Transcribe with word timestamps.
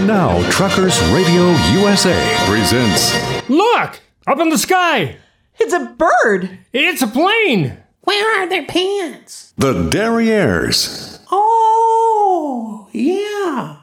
And 0.00 0.06
now, 0.06 0.50
Truckers 0.50 0.98
Radio 1.12 1.50
USA 1.72 2.34
presents 2.46 3.12
Look! 3.50 4.00
Up 4.26 4.38
in 4.38 4.48
the 4.48 4.56
sky! 4.56 5.16
It's 5.58 5.74
a 5.74 5.94
bird. 5.98 6.58
It's 6.72 7.02
a 7.02 7.06
plane! 7.06 7.76
Where 8.04 8.40
are 8.40 8.48
their 8.48 8.64
pants? 8.64 9.52
The 9.58 9.90
Derrieres. 9.90 11.22
Oh, 11.30 12.88
yeah. 12.92 13.76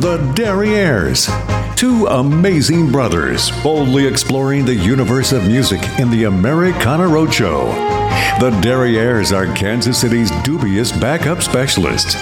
The 0.00 0.18
Derrieres. 0.34 1.30
Two 1.76 2.08
amazing 2.08 2.90
brothers 2.90 3.52
boldly 3.62 4.08
exploring 4.08 4.64
the 4.64 4.74
universe 4.74 5.30
of 5.30 5.46
music 5.46 5.80
in 6.00 6.10
the 6.10 6.24
Americana 6.24 7.04
Roadshow. 7.04 7.93
The 8.40 8.50
Derrieres 8.62 9.32
are 9.36 9.52
Kansas 9.54 10.00
City's 10.00 10.30
dubious 10.42 10.92
backup 10.92 11.42
specialists. 11.42 12.14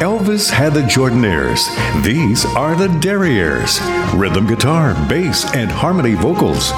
Elvis 0.00 0.50
had 0.50 0.74
the 0.74 0.82
Jordanaires. 0.82 1.68
These 2.02 2.44
are 2.44 2.74
the 2.74 2.88
Derrieres. 2.88 3.80
Rhythm 4.18 4.46
guitar, 4.46 4.94
bass, 5.08 5.54
and 5.54 5.70
harmony 5.70 6.14
vocals. 6.14 6.72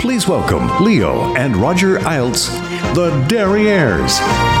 Please 0.00 0.28
welcome 0.28 0.84
Leo 0.84 1.34
and 1.36 1.56
Roger 1.56 1.98
Eilts, 1.98 2.48
the 2.94 3.10
Derrieres. 3.28 4.57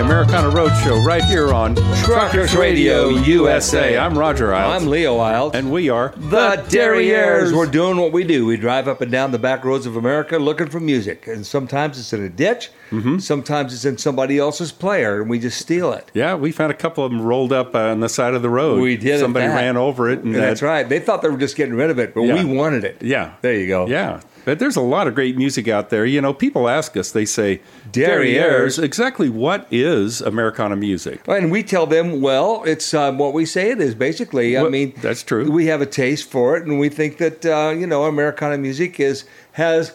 Americana 0.00 0.48
Roadshow 0.48 1.04
right 1.04 1.22
here 1.24 1.52
on 1.52 1.74
Truckers 2.04 2.56
Radio 2.56 3.08
USA. 3.10 3.98
I'm 3.98 4.18
Roger 4.18 4.48
Eilts. 4.48 4.80
I'm 4.80 4.86
Leo 4.88 5.16
Wild. 5.16 5.54
And 5.54 5.70
we 5.70 5.90
are 5.90 6.14
the 6.16 6.64
Derrieres. 6.68 7.52
We're 7.54 7.66
doing 7.66 7.98
what 7.98 8.10
we 8.10 8.24
do. 8.24 8.46
We 8.46 8.56
drive 8.56 8.88
up 8.88 9.02
and 9.02 9.12
down 9.12 9.30
the 9.30 9.38
back 9.38 9.62
roads 9.62 9.84
of 9.84 9.96
America 9.96 10.38
looking 10.38 10.68
for 10.70 10.80
music. 10.80 11.26
And 11.26 11.44
sometimes 11.46 11.98
it's 11.98 12.12
in 12.12 12.22
a 12.24 12.28
ditch, 12.30 12.70
Mm-hmm. 12.90 13.18
sometimes 13.18 13.72
it's 13.72 13.84
in 13.84 13.98
somebody 13.98 14.36
else's 14.36 14.72
player, 14.72 15.20
and 15.20 15.30
we 15.30 15.38
just 15.38 15.60
steal 15.60 15.92
it. 15.92 16.10
Yeah, 16.12 16.34
we 16.34 16.50
found 16.50 16.72
a 16.72 16.74
couple 16.74 17.04
of 17.04 17.12
them 17.12 17.22
rolled 17.22 17.52
up 17.52 17.72
uh, 17.72 17.78
on 17.92 18.00
the 18.00 18.08
side 18.08 18.34
of 18.34 18.42
the 18.42 18.48
road. 18.50 18.80
We 18.80 18.96
did. 18.96 19.20
Somebody 19.20 19.46
that. 19.46 19.54
ran 19.54 19.76
over 19.76 20.10
it. 20.10 20.18
And 20.24 20.34
And 20.34 20.42
that's 20.42 20.60
right. 20.60 20.88
They 20.88 20.98
thought 20.98 21.22
they 21.22 21.28
were 21.28 21.36
just 21.38 21.54
getting 21.54 21.74
rid 21.76 21.90
of 21.90 22.00
it, 22.00 22.14
but 22.14 22.22
Yeah. 22.22 22.42
we 22.42 22.56
wanted 22.56 22.82
it. 22.82 23.00
Yeah. 23.00 23.34
There 23.42 23.54
you 23.54 23.68
go. 23.68 23.86
Yeah. 23.86 24.22
But 24.44 24.58
there's 24.58 24.76
a 24.76 24.80
lot 24.80 25.06
of 25.06 25.14
great 25.14 25.36
music 25.36 25.68
out 25.68 25.90
there. 25.90 26.04
You 26.06 26.20
know, 26.20 26.32
people 26.32 26.68
ask 26.68 26.96
us, 26.96 27.12
they 27.12 27.24
say, 27.24 27.60
Derrieres. 27.90 28.82
exactly 28.82 29.28
what 29.28 29.66
is 29.70 30.20
Americana 30.20 30.76
music? 30.76 31.20
And 31.28 31.50
we 31.50 31.62
tell 31.62 31.86
them, 31.86 32.20
well, 32.20 32.62
it's 32.64 32.94
uh, 32.94 33.12
what 33.12 33.34
we 33.34 33.44
say 33.44 33.70
it 33.70 33.80
is. 33.80 33.94
Basically, 33.94 34.56
I 34.56 34.68
mean, 34.68 34.94
that's 35.00 35.22
true. 35.22 35.50
We 35.50 35.66
have 35.66 35.80
a 35.80 35.86
taste 35.86 36.30
for 36.30 36.56
it, 36.56 36.66
and 36.66 36.78
we 36.78 36.88
think 36.88 37.18
that 37.18 37.44
uh, 37.44 37.70
you 37.70 37.86
know, 37.86 38.04
Americana 38.04 38.58
music 38.58 39.00
is 39.00 39.24
has 39.52 39.92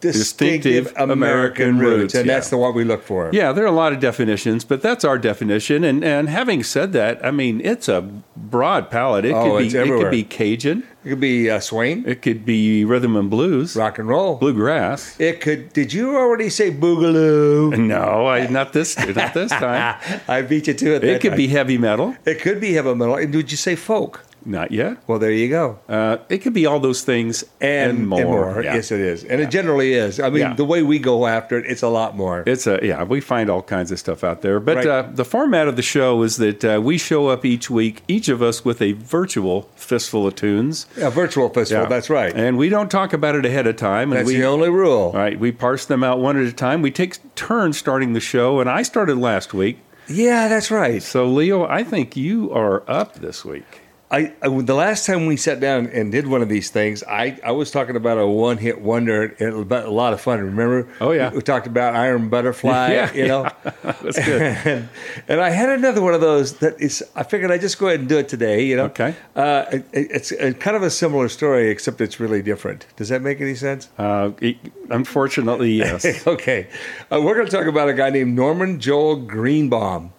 distinctive, 0.00 0.84
Distinctive 0.84 1.10
American, 1.10 1.70
American 1.70 1.78
roots, 1.78 2.14
and 2.14 2.26
yeah. 2.26 2.34
that's 2.34 2.50
the 2.50 2.56
one 2.56 2.74
we 2.74 2.84
look 2.84 3.02
for. 3.02 3.30
Yeah, 3.32 3.52
there 3.52 3.64
are 3.64 3.68
a 3.68 3.72
lot 3.72 3.92
of 3.92 4.00
definitions, 4.00 4.64
but 4.64 4.80
that's 4.82 5.04
our 5.04 5.18
definition. 5.18 5.84
And 5.84 6.04
and 6.04 6.28
having 6.28 6.62
said 6.62 6.92
that, 6.92 7.24
I 7.24 7.30
mean, 7.30 7.60
it's 7.64 7.88
a 7.88 8.02
broad 8.36 8.90
palette. 8.90 9.24
It 9.24 9.32
Oh, 9.34 9.44
could 9.44 9.58
be 9.58 9.66
it's 9.66 9.74
it 9.74 9.88
could 9.88 10.10
be 10.10 10.24
Cajun, 10.24 10.84
It 11.04 11.08
could 11.10 11.20
be 11.20 11.50
uh, 11.50 11.60
Swain, 11.60 12.04
it 12.06 12.22
could 12.22 12.44
be 12.44 12.84
rhythm 12.84 13.16
and 13.16 13.28
blues, 13.30 13.74
rock 13.76 13.98
and 13.98 14.08
roll. 14.08 14.36
bluegrass. 14.36 15.18
It 15.20 15.40
could. 15.40 15.72
Did 15.72 15.92
you 15.92 16.16
already 16.16 16.50
say 16.50 16.70
boogaloo? 16.70 17.76
No, 17.88 18.26
I 18.26 18.46
not 18.48 18.72
this 18.72 18.96
not 18.98 19.34
this 19.34 19.50
time. 19.50 19.96
I 20.28 20.42
beat 20.42 20.66
you 20.66 20.74
to 20.74 20.94
it. 20.96 21.04
It 21.04 21.20
could 21.20 21.30
time. 21.30 21.36
be 21.36 21.48
heavy 21.48 21.78
metal. 21.78 22.16
It 22.24 22.40
could 22.40 22.60
be 22.60 22.74
heavy 22.74 22.94
metal. 22.94 23.16
And 23.16 23.32
did 23.32 23.50
you 23.50 23.56
say 23.56 23.74
folk? 23.76 24.24
Not 24.44 24.70
yet. 24.72 24.98
Well, 25.06 25.18
there 25.18 25.30
you 25.32 25.48
go. 25.48 25.78
Uh, 25.88 26.18
it 26.28 26.38
could 26.38 26.52
be 26.54 26.64
all 26.66 26.80
those 26.80 27.02
things 27.02 27.44
and, 27.60 27.98
And, 27.98 28.08
more. 28.08 28.62
Yeah. 28.62 28.74
Yes, 28.74 28.90
it 28.92 29.00
is, 29.00 29.24
and 29.24 29.40
it 29.40 29.50
generally 29.50 29.94
is. 29.94 30.20
I 30.20 30.30
mean, 30.30 30.40
Yeah. 30.40 30.54
the 30.54 30.64
way 30.64 30.82
we 30.82 30.98
go 30.98 31.26
after 31.26 31.58
it, 31.58 31.66
it's 31.66 31.82
a 31.82 31.88
lot 31.88 32.16
more. 32.16 32.44
It's 32.46 32.66
a 32.66 32.78
yeah. 32.82 33.02
We 33.04 33.20
find 33.20 33.50
all 33.50 33.62
kinds 33.62 33.92
of 33.92 33.98
stuff 33.98 34.24
out 34.24 34.42
there, 34.42 34.60
but 34.60 34.76
Right. 34.76 34.86
uh, 34.86 35.04
the 35.12 35.24
format 35.24 35.68
of 35.68 35.76
the 35.76 35.82
show 35.82 36.22
is 36.22 36.36
that 36.38 36.64
uh, 36.64 36.80
we 36.82 36.98
show 36.98 37.28
up 37.28 37.44
each 37.44 37.68
week, 37.70 38.02
each 38.08 38.28
of 38.28 38.42
us 38.42 38.64
with 38.64 38.80
a 38.80 38.92
virtual 38.92 39.68
fistful 39.76 40.26
of 40.26 40.34
tunes. 40.34 40.86
a 41.00 41.10
virtual 41.10 41.48
festival. 41.48 41.84
Yeah. 41.84 41.88
That's 41.88 42.08
right. 42.10 42.32
And 42.34 42.56
we 42.56 42.68
don't 42.68 42.90
talk 42.90 43.12
about 43.12 43.34
it 43.34 43.44
ahead 43.44 43.66
of 43.66 43.76
time. 43.76 44.12
And 44.12 44.18
that's 44.20 44.28
we, 44.28 44.36
the 44.36 44.44
only 44.44 44.70
rule. 44.70 45.10
All 45.12 45.12
right, 45.14 45.38
we 45.38 45.52
parse 45.52 45.84
them 45.84 46.02
out 46.04 46.20
one 46.20 46.36
at 46.40 46.46
a 46.46 46.52
time. 46.52 46.82
We 46.82 46.90
take 46.90 47.16
turns 47.34 47.76
starting 47.78 48.12
the 48.12 48.20
show, 48.20 48.60
and 48.60 48.68
I 48.70 48.82
started 48.82 49.18
last 49.18 49.52
week. 49.52 49.78
Yeah, 50.08 50.48
that's 50.48 50.70
right. 50.70 51.02
So, 51.02 51.26
Leo, 51.26 51.64
I 51.66 51.84
think 51.84 52.16
you 52.16 52.50
are 52.52 52.82
up 52.88 53.16
this 53.16 53.44
week. 53.44 53.82
I, 54.10 54.32
I 54.40 54.48
the 54.48 54.74
last 54.74 55.04
time 55.04 55.26
we 55.26 55.36
sat 55.36 55.60
down 55.60 55.86
and 55.88 56.10
did 56.10 56.26
one 56.26 56.40
of 56.40 56.48
these 56.48 56.70
things, 56.70 57.02
I, 57.02 57.38
I 57.44 57.52
was 57.52 57.70
talking 57.70 57.94
about 57.94 58.16
a 58.16 58.26
one 58.26 58.56
hit 58.56 58.80
wonder 58.80 59.36
and 59.38 59.70
a 59.70 59.90
lot 59.90 60.14
of 60.14 60.20
fun. 60.20 60.40
Remember? 60.40 60.88
Oh, 61.00 61.10
yeah. 61.12 61.30
we, 61.30 61.42
talked 61.42 61.66
about 61.66 61.94
Iron 61.94 62.28
Butterfly. 62.30 62.92
Yeah, 62.98 63.12
you 63.12 63.28
know, 63.28 63.50
That's 63.82 64.24
good. 64.24 64.40
and, 64.64 64.88
and 65.28 65.40
I 65.40 65.50
had 65.50 65.68
another 65.68 66.00
one 66.00 66.14
of 66.14 66.22
those 66.22 66.54
that 66.58 66.80
is. 66.80 67.04
I 67.14 67.22
figured 67.22 67.50
I'd 67.50 67.60
just 67.60 67.78
go 67.78 67.88
ahead 67.88 68.00
and 68.00 68.08
do 68.08 68.16
it 68.18 68.28
today. 68.28 68.64
You 68.64 68.76
know, 68.76 68.84
Okay. 68.86 69.14
Uh, 69.36 69.66
it, 69.70 69.86
it's 69.92 70.32
a, 70.32 70.54
kind 70.54 70.76
of 70.76 70.82
a 70.82 70.90
similar 70.90 71.28
story, 71.28 71.68
except 71.70 72.00
it's 72.00 72.18
really 72.18 72.40
different. 72.40 72.86
Does 72.96 73.10
that 73.10 73.20
make 73.20 73.40
any 73.42 73.54
sense? 73.54 73.90
uh, 73.98 74.30
it- 74.40 74.56
unfortunately, 74.90 75.72
yes. 75.72 76.26
okay, 76.26 76.68
uh, 77.12 77.20
we're 77.20 77.34
going 77.34 77.46
to 77.46 77.52
talk 77.52 77.66
about 77.66 77.88
a 77.90 77.94
guy 77.94 78.08
named 78.08 78.34
Norman 78.34 78.80
Joel 78.80 79.16
Greenbaum. 79.16 80.12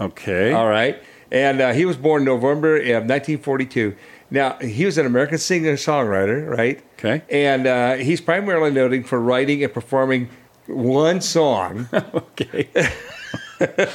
Okay. 0.00 0.52
All 0.52 0.68
right. 0.68 1.00
And 1.36 1.60
uh, 1.60 1.72
he 1.72 1.84
was 1.84 1.96
born 1.96 2.24
November 2.24 2.76
of 2.76 3.04
1942. 3.04 3.94
Now, 4.30 4.56
he 4.60 4.84
was 4.86 4.96
an 4.98 5.06
American 5.06 5.38
singer 5.38 5.74
songwriter, 5.74 6.48
right? 6.48 6.82
Okay. 6.98 7.22
And 7.30 7.66
uh, 7.66 7.94
he's 7.96 8.20
primarily 8.20 8.70
noted 8.70 9.06
for 9.06 9.20
writing 9.20 9.62
and 9.62 9.72
performing 9.72 10.28
one 10.66 11.20
song, 11.20 11.88
Okay. 11.92 12.68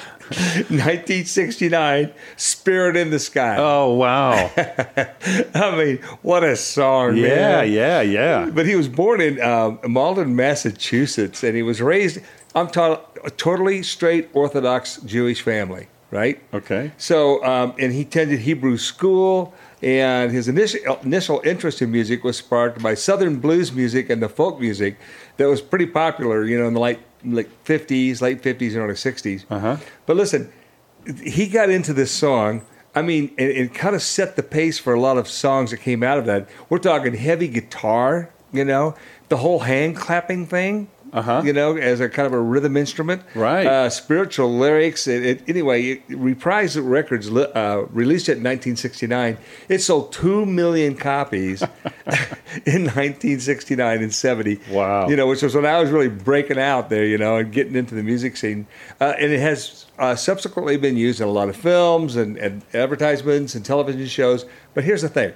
1969, 0.72 2.13
Spirit 2.38 2.96
in 2.96 3.09
the 3.09 3.19
Sky. 3.19 3.58
Oh 3.59 3.94
wow. 3.94 4.50
I 4.58 5.75
mean, 5.78 5.97
what 6.22 6.44
a 6.44 6.56
song, 6.56 7.18
Yeah, 7.18 7.28
man. 7.62 7.72
yeah, 7.72 8.02
yeah. 8.02 8.50
But 8.52 8.66
he 8.66 8.75
was 8.75 8.88
born 8.88 9.19
in 9.22 9.41
um, 9.41 9.79
Malden, 9.85 10.35
Massachusetts, 10.35 11.44
and 11.44 11.56
he 11.56 11.62
was 11.63 11.81
raised, 11.81 12.19
I'm 12.56 12.68
ta- 12.68 13.02
a 13.23 13.29
totally 13.29 13.84
straight 13.84 14.29
Orthodox 14.34 14.97
Jewish 15.02 15.41
family, 15.41 15.88
right? 16.11 16.41
Okay. 16.53 16.91
So, 16.97 17.44
um, 17.44 17.73
and 17.79 17.94
he 17.94 18.01
attended 18.01 18.39
Hebrew 18.41 18.77
school, 18.77 19.53
and 19.81 20.31
his 20.31 20.47
initial, 20.47 20.97
initial 20.97 21.41
interest 21.44 21.81
in 21.81 21.91
music 21.91 22.23
was 22.23 22.38
sparked 22.38 22.83
by 22.83 22.94
Southern 22.94 23.39
blues 23.39 23.72
music 23.72 24.09
and 24.09 24.22
the 24.22 24.29
folk 24.29 24.59
music 24.59 24.97
that 25.38 25.47
was 25.47 25.61
pretty 25.61 25.88
popular, 25.88 26.45
you 26.45 26.59
know, 26.59 26.67
in 26.67 26.73
the 26.73 26.79
late, 26.79 26.99
late 27.23 27.49
50s, 27.66 28.22
late 28.22 28.44
50s, 28.44 28.67
and 28.73 28.77
early 28.77 28.94
60s. 28.94 29.45
Uh-huh. 29.49 29.77
But 30.05 30.17
listen, 30.17 30.51
he 31.23 31.47
got 31.47 31.69
into 31.69 31.94
this 31.94 32.11
song. 32.11 32.63
I 32.93 33.01
mean, 33.01 33.33
it, 33.38 33.49
it 33.57 33.73
kind 33.73 33.95
of 33.95 34.03
set 34.03 34.35
the 34.35 34.43
pace 34.43 34.78
for 34.78 34.93
a 34.93 34.99
lot 34.99 35.17
of 35.17 35.28
songs 35.28 35.72
that 35.72 35.78
came 35.78 36.03
out 36.03 36.17
of 36.17 36.25
that. 36.25 36.47
We're 36.69 36.78
talking 36.78 37.13
heavy 37.13 37.47
guitar, 37.47 38.29
you 38.51 38.66
know, 38.66 38.95
the 39.29 39.38
whole 39.38 39.59
hand 39.59 39.95
clapping 39.95 40.45
thing. 40.45 40.89
Uh-huh. 41.13 41.41
You 41.44 41.51
know, 41.51 41.75
as 41.75 41.99
a 41.99 42.07
kind 42.07 42.25
of 42.25 42.31
a 42.31 42.39
rhythm 42.39 42.77
instrument, 42.77 43.23
Right. 43.35 43.66
Uh, 43.67 43.89
spiritual 43.89 44.57
lyrics. 44.57 45.07
It, 45.07 45.25
it, 45.25 45.49
anyway, 45.49 45.83
it, 45.83 46.07
reprised 46.09 46.79
records 46.81 47.29
li- 47.29 47.51
uh, 47.53 47.81
released 47.89 48.29
it 48.29 48.38
in 48.38 48.44
1969. 48.44 49.38
It 49.67 49.79
sold 49.79 50.13
two 50.13 50.45
million 50.45 50.95
copies 50.95 51.61
in 52.66 52.85
1969 52.85 54.01
and 54.01 54.13
70. 54.13 54.59
Wow. 54.72 55.09
You 55.09 55.16
know, 55.17 55.27
which 55.27 55.41
was 55.41 55.53
when 55.53 55.66
I 55.66 55.81
was 55.81 55.89
really 55.91 56.07
breaking 56.07 56.57
out 56.59 56.89
there. 56.89 57.05
You 57.05 57.17
know, 57.17 57.38
and 57.38 57.51
getting 57.51 57.75
into 57.75 57.93
the 57.95 58.03
music 58.03 58.38
scene. 58.38 58.67
Uh, 58.99 59.13
and 59.19 59.31
it 59.31 59.39
has 59.39 59.88
uh, 59.99 60.16
subsequently 60.16 60.78
been 60.78 60.95
used 60.95 61.19
in 61.19 61.28
a 61.28 61.31
lot 61.31 61.49
of 61.49 61.55
films 61.57 62.16
and, 62.16 62.38
and 62.38 62.63
advertisements 62.73 63.53
and 63.55 63.66
television 63.66 64.07
shows. 64.07 64.45
But 64.73 64.85
here's 64.85 65.01
the 65.01 65.09
thing: 65.09 65.33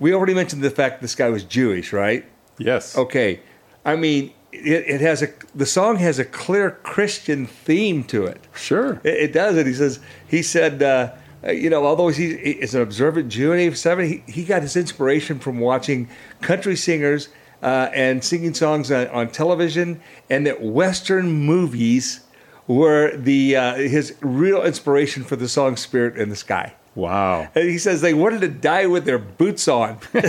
we 0.00 0.12
already 0.12 0.34
mentioned 0.34 0.62
the 0.62 0.70
fact 0.70 1.00
this 1.02 1.14
guy 1.14 1.28
was 1.30 1.44
Jewish, 1.44 1.92
right? 1.92 2.24
Yes. 2.58 2.96
Okay, 2.96 3.40
I 3.84 3.96
mean, 3.96 4.32
it, 4.64 4.84
it 4.88 5.00
has 5.00 5.22
a 5.22 5.28
the 5.54 5.66
song 5.66 5.96
has 5.96 6.18
a 6.18 6.24
clear 6.24 6.72
Christian 6.82 7.46
theme 7.46 8.04
to 8.04 8.24
it. 8.24 8.40
Sure. 8.54 9.00
It, 9.04 9.14
it 9.14 9.32
does. 9.32 9.56
it. 9.56 9.66
he 9.66 9.74
says 9.74 10.00
he 10.26 10.42
said, 10.42 10.82
uh, 10.82 11.12
you 11.50 11.70
know, 11.70 11.84
although 11.84 12.08
he 12.08 12.32
is 12.32 12.74
an 12.74 12.82
observant 12.82 13.28
Jew 13.28 13.52
in 13.52 13.60
'87, 13.60 14.06
he, 14.06 14.32
he 14.32 14.44
got 14.44 14.62
his 14.62 14.76
inspiration 14.76 15.38
from 15.38 15.60
watching 15.60 16.08
country 16.40 16.76
singers 16.76 17.28
uh, 17.62 17.90
and 17.94 18.22
singing 18.22 18.54
songs 18.54 18.90
on, 18.90 19.08
on 19.08 19.28
television, 19.30 20.00
and 20.30 20.46
that 20.46 20.62
Western 20.62 21.30
movies 21.30 22.20
were 22.66 23.16
the 23.16 23.56
uh, 23.56 23.74
his 23.74 24.14
real 24.20 24.62
inspiration 24.62 25.24
for 25.24 25.36
the 25.36 25.48
song 25.48 25.76
"Spirit 25.76 26.16
in 26.16 26.28
the 26.28 26.36
Sky." 26.36 26.74
Wow. 26.96 27.48
And 27.54 27.68
he 27.68 27.78
says 27.78 28.00
they 28.00 28.14
wanted 28.14 28.40
to 28.40 28.48
die 28.48 28.86
with 28.86 29.04
their 29.04 29.18
boots 29.18 29.68
on. 29.68 29.98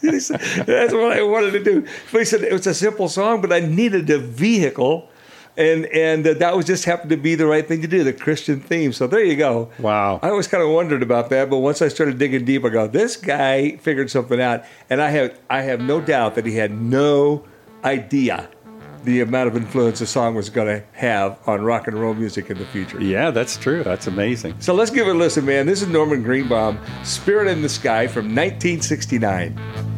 He 0.00 0.20
said, 0.20 0.40
That's 0.40 0.92
what 0.92 1.12
I 1.12 1.22
wanted 1.22 1.52
to 1.52 1.64
do. 1.64 1.86
But 2.12 2.20
he 2.20 2.24
said 2.24 2.42
it 2.42 2.52
was 2.52 2.66
a 2.66 2.74
simple 2.74 3.08
song, 3.08 3.40
but 3.40 3.52
I 3.52 3.60
needed 3.60 4.08
a 4.10 4.18
vehicle, 4.18 5.08
and 5.56 5.86
and 5.86 6.26
uh, 6.26 6.34
that 6.34 6.56
was 6.56 6.66
just 6.66 6.84
happened 6.84 7.10
to 7.10 7.16
be 7.16 7.34
the 7.34 7.46
right 7.46 7.66
thing 7.66 7.82
to 7.82 7.88
do, 7.88 8.04
the 8.04 8.12
Christian 8.12 8.60
theme. 8.60 8.92
So 8.92 9.06
there 9.06 9.24
you 9.24 9.36
go. 9.36 9.70
Wow. 9.78 10.20
I 10.22 10.28
always 10.30 10.46
kind 10.46 10.62
of 10.62 10.70
wondered 10.70 11.02
about 11.02 11.30
that, 11.30 11.50
but 11.50 11.58
once 11.58 11.82
I 11.82 11.88
started 11.88 12.18
digging 12.18 12.44
deep, 12.44 12.64
I 12.64 12.68
go, 12.68 12.86
this 12.86 13.16
guy 13.16 13.76
figured 13.78 14.10
something 14.10 14.40
out, 14.40 14.64
and 14.88 15.02
I 15.02 15.10
have 15.10 15.38
I 15.50 15.62
have 15.62 15.80
no 15.80 16.00
doubt 16.00 16.36
that 16.36 16.46
he 16.46 16.56
had 16.56 16.80
no 16.80 17.44
idea 17.84 18.48
the 19.04 19.20
amount 19.20 19.48
of 19.48 19.56
influence 19.56 20.00
a 20.00 20.06
song 20.06 20.34
was 20.34 20.50
going 20.50 20.66
to 20.68 20.84
have 20.92 21.38
on 21.46 21.62
rock 21.62 21.88
and 21.88 21.98
roll 21.98 22.14
music 22.14 22.50
in 22.50 22.58
the 22.58 22.66
future. 22.66 23.00
Yeah, 23.02 23.30
that's 23.30 23.56
true. 23.56 23.82
That's 23.82 24.06
amazing. 24.06 24.54
So 24.60 24.74
let's 24.74 24.90
give 24.90 25.06
it 25.06 25.14
a 25.14 25.18
listen, 25.18 25.44
man. 25.44 25.66
This 25.66 25.82
is 25.82 25.88
Norman 25.88 26.22
Greenbaum, 26.22 26.78
Spirit 27.04 27.48
in 27.48 27.62
the 27.62 27.68
Sky 27.68 28.06
from 28.06 28.26
1969. 28.26 29.97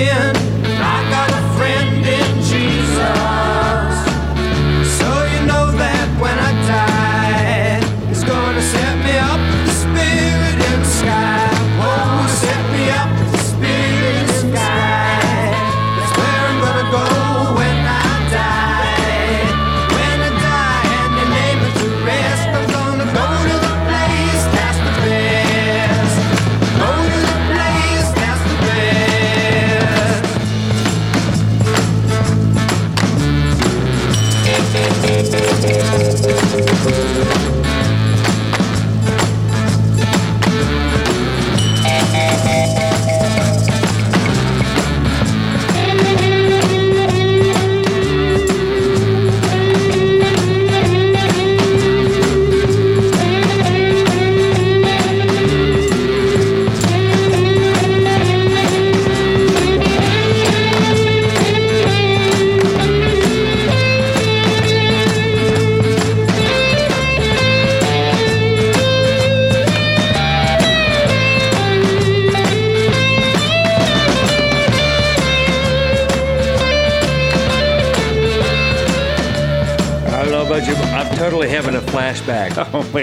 Never 0.00 0.29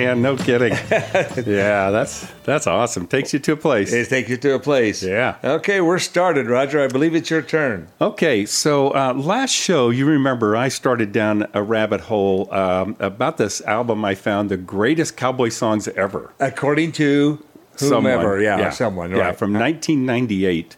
man, 0.05 0.21
no 0.21 0.35
kidding. 0.35 0.73
yeah, 1.45 1.89
that's 1.89 2.27
that's 2.43 2.67
awesome. 2.67 3.07
Takes 3.07 3.33
you 3.33 3.39
to 3.39 3.53
a 3.53 3.57
place. 3.57 3.91
It 3.93 4.09
takes 4.09 4.29
you 4.29 4.37
to 4.37 4.55
a 4.55 4.59
place. 4.59 5.03
Yeah. 5.03 5.37
Okay, 5.43 5.81
we're 5.81 5.99
started, 5.99 6.47
Roger. 6.47 6.81
I 6.81 6.87
believe 6.87 7.15
it's 7.15 7.29
your 7.29 7.41
turn. 7.41 7.87
Okay, 7.99 8.45
so 8.45 8.91
uh, 8.91 9.13
last 9.13 9.51
show, 9.51 9.89
you 9.89 10.05
remember 10.05 10.55
I 10.55 10.69
started 10.69 11.11
down 11.11 11.47
a 11.53 11.63
rabbit 11.63 12.01
hole 12.01 12.53
um, 12.53 12.95
about 12.99 13.37
this 13.37 13.61
album 13.61 14.05
I 14.05 14.15
found, 14.15 14.49
the 14.49 14.57
greatest 14.57 15.17
cowboy 15.17 15.49
songs 15.49 15.87
ever. 15.89 16.33
According 16.39 16.93
to 16.93 17.43
whomever, 17.79 18.41
yeah, 18.41 18.69
someone, 18.69 19.11
yeah, 19.11 19.17
right? 19.17 19.37
from 19.37 19.53
1998. 19.53 20.75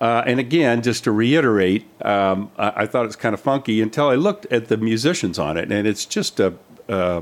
Uh, 0.00 0.22
and 0.26 0.40
again, 0.40 0.80
just 0.80 1.04
to 1.04 1.12
reiterate, 1.12 1.84
um, 2.06 2.50
I, 2.56 2.72
I 2.82 2.86
thought 2.86 3.04
it 3.04 3.08
was 3.08 3.16
kind 3.16 3.34
of 3.34 3.40
funky 3.40 3.82
until 3.82 4.08
I 4.08 4.14
looked 4.14 4.46
at 4.46 4.68
the 4.68 4.78
musicians 4.78 5.38
on 5.38 5.58
it, 5.58 5.70
and 5.70 5.86
it's 5.86 6.06
just 6.06 6.40
a, 6.40 6.54
uh, 6.88 7.20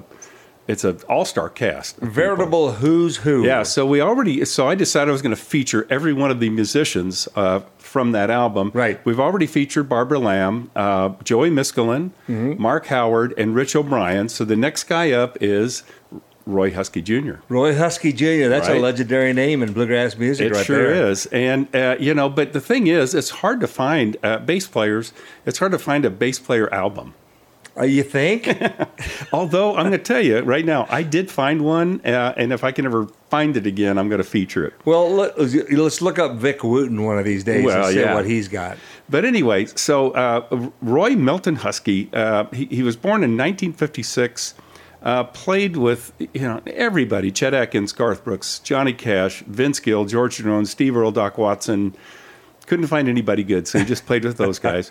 it's 0.69 0.85
an 0.85 1.01
all-star 1.09 1.49
cast. 1.49 1.95
of 1.97 2.01
people. 2.03 2.15
Veritable 2.15 2.73
who's 2.73 3.17
who. 3.17 3.45
Yeah, 3.45 3.63
so 3.65 3.85
we 3.87 4.01
already. 4.01 4.45
So 4.45 4.69
I 4.69 4.75
decided 4.77 5.09
I 5.09 5.13
was 5.13 5.23
going 5.23 5.35
to 5.35 5.41
feature 5.43 5.87
every 5.91 6.13
one 6.13 6.31
of 6.31 6.39
the 6.41 6.51
musicians 6.51 7.27
uh, 7.35 7.61
from 7.79 8.13
that 8.13 8.31
album. 8.31 8.71
Right. 8.75 9.05
We've 9.05 9.19
already 9.19 9.47
featured 9.47 9.89
Barbara 9.89 10.19
Lamb, 10.19 10.71
uh, 10.77 11.11
Joey 11.25 11.51
Miskulin, 11.51 12.11
Mm-hmm. 12.29 12.61
Mark 12.63 12.87
Howard, 12.87 13.33
and 13.39 13.55
Rich 13.55 13.75
O'Brien. 13.75 14.29
So 14.29 14.45
the 14.45 14.57
next 14.57 14.85
guy 14.85 15.11
up 15.13 15.39
is 15.41 15.83
Roy 16.45 16.71
Huskey 16.71 17.03
Jr. 17.03 17.41
Roy 17.49 17.75
Huskey 17.75 18.15
Jr. 18.15 18.49
That's 18.49 18.69
a 18.69 18.75
legendary 18.79 19.33
name 19.33 19.63
in 19.63 19.73
bluegrass 19.73 20.17
music 20.17 20.51
It 20.51 20.55
right 20.55 20.65
sure 20.67 20.95
there. 20.95 21.11
is, 21.11 21.27
and 21.27 21.75
uh, 21.75 21.97
you 22.01 22.15
know, 22.15 22.29
but 22.29 22.53
the 22.55 22.61
thing 22.61 22.87
is, 22.87 23.15
it's 23.15 23.31
hard 23.31 23.61
to 23.61 23.67
find 23.67 24.17
uh, 24.23 24.39
bass 24.39 24.67
players. 24.67 25.13
It's 25.47 25.59
hard 25.59 25.73
to 25.73 25.79
find 25.79 26.05
a 26.05 26.11
bass 26.11 26.39
player 26.39 26.73
album. 26.73 27.15
Uh, 27.79 27.85
you 27.85 28.03
think? 28.03 28.49
Although 29.33 29.77
I'm 29.77 29.87
going 29.87 29.93
to 29.93 29.99
tell 29.99 30.21
you 30.21 30.41
right 30.41 30.65
now, 30.65 30.87
I 30.91 31.03
did 31.03 31.31
find 31.31 31.63
one, 31.63 32.01
uh, 32.05 32.35
and 32.37 32.53
if 32.53 32.65
I 32.65 32.73
can 32.73 32.87
ever 32.87 33.07
find 33.31 33.57
it 33.57 33.67
again, 33.67 33.99
I'm 33.99 34.09
going 34.09 34.23
to 34.23 34.29
feature 34.29 34.67
it. 34.67 34.75
Well, 34.85 35.11
let, 35.11 35.39
let's 35.39 36.03
look 36.03 36.19
up 36.19 36.37
Vic 36.37 36.65
Wooten 36.65 37.05
one 37.05 37.19
of 37.19 37.25
these 37.25 37.45
days 37.45 37.65
Well, 37.65 37.85
and 37.85 37.95
see 37.95 38.01
yeah. 38.01 38.15
what 38.15 38.27
he's 38.27 38.49
got. 38.49 38.79
But 39.09 39.25
anyway, 39.25 39.67
so 39.67 40.11
uh, 40.11 40.71
Roy 40.83 41.11
Milton 41.11 41.57
Huskey, 41.57 42.13
uh, 42.13 42.47
he, 42.53 42.67
he 42.67 42.83
was 42.83 42.97
born 42.97 43.23
in 43.23 43.37
1956. 43.37 44.55
Uh, 45.01 45.23
played 45.23 45.77
with 45.77 46.13
you 46.19 46.41
know 46.41 46.61
everybody: 46.67 47.31
Chet 47.31 47.55
Atkins, 47.55 47.93
Garth 47.93 48.25
Brooks, 48.25 48.59
Johnny 48.59 48.93
Cash, 48.93 49.45
Vince 49.47 49.79
Gill, 49.79 50.05
George 50.05 50.39
Jones, 50.39 50.71
Steve 50.71 50.97
Earle, 50.97 51.13
Doc 51.13 51.39
Watson. 51.39 51.95
Couldn't 52.69 52.87
find 52.87 53.09
anybody 53.09 53.43
good, 53.45 53.67
so 53.67 53.79
he 53.79 53.85
just 53.87 54.05
played 54.07 54.25
with 54.25 54.37
those 54.37 54.59
guys. 54.59 54.91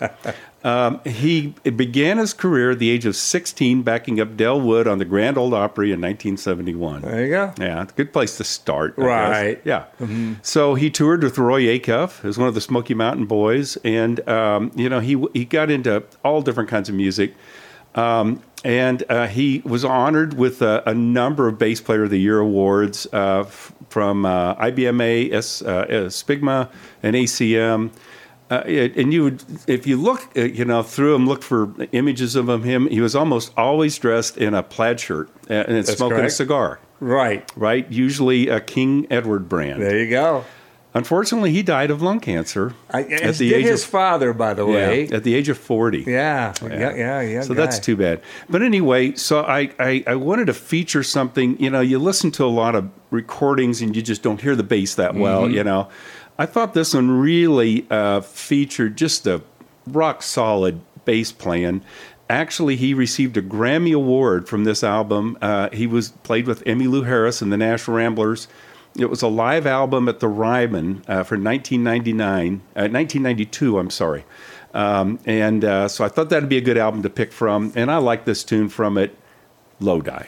Um, 0.64 1.00
he 1.04 1.54
began 1.62 2.18
his 2.18 2.34
career 2.34 2.72
at 2.72 2.80
the 2.80 2.90
age 2.90 3.06
of 3.06 3.14
16, 3.14 3.82
backing 3.82 4.20
up 4.20 4.36
Del 4.36 4.60
Wood 4.60 4.88
on 4.88 4.98
the 4.98 5.04
Grand 5.04 5.38
Ole 5.38 5.54
Opry 5.54 5.92
in 5.92 6.00
1971. 6.00 7.02
There 7.02 7.22
you 7.24 7.30
go. 7.30 7.52
Yeah, 7.58 7.82
it's 7.82 7.92
a 7.92 7.94
good 7.96 8.12
place 8.12 8.36
to 8.38 8.44
start. 8.44 8.94
I 8.98 9.02
Right. 9.02 9.64
guess. 9.64 9.84
Yeah. 10.00 10.06
So 10.42 10.74
he 10.74 10.90
toured 10.90 11.22
with 11.22 11.38
Roy 11.38 11.62
Acuff 11.78 12.24
as 12.24 12.36
one 12.36 12.48
of 12.48 12.54
the 12.54 12.60
Smoky 12.60 12.94
Mountain 12.94 13.26
Boys, 13.26 13.76
and 13.84 14.26
um, 14.28 14.72
you 14.74 14.88
know 14.88 14.98
he 14.98 15.16
he 15.32 15.44
got 15.44 15.70
into 15.70 16.02
all 16.24 16.42
different 16.42 16.68
kinds 16.68 16.88
of 16.88 16.96
music. 16.96 17.34
Um, 17.94 18.42
and 18.64 19.02
uh, 19.08 19.26
he 19.26 19.62
was 19.64 19.84
honored 19.84 20.34
with 20.34 20.62
a, 20.62 20.82
a 20.86 20.94
number 20.94 21.48
of 21.48 21.58
Bass 21.58 21.80
Player 21.80 22.04
of 22.04 22.10
the 22.10 22.18
Year 22.18 22.38
awards 22.40 23.06
uh, 23.12 23.40
f- 23.40 23.72
from 23.88 24.24
uh, 24.26 24.54
IBMA, 24.56 25.32
S, 25.32 25.62
uh, 25.62 25.66
uh, 25.66 25.86
SPBGMA, 26.08 26.68
and 27.02 27.14
ACM. 27.16 27.90
Uh, 28.50 28.62
it- 28.66 28.96
and 28.96 29.12
you 29.12 29.24
would, 29.24 29.44
if 29.66 29.86
you 29.86 29.96
look, 29.96 30.26
uh, 30.36 30.42
you 30.42 30.64
know, 30.64 30.82
through 30.82 31.14
him, 31.14 31.26
look 31.28 31.42
for 31.42 31.72
images 31.92 32.34
of 32.34 32.64
him. 32.64 32.88
He 32.88 33.00
was 33.00 33.14
almost 33.14 33.52
always 33.56 33.98
dressed 33.98 34.38
in 34.38 34.54
a 34.54 34.62
plaid 34.62 34.98
shirt 35.00 35.28
uh, 35.50 35.54
and 35.54 35.76
That's 35.76 35.92
smoking 35.96 36.18
a 36.18 36.30
cigar. 36.30 36.80
Right. 37.00 37.48
Right, 37.56 37.88
usually 37.92 38.48
a 38.48 38.60
King 38.60 39.06
Edward 39.10 39.48
brand. 39.48 39.80
There 39.82 39.98
you 39.98 40.10
go. 40.10 40.44
Unfortunately, 40.94 41.50
he 41.50 41.62
died 41.62 41.90
of 41.90 42.00
lung 42.00 42.18
cancer 42.18 42.74
I, 42.90 43.02
at 43.02 43.36
the 43.36 43.52
age 43.52 43.66
his 43.66 43.84
of 43.84 43.90
father, 43.90 44.32
by 44.32 44.54
the 44.54 44.64
way. 44.64 45.04
yeah, 45.04 45.16
at 45.16 45.22
the 45.22 45.34
age 45.34 45.48
of 45.50 45.58
forty. 45.58 46.02
Yeah, 46.02 46.54
yeah, 46.62 46.94
yeah, 46.94 47.20
yeah. 47.20 47.40
So 47.42 47.52
that's 47.52 47.78
too 47.78 47.94
bad. 47.94 48.22
But 48.48 48.62
anyway, 48.62 49.14
so 49.14 49.42
I, 49.42 49.70
I, 49.78 50.02
I 50.06 50.14
wanted 50.14 50.46
to 50.46 50.54
feature 50.54 51.02
something. 51.02 51.60
You 51.60 51.68
know, 51.68 51.80
you 51.80 51.98
listen 51.98 52.30
to 52.32 52.44
a 52.44 52.46
lot 52.46 52.74
of 52.74 52.90
recordings 53.10 53.82
and 53.82 53.94
you 53.94 54.00
just 54.00 54.22
don't 54.22 54.40
hear 54.40 54.56
the 54.56 54.62
bass 54.62 54.94
that 54.94 55.14
well. 55.14 55.42
Mm-hmm. 55.42 55.54
You 55.54 55.64
know, 55.64 55.88
I 56.38 56.46
thought 56.46 56.72
this 56.72 56.94
one 56.94 57.10
really 57.10 57.86
uh, 57.90 58.22
featured 58.22 58.96
just 58.96 59.26
a 59.26 59.42
rock 59.86 60.22
solid 60.22 60.80
bass 61.04 61.32
plan. 61.32 61.82
Actually, 62.30 62.76
he 62.76 62.92
received 62.92 63.36
a 63.36 63.42
Grammy 63.42 63.94
Award 63.94 64.48
from 64.48 64.64
this 64.64 64.84
album. 64.84 65.36
Uh, 65.40 65.70
he 65.70 65.86
was 65.86 66.10
played 66.10 66.46
with 66.46 66.62
Emmylou 66.64 67.06
Harris 67.06 67.40
and 67.40 67.52
the 67.52 67.56
Nash 67.56 67.88
Ramblers. 67.88 68.48
It 68.96 69.10
was 69.10 69.22
a 69.22 69.28
live 69.28 69.66
album 69.66 70.08
at 70.08 70.20
the 70.20 70.28
Ryman 70.28 71.04
uh, 71.06 71.22
for 71.22 71.36
1999, 71.38 72.54
uh, 72.54 72.88
1992. 72.88 73.78
I'm 73.78 73.90
sorry. 73.90 74.24
Um, 74.74 75.18
and 75.24 75.64
uh, 75.64 75.88
so 75.88 76.04
I 76.04 76.08
thought 76.08 76.30
that'd 76.30 76.48
be 76.48 76.58
a 76.58 76.62
good 76.62 76.78
album 76.78 77.02
to 77.02 77.10
pick 77.10 77.32
from. 77.32 77.72
And 77.74 77.90
I 77.90 77.98
like 77.98 78.24
this 78.24 78.44
tune 78.44 78.68
from 78.68 78.98
it, 78.98 79.16
Lodi. 79.80 80.26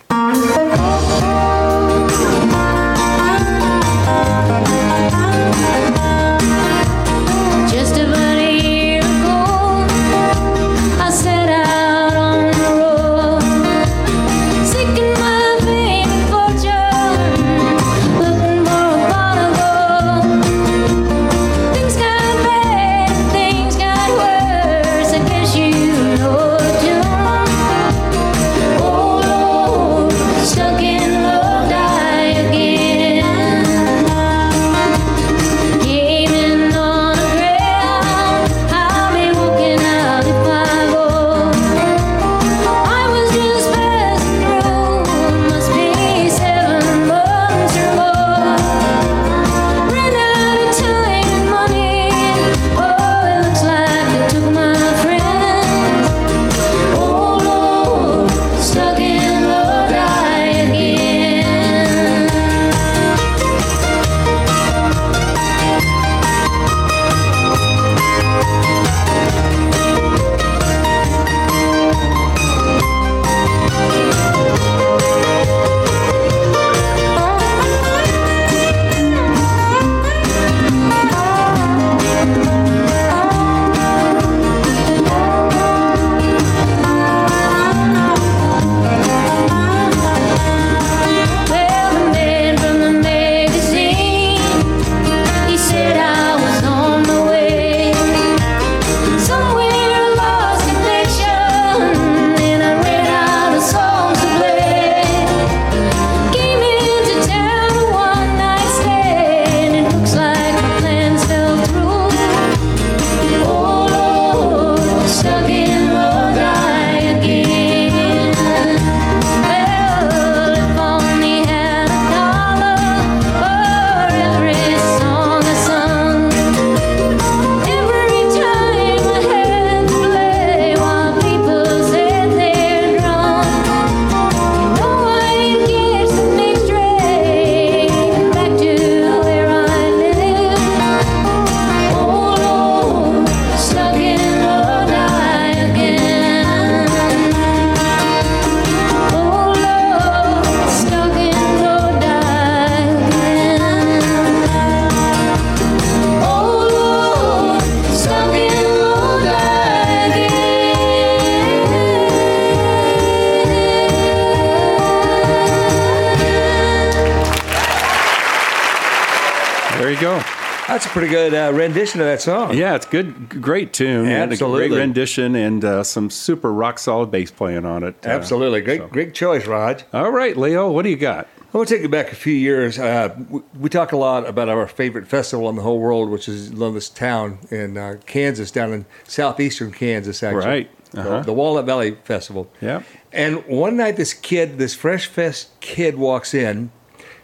A 170.90 170.92
pretty 170.92 171.08
good 171.08 171.34
uh, 171.34 171.52
rendition 171.54 172.00
of 172.00 172.06
that 172.08 172.20
song. 172.20 172.56
Yeah, 172.56 172.74
it's 172.74 172.84
good, 172.84 173.40
great 173.40 173.72
tune, 173.72 174.08
Absolutely. 174.08 174.68
great 174.70 174.78
rendition, 174.80 175.36
and 175.36 175.64
uh, 175.64 175.84
some 175.84 176.10
super 176.10 176.52
rock 176.52 176.80
solid 176.80 177.12
bass 177.12 177.30
playing 177.30 177.64
on 177.64 177.84
it. 177.84 177.94
Uh, 178.04 178.08
Absolutely. 178.10 178.60
Great, 178.60 178.80
so- 178.80 178.88
great 178.88 179.14
choice, 179.14 179.46
Rog. 179.46 179.82
All 179.92 180.10
right, 180.10 180.36
Leo, 180.36 180.68
what 180.68 180.82
do 180.82 180.88
you 180.90 180.96
got? 180.96 181.28
I 181.54 181.56
want 181.56 181.68
to 181.68 181.74
take 181.76 181.82
you 181.82 181.88
back 181.88 182.10
a 182.10 182.16
few 182.16 182.32
years. 182.34 182.76
Uh, 182.78 183.14
we, 183.28 183.40
we 183.58 183.68
talk 183.68 183.92
a 183.92 183.96
lot 183.96 184.28
about 184.28 184.48
our 184.48 184.66
favorite 184.66 185.06
festival 185.06 185.48
in 185.48 185.54
the 185.54 185.62
whole 185.62 185.78
world, 185.78 186.10
which 186.10 186.28
is 186.28 186.50
this 186.50 186.88
town 186.88 187.38
in 187.52 187.76
uh, 187.76 187.98
Kansas, 188.06 188.50
down 188.50 188.72
in 188.72 188.84
southeastern 189.04 189.70
Kansas, 189.70 190.22
actually. 190.24 190.44
Right. 190.44 190.90
The- 190.90 191.00
Uh-huh. 191.02 191.20
The, 191.22 191.32
Walnut 191.32 191.66
Valley 191.66 191.98
Festival. 192.02 192.50
Yeah. 192.60 192.82
And 193.12 193.46
one 193.46 193.76
night, 193.76 193.96
this 193.96 194.12
kid, 194.12 194.58
this 194.58 194.74
Fresh 194.74 195.06
Fest 195.06 195.50
kid, 195.60 195.94
walks 195.96 196.34
in, 196.34 196.72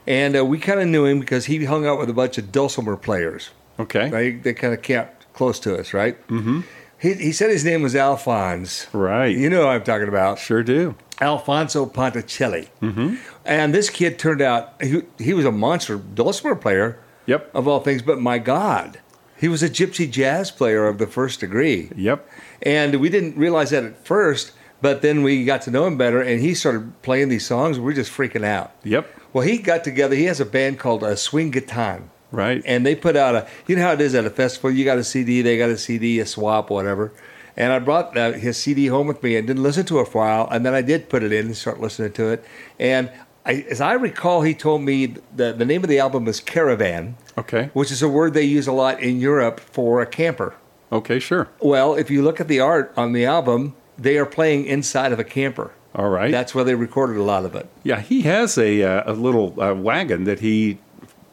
and 0.07 0.37
uh, 0.37 0.45
we 0.45 0.61
kind 0.61 0.79
of 0.79 0.87
knew 0.87 1.05
him 1.05 1.19
because 1.19 1.47
he 1.47 1.65
hung 1.65 1.85
out 1.85 1.99
with 1.99 2.09
a 2.09 2.13
bunch 2.13 2.39
of 2.39 2.53
dulcimer 2.53 2.97
players. 2.97 3.51
Okay. 3.79 4.09
They 4.09 4.31
they 4.33 4.55
kind 4.55 4.73
of 4.75 4.83
kept 4.83 5.33
close 5.33 5.61
to 5.61 5.77
us, 5.79 5.93
right? 5.93 6.17
Mm-hmm. 6.29 6.61
He 6.99 7.15
he 7.15 7.33
said 7.33 7.51
his 7.51 7.65
name 7.65 7.83
was 7.83 7.95
Alphonse. 7.95 8.87
Right. 8.93 9.37
You 9.37 9.51
know 9.51 9.63
who 9.63 9.69
I'm 9.69 9.85
talking 9.85 10.09
about. 10.09 10.39
Sure 10.39 10.63
do. 10.63 10.95
Alfonso 11.21 11.87
Ponticelli. 11.87 12.69
Mm-hmm. 12.83 13.17
And 13.45 13.75
this 13.75 13.89
kid 13.91 14.19
turned 14.19 14.43
out, 14.43 14.75
he, 14.83 15.03
he 15.19 15.33
was 15.33 15.45
a 15.47 15.53
monster 15.53 15.97
dulcimer 15.97 16.55
player 16.55 16.99
Yep. 17.27 17.51
of 17.55 17.67
all 17.67 17.81
things, 17.81 18.03
but 18.03 18.21
my 18.21 18.39
God, 18.39 19.01
he 19.37 19.49
was 19.49 19.63
a 19.63 19.69
gypsy 19.69 20.09
jazz 20.11 20.51
player 20.51 20.87
of 20.87 20.99
the 20.99 21.07
first 21.07 21.41
degree. 21.41 21.91
Yep. 21.97 22.29
And 22.63 23.01
we 23.01 23.09
didn't 23.09 23.37
realize 23.37 23.71
that 23.71 23.83
at 23.85 24.05
first, 24.07 24.53
but 24.81 25.03
then 25.03 25.23
we 25.23 25.45
got 25.45 25.63
to 25.63 25.71
know 25.71 25.87
him 25.87 25.97
better 25.97 26.21
and 26.21 26.41
he 26.41 26.55
started 26.55 27.01
playing 27.03 27.29
these 27.31 27.47
songs. 27.47 27.81
We 27.81 27.93
are 27.93 27.97
just 27.97 28.13
freaking 28.13 28.45
out. 28.45 28.73
Yep. 28.85 29.11
Well, 29.33 29.45
he 29.47 29.59
got 29.59 29.85
together, 29.85 30.15
he 30.15 30.25
has 30.25 30.39
a 30.41 30.45
band 30.47 30.79
called 30.79 31.03
uh, 31.03 31.17
Swing 31.17 31.51
Gitan. 31.51 32.05
Right. 32.33 32.63
And 32.65 32.85
they 32.85 32.95
put 32.95 33.17
out 33.17 33.35
a, 33.35 33.49
you 33.67 33.77
know 33.77 33.83
how 33.83 33.93
it 33.93 34.01
is 34.01 34.15
at 34.15 34.25
a 34.25 34.31
festival, 34.31 34.71
you 34.71 34.85
got 34.85 34.99
a 34.99 35.05
CD, 35.05 35.43
they 35.43 35.59
got 35.59 35.71
a 35.71 35.79
CD, 35.79 36.19
a 36.21 36.27
swap, 36.27 36.71
whatever. 36.71 37.13
And 37.57 37.73
I 37.73 37.79
brought 37.79 38.17
uh, 38.17 38.33
his 38.33 38.57
CD 38.57 38.87
home 38.87 39.07
with 39.07 39.23
me 39.23 39.37
and 39.37 39.47
didn't 39.47 39.63
listen 39.63 39.87
to 39.87 40.01
it 40.01 40.09
for 40.09 40.23
a 40.23 40.27
while. 40.27 40.49
And 40.51 40.67
then 40.67 40.75
I 40.75 40.83
did 40.83 41.09
put 41.09 41.23
it 41.23 41.33
in 41.33 41.47
and 41.47 41.57
start 41.57 41.81
listening 41.81 42.13
to 42.13 42.29
it. 42.29 42.45
And 42.79 43.11
I, 43.47 43.65
as 43.71 43.81
I 43.81 43.95
recall, 43.95 44.43
he 44.43 44.55
told 44.55 44.83
me 44.83 45.15
the, 45.35 45.53
the 45.53 45.65
name 45.65 45.83
of 45.83 45.89
the 45.89 45.99
album 45.99 46.29
is 46.29 46.41
Caravan, 46.41 47.17
okay. 47.39 47.71
which 47.73 47.91
is 47.91 48.03
a 48.03 48.09
word 48.09 48.35
they 48.35 48.43
use 48.43 48.67
a 48.67 48.73
lot 48.73 49.01
in 49.01 49.21
Europe 49.21 49.61
for 49.61 50.03
a 50.03 50.07
camper. 50.07 50.55
Okay. 50.93 51.19
Sure. 51.19 51.49
Well, 51.61 51.95
if 51.95 52.11
you 52.11 52.23
look 52.23 52.41
at 52.41 52.49
the 52.49 52.61
art 52.61 52.93
on 52.97 53.13
the 53.13 53.25
album, 53.25 53.75
they 53.97 54.19
are 54.19 54.27
playing 54.27 54.67
inside 54.67 55.13
of 55.13 55.19
a 55.19 55.25
camper. 55.25 55.73
All 55.95 56.11
right. 56.11 56.31
That's 56.31 56.55
where 56.55 56.65
they 56.65 56.75
recorded 56.75 57.17
a 57.17 57.23
lot 57.23 57.47
of 57.47 57.55
it. 57.55 57.69
yeah. 57.83 58.01
He 58.01 58.23
has 58.23 58.59
a 58.59 58.83
uh, 58.83 59.11
a 59.11 59.15
little 59.15 59.59
uh, 59.59 59.73
wagon 59.73 60.25
that 60.25 60.41
he 60.41 60.79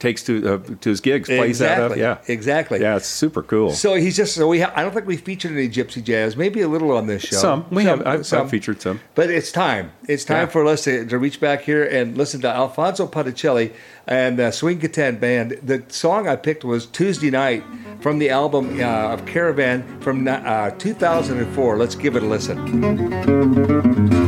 takes 0.04 0.22
to 0.24 0.34
uh, 0.56 0.58
to 0.82 0.90
his 0.90 1.02
gigs. 1.02 1.28
Plays 1.30 1.62
out 1.62 1.80
of. 1.80 1.92
Exactly. 1.94 2.02
Yeah. 2.02 2.18
Exactly. 2.36 2.82
Yeah. 2.82 2.98
It's 2.98 3.08
super 3.08 3.42
cool. 3.42 3.72
So 3.72 3.96
he's 3.96 4.16
just 4.16 4.36
so 4.36 4.48
we. 4.48 4.60
Ha- 4.60 4.72
I 4.76 4.84
don't 4.84 4.94
think 4.94 5.08
we 5.08 5.18
featured 5.18 5.54
any 5.54 5.68
gypsy 5.70 6.04
jazz. 6.04 6.36
Maybe 6.38 6.62
a 6.62 6.68
little 6.68 6.92
on 6.96 7.08
this 7.08 7.24
show. 7.24 7.38
Some. 7.38 7.66
We 7.72 7.86
have- 7.86 8.06
I've- 8.06 8.36
I've 8.36 8.50
featured 8.50 8.82
some. 8.82 9.00
But 9.16 9.32
it's 9.32 9.52
time. 9.52 9.92
It's 10.08 10.26
time 10.26 10.48
Yeah. 10.48 10.54
for 10.54 10.66
us 10.66 10.84
to, 10.84 11.06
to 11.06 11.18
reach 11.18 11.40
back 11.40 11.62
here 11.62 11.84
and 11.84 12.18
listen 12.18 12.42
to 12.42 12.50
Alfonso 12.50 13.08
Ponticelli 13.08 13.72
and 14.06 14.40
uh, 14.40 14.52
Swing 14.52 14.80
Gitan 14.80 15.20
Band. 15.20 15.58
The 15.64 15.82
song 15.88 16.28
I 16.28 16.36
picked 16.36 16.64
was 16.66 16.86
Tuesday 16.86 17.32
Night 17.32 17.64
from 18.02 18.20
the 18.20 18.30
album 18.30 18.80
uh, 18.80 19.14
of 19.14 19.26
Caravan 19.26 19.84
from 20.02 20.28
uh, 20.28 20.72
2004. 20.72 21.78
Let's 21.78 21.96
give 21.96 22.16
it 22.18 22.24
a 22.24 22.26
listen. 22.28 24.23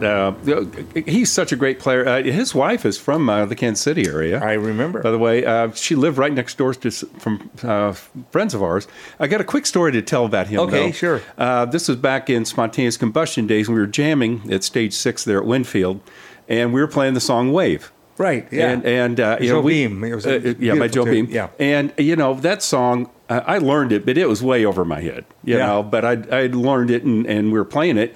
Yeah, 0.00 0.54
uh, 0.54 0.64
he's 1.06 1.30
such 1.30 1.52
a 1.52 1.56
great 1.56 1.78
player. 1.78 2.06
Uh, 2.06 2.22
his 2.22 2.54
wife 2.54 2.84
is 2.86 2.98
from 2.98 3.28
uh, 3.28 3.46
the 3.46 3.54
Kansas 3.54 3.82
City 3.82 4.06
area. 4.08 4.40
I 4.42 4.54
remember. 4.54 5.02
By 5.02 5.10
the 5.10 5.18
way, 5.18 5.44
uh, 5.44 5.70
she 5.72 5.94
lived 5.94 6.18
right 6.18 6.32
next 6.32 6.56
door 6.58 6.74
to 6.74 6.90
from 6.90 7.50
uh, 7.62 7.92
friends 8.30 8.54
of 8.54 8.62
ours. 8.62 8.86
I 9.20 9.26
got 9.26 9.40
a 9.40 9.44
quick 9.44 9.66
story 9.66 9.92
to 9.92 10.02
tell 10.02 10.24
about 10.24 10.46
him. 10.46 10.60
Okay, 10.60 10.86
though. 10.86 10.92
sure. 10.92 11.20
Uh, 11.38 11.64
this 11.66 11.88
was 11.88 11.96
back 11.96 12.28
in 12.30 12.44
spontaneous 12.44 12.96
combustion 12.96 13.46
days. 13.46 13.68
when 13.68 13.74
We 13.76 13.80
were 13.80 13.86
jamming 13.86 14.52
at 14.52 14.64
Stage 14.64 14.92
Six 14.94 15.24
there 15.24 15.38
at 15.38 15.44
Winfield, 15.46 16.00
and 16.48 16.72
we 16.72 16.80
were 16.80 16.88
playing 16.88 17.14
the 17.14 17.20
song 17.20 17.52
"Wave." 17.52 17.92
Right, 18.18 18.46
yeah. 18.52 18.70
And 18.70 18.84
and 18.84 19.20
uh, 19.20 19.38
you 19.40 19.48
Joe 19.48 19.54
know, 19.54 19.60
we, 19.62 19.86
Beam. 19.86 20.04
It 20.04 20.14
was 20.14 20.26
a 20.26 20.50
uh, 20.50 20.54
yeah, 20.58 20.74
by 20.74 20.86
Joe 20.88 21.04
tune, 21.04 21.12
Beam. 21.14 21.26
yeah. 21.30 21.48
And 21.58 21.92
you 21.96 22.14
know 22.14 22.34
that 22.34 22.62
song, 22.62 23.10
uh, 23.30 23.40
I 23.46 23.58
learned 23.58 23.90
it, 23.90 24.04
but 24.04 24.18
it 24.18 24.28
was 24.28 24.42
way 24.42 24.64
over 24.66 24.84
my 24.84 25.00
head. 25.00 25.24
You 25.44 25.56
Yeah. 25.56 25.66
know, 25.66 25.82
but 25.82 26.04
I 26.04 26.12
I 26.30 26.46
learned 26.48 26.90
it, 26.90 27.04
and, 27.04 27.26
and 27.26 27.46
we 27.52 27.58
were 27.58 27.64
playing 27.64 27.96
it. 27.96 28.14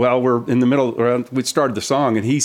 Well, 0.00 0.22
we're 0.22 0.42
in 0.50 0.60
the 0.60 0.66
middle. 0.66 0.98
Around, 0.98 1.28
we 1.30 1.42
started 1.42 1.74
the 1.74 1.82
song, 1.82 2.16
and 2.16 2.24
he 2.24 2.40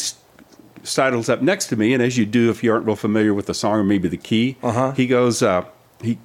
sidles 0.83 1.29
up 1.29 1.41
next 1.41 1.67
to 1.67 1.77
me, 1.77 1.93
and 1.93 2.03
as 2.03 2.17
you 2.17 2.25
do 2.25 2.49
if 2.49 2.61
you 2.65 2.73
aren't 2.73 2.85
real 2.85 2.97
familiar 2.97 3.33
with 3.33 3.45
the 3.45 3.53
song 3.53 3.79
or 3.79 3.83
maybe 3.85 4.09
the 4.09 4.17
key, 4.17 4.57
Uh-huh. 4.61 4.91
he 4.91 5.07
goes. 5.07 5.41
Uh, 5.41 5.63
he 6.01 6.17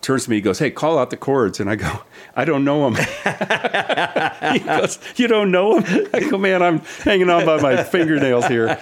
turns 0.00 0.24
to 0.24 0.30
me. 0.30 0.36
He 0.36 0.42
goes, 0.42 0.58
"Hey, 0.58 0.70
call 0.70 0.98
out 0.98 1.10
the 1.10 1.16
chords," 1.16 1.60
and 1.60 1.68
I 1.70 1.76
go, 1.76 2.02
"I 2.36 2.44
don't 2.44 2.64
know 2.64 2.90
them." 2.90 2.94
he 4.52 4.58
goes, 4.60 4.98
"You 5.16 5.28
don't 5.28 5.50
know 5.50 5.80
them?" 5.80 6.06
I 6.14 6.20
go, 6.20 6.38
"Man, 6.38 6.62
I'm 6.62 6.80
hanging 7.04 7.30
on 7.30 7.44
by 7.46 7.60
my 7.60 7.82
fingernails 7.82 8.46
here." 8.46 8.68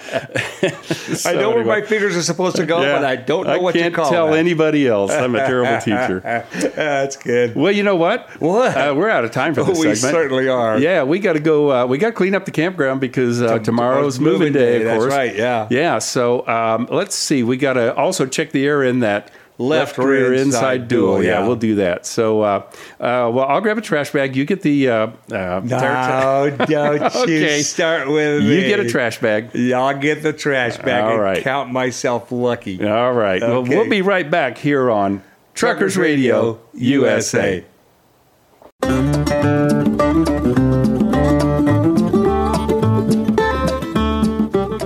I 1.25 1.33
know 1.33 1.51
where 1.51 1.65
my 1.65 1.81
fingers 1.81 2.15
are 2.15 2.21
supposed 2.21 2.55
to 2.57 2.65
go, 2.65 2.79
but 2.79 3.03
I 3.05 3.15
don't 3.15 3.47
know 3.47 3.59
what 3.59 3.75
can't 3.75 3.93
to 3.93 3.95
call 3.95 4.05
them. 4.05 4.13
tell 4.13 4.27
that. 4.31 4.37
anybody 4.37 4.87
else. 4.87 5.11
I'm 5.11 5.35
a 5.35 5.39
terrible 5.39 5.79
teacher. 5.81 6.19
That's 6.75 7.17
good. 7.17 7.55
Well, 7.55 7.71
you 7.71 7.83
know 7.83 7.95
what? 7.95 8.29
What? 8.39 8.75
Uh, 8.75 8.93
we're 8.95 9.09
out 9.09 9.25
of 9.25 9.31
time 9.31 9.53
for 9.53 9.63
this 9.63 9.77
we 9.79 9.95
segment. 9.95 10.13
certainly 10.13 10.47
are. 10.47 10.79
Yeah, 10.79 11.03
we 11.03 11.19
got 11.19 11.33
to 11.33 11.39
go. 11.39 11.71
Uh, 11.71 11.85
we 11.85 11.97
got 11.97 12.07
to 12.09 12.13
clean 12.13 12.35
up 12.35 12.45
the 12.45 12.51
campground 12.51 13.01
because 13.01 13.41
uh, 13.41 13.59
tomorrow's 13.59 13.65
tomorrow's 13.65 14.19
moving 14.19 14.53
day. 14.53 14.59
day, 14.59 14.77
Of 14.77 14.83
that's 14.85 14.99
course, 14.99 15.13
right, 15.13 15.35
yeah. 15.35 15.67
yeah. 15.69 15.99
So 15.99 16.47
um, 16.47 16.87
let's 16.91 17.15
see. 17.15 17.43
We 17.43 17.57
got 17.57 17.73
to 17.73 17.95
also 17.95 18.25
check 18.25 18.51
the 18.51 18.65
air 18.65 18.83
in 18.83 18.99
that. 18.99 19.31
Left 19.59 19.97
rear 19.97 20.33
inside 20.33 20.87
dual, 20.87 21.21
Yeah, 21.21 21.41
yeah. 21.41 21.45
we'll 21.47 21.57
do 21.57 21.75
that. 21.75 22.05
So, 22.05 22.41
uh, 22.41 22.47
uh, 22.99 23.29
well, 23.33 23.41
I'll 23.41 23.59
grab 23.59 23.77
a 23.77 23.81
trash 23.81 24.09
bag. 24.11 24.33
You 24.35 24.45
get 24.45 24.61
the. 24.61 24.87
Uh, 24.89 25.07
uh, 25.31 25.61
No, 25.65 26.49
don't 26.57 26.61
Okay. 27.15 27.57
you 27.57 27.63
start 27.63 28.07
with 28.07 28.41
you 28.41 28.49
me. 28.61 28.67
get 28.69 28.79
a 28.79 28.87
trash 28.89 29.19
bag. 29.19 29.49
Yeah, 29.53 29.81
I'll 29.81 29.97
get 29.97 30.23
the 30.23 30.31
trash 30.31 30.77
bag 30.77 31.03
All 31.03 31.11
and 31.11 31.21
right. 31.21 31.43
count 31.43 31.71
myself 31.73 32.31
lucky. 32.31 32.81
All 32.87 33.11
right. 33.13 33.41
Well, 33.41 33.63
we'll 33.63 33.89
be 33.89 34.01
right 34.01 34.31
back 34.31 34.57
here 34.57 34.89
on 34.89 35.21
Truckers 35.55 35.97
Radio 35.97 36.59
USA. 36.73 37.65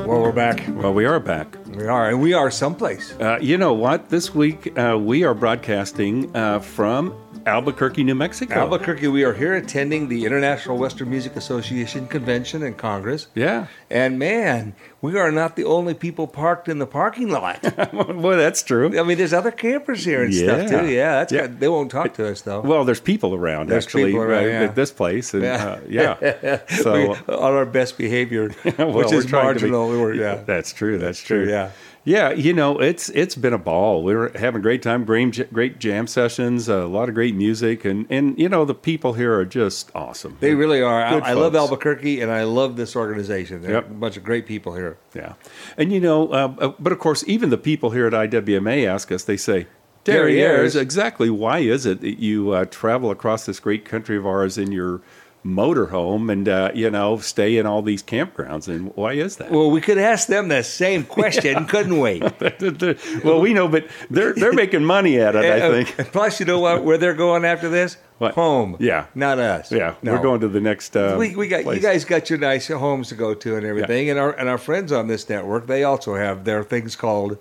Well, 0.06 0.22
we're 0.22 0.32
back. 0.34 0.62
Well, 0.76 0.94
we 0.94 1.06
are 1.06 1.20
back. 1.20 1.56
We 1.76 1.88
are, 1.88 2.10
and 2.10 2.22
we 2.22 2.34
are 2.34 2.52
someplace. 2.52 3.14
Uh, 3.20 3.40
you 3.42 3.58
know 3.58 3.74
what? 3.74 4.10
This 4.10 4.36
week 4.36 4.78
uh, 4.78 4.96
we 5.00 5.24
are 5.24 5.34
broadcasting 5.34 6.36
uh, 6.36 6.60
from 6.60 7.16
Albuquerque, 7.46 8.04
New 8.04 8.16
Mexico. 8.16 8.54
Albuquerque, 8.56 9.08
we 9.08 9.24
are 9.24 9.34
here 9.34 9.54
attending 9.54 10.08
the 10.08 10.26
International 10.26 10.78
Western 10.78 11.10
Music 11.10 11.36
Association 11.36 12.08
convention 12.08 12.64
and 12.64 12.78
congress. 12.78 13.28
Yeah. 13.36 13.68
And 13.90 14.18
man, 14.18 14.76
we 15.02 15.18
are 15.20 15.32
not 15.32 15.56
the 15.56 15.66
only 15.66 15.94
people 15.94 16.28
parked 16.28 16.70
in 16.70 16.80
the 16.80 16.86
parking 16.88 17.30
lot. 17.30 17.62
Boy, 17.94 18.38
that's 18.38 18.64
true. 18.64 18.98
I 18.98 19.04
mean, 19.04 19.18
there's 19.18 19.34
other 19.34 19.52
campers 19.52 20.06
here 20.06 20.24
and 20.24 20.34
stuff 20.34 20.70
too. 20.70 20.88
Yeah, 20.90 21.12
that's 21.20 21.34
Yeah. 21.34 21.42
Good. 21.42 21.60
they 21.60 21.68
won't 21.68 21.92
talk 21.92 22.14
to 22.16 22.28
us 22.30 22.42
though. 22.42 22.62
Well, 22.62 22.86
there's 22.86 23.02
people 23.02 23.34
around 23.36 23.68
There's 23.70 23.86
actually 23.86 24.06
people 24.06 24.22
around, 24.22 24.44
uh, 24.46 24.48
yeah. 24.48 24.64
at 24.64 24.76
this 24.76 24.92
place, 24.92 25.34
and 25.34 25.44
Yeah. 25.44 25.64
uh, 25.66 25.80
yeah. 25.90 26.60
So 26.82 27.14
on 27.28 27.54
our 27.54 27.66
best 27.66 27.98
behavior, 27.98 28.52
well, 28.78 28.92
which 28.94 29.12
is 29.12 29.26
to 29.26 29.32
be- 29.32 29.38
marginal. 29.38 30.16
Yeah. 30.16 30.36
that's 30.46 30.72
true. 30.72 30.98
That's, 30.98 31.22
true, 31.22 31.44
true. 31.46 31.52
yeah. 31.54 31.72
Yeah, 32.06 32.32
you 32.32 32.52
know, 32.52 32.80
it's 32.82 33.08
it's 33.10 33.36
been 33.36 33.54
a 33.54 33.58
ball. 33.58 34.04
We 34.04 34.14
were 34.14 34.30
having 34.36 34.60
a 34.60 34.62
great 34.62 34.82
time, 34.82 35.06
great, 35.06 35.54
great 35.54 35.80
jam 35.80 36.06
sessions, 36.06 36.68
a 36.68 36.86
lot 36.86 37.08
of 37.08 37.16
great 37.16 37.34
music, 37.34 37.86
and 37.86 38.06
and 38.10 38.38
you 38.38 38.50
know 38.50 38.66
the 38.66 38.76
people 38.76 39.14
here 39.14 39.34
are 39.34 39.46
just 39.46 39.90
awesome. 39.96 40.36
They 40.42 40.54
really 40.54 40.82
are. 40.82 41.02
I, 41.02 41.20
I 41.20 41.34
love. 41.34 41.56
Albuquerque, 41.56 42.20
and 42.20 42.30
I 42.30 42.44
love 42.44 42.76
this 42.76 42.96
organization. 42.98 43.62
There 43.62 43.72
Yep. 43.72 43.84
are 43.86 43.92
a 43.92 43.96
bunch 43.96 44.18
of 44.18 44.24
great 44.26 44.46
people 44.46 44.76
here. 44.76 44.98
Yeah, 45.16 45.34
and 45.78 45.94
you 45.94 46.02
know, 46.02 46.28
uh, 46.34 46.54
uh, 46.60 46.74
but 46.78 46.92
of 46.92 47.00
course, 47.00 47.24
even 47.26 47.52
the 47.52 47.58
people 47.58 47.92
here 47.92 48.06
at 48.08 48.12
IWMA 48.14 48.86
ask 48.86 49.10
us. 49.10 49.24
They 49.24 49.38
say, 49.38 49.68
"Derrieres, 50.04 50.74
Derrieres. 50.74 50.76
exactly 50.82 51.30
why 51.30 51.60
is 51.60 51.86
it 51.86 52.02
that 52.02 52.20
you 52.20 52.52
uh, 52.52 52.66
travel 52.66 53.12
across 53.12 53.46
this 53.46 53.62
great 53.62 53.86
country 53.86 54.18
of 54.18 54.26
ours 54.28 54.58
in 54.58 54.74
your 54.74 55.00
motorhome 55.46 56.32
and 56.32 56.48
uh, 56.48 56.72
you 56.74 56.90
know 56.90 57.18
stay 57.18 57.58
in 57.58 57.66
all 57.66 57.82
these 57.82 58.02
campgrounds? 58.04 58.68
And 58.68 58.96
why 58.96 59.14
is 59.14 59.38
that?" 59.38 59.52
Well, 59.52 59.70
we 59.72 59.82
could 59.82 59.98
ask 59.98 60.28
them 60.28 60.48
the 60.48 60.64
same 60.64 61.04
question, 61.04 61.66
couldn't 61.66 62.00
we? 62.00 62.22
well, 63.24 63.42
we 63.42 63.54
know, 63.54 63.68
but 63.68 63.88
they're 64.10 64.34
they're 64.34 64.54
making 64.54 64.84
money 64.86 65.20
at 65.20 65.36
it. 65.36 65.44
I 65.46 65.84
think. 65.84 66.12
Plus, 66.12 66.40
you 66.40 66.46
know 66.46 66.60
what? 66.60 66.84
Where 66.84 66.98
they're 66.98 67.14
going 67.14 67.46
after 67.46 67.70
this? 67.70 67.98
What? 68.20 68.36
Home. 68.36 68.78
Yeah. 68.80 69.08
Not 69.16 69.40
us. 69.40 69.72
Yeah, 69.72 69.96
No. 70.02 70.14
we're 70.14 70.22
going 70.22 70.40
to 70.42 70.48
the 70.48 70.62
next. 70.62 70.96
Uh, 70.96 71.16
we, 71.20 71.36
we 71.36 71.48
got 71.48 71.64
place. 71.64 71.76
you 71.76 71.82
guys 71.82 72.06
got 72.06 72.30
your 72.30 72.40
nice 72.40 72.68
homes 72.68 73.10
to 73.10 73.16
go 73.16 73.34
to 73.34 73.58
and 73.58 73.66
everything, 73.66 74.10
and 74.10 74.18
our 74.20 74.32
and 74.32 74.48
our 74.48 74.58
friends 74.58 74.92
on 74.92 75.08
this 75.08 75.28
network 75.28 75.68
they 75.68 75.84
also 75.84 76.16
have 76.16 76.46
their 76.46 76.64
things 76.64 76.96
called 76.96 77.38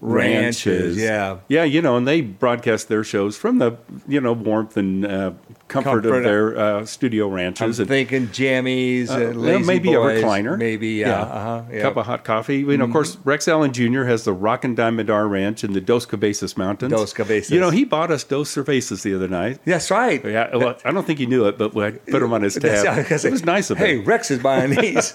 ranches. 0.00 0.96
Yeah, 0.96 1.38
yeah, 1.48 1.64
you 1.64 1.80
know, 1.80 1.96
and 1.96 2.06
they 2.06 2.20
broadcast 2.20 2.88
their 2.88 3.04
shows 3.04 3.36
from 3.36 3.58
the 3.58 3.76
you 4.06 4.20
know 4.20 4.32
warmth 4.32 4.76
and 4.76 5.06
uh, 5.06 5.32
comfort, 5.68 6.02
Comfort. 6.02 6.18
of 6.18 6.22
their 6.24 6.56
uh, 6.58 6.84
studio 6.86 7.28
I'm 7.76 7.80
and, 7.80 7.88
thinking 7.88 8.28
jammies 8.28 9.10
uh, 9.10 9.28
and 9.30 9.40
lazy 9.42 9.64
maybe 9.64 9.88
boys, 9.92 10.20
a 10.20 10.22
recliner, 10.24 10.56
maybe 10.58 10.88
yeah, 10.90 11.22
uh-huh, 11.22 11.62
yeah. 11.72 11.82
cup 11.82 11.96
of 11.96 12.06
hot 12.06 12.24
coffee. 12.24 12.58
You 12.58 12.76
know, 12.76 12.84
of 12.84 12.92
course, 12.92 13.16
Rex 13.24 13.48
Allen 13.48 13.72
Jr. 13.72 14.04
has 14.04 14.24
the 14.24 14.32
Rock 14.32 14.64
and 14.64 14.76
Diamondar 14.76 15.28
Ranch 15.28 15.64
in 15.64 15.72
the 15.72 15.80
Dos 15.80 16.06
Cabezas 16.06 16.56
Mountains. 16.56 16.92
Dos 16.92 17.12
Cabezas. 17.12 17.50
You 17.50 17.60
know, 17.60 17.70
he 17.70 17.84
bought 17.84 18.10
us 18.10 18.22
Dos 18.24 18.54
Cervezas 18.54 19.02
the 19.02 19.14
other 19.14 19.28
night. 19.28 19.58
That's 19.64 19.90
right. 19.90 20.24
Yeah, 20.24 20.54
well, 20.56 20.76
I 20.84 20.92
don't 20.92 21.06
think 21.06 21.18
he 21.18 21.26
knew 21.26 21.46
it, 21.46 21.58
but 21.58 21.76
I 21.76 21.92
put 21.92 22.22
him 22.22 22.32
on 22.32 22.42
his 22.42 22.54
tab. 22.60 22.72
was 22.96 23.06
gonna 23.06 23.18
say, 23.18 23.28
It 23.28 23.32
was 23.32 23.44
nice 23.44 23.70
of 23.70 23.78
him. 23.78 23.86
Hey. 23.86 23.96
Rex 23.98 24.30
is 24.30 24.38
buying 24.42 24.70
these. 24.80 25.14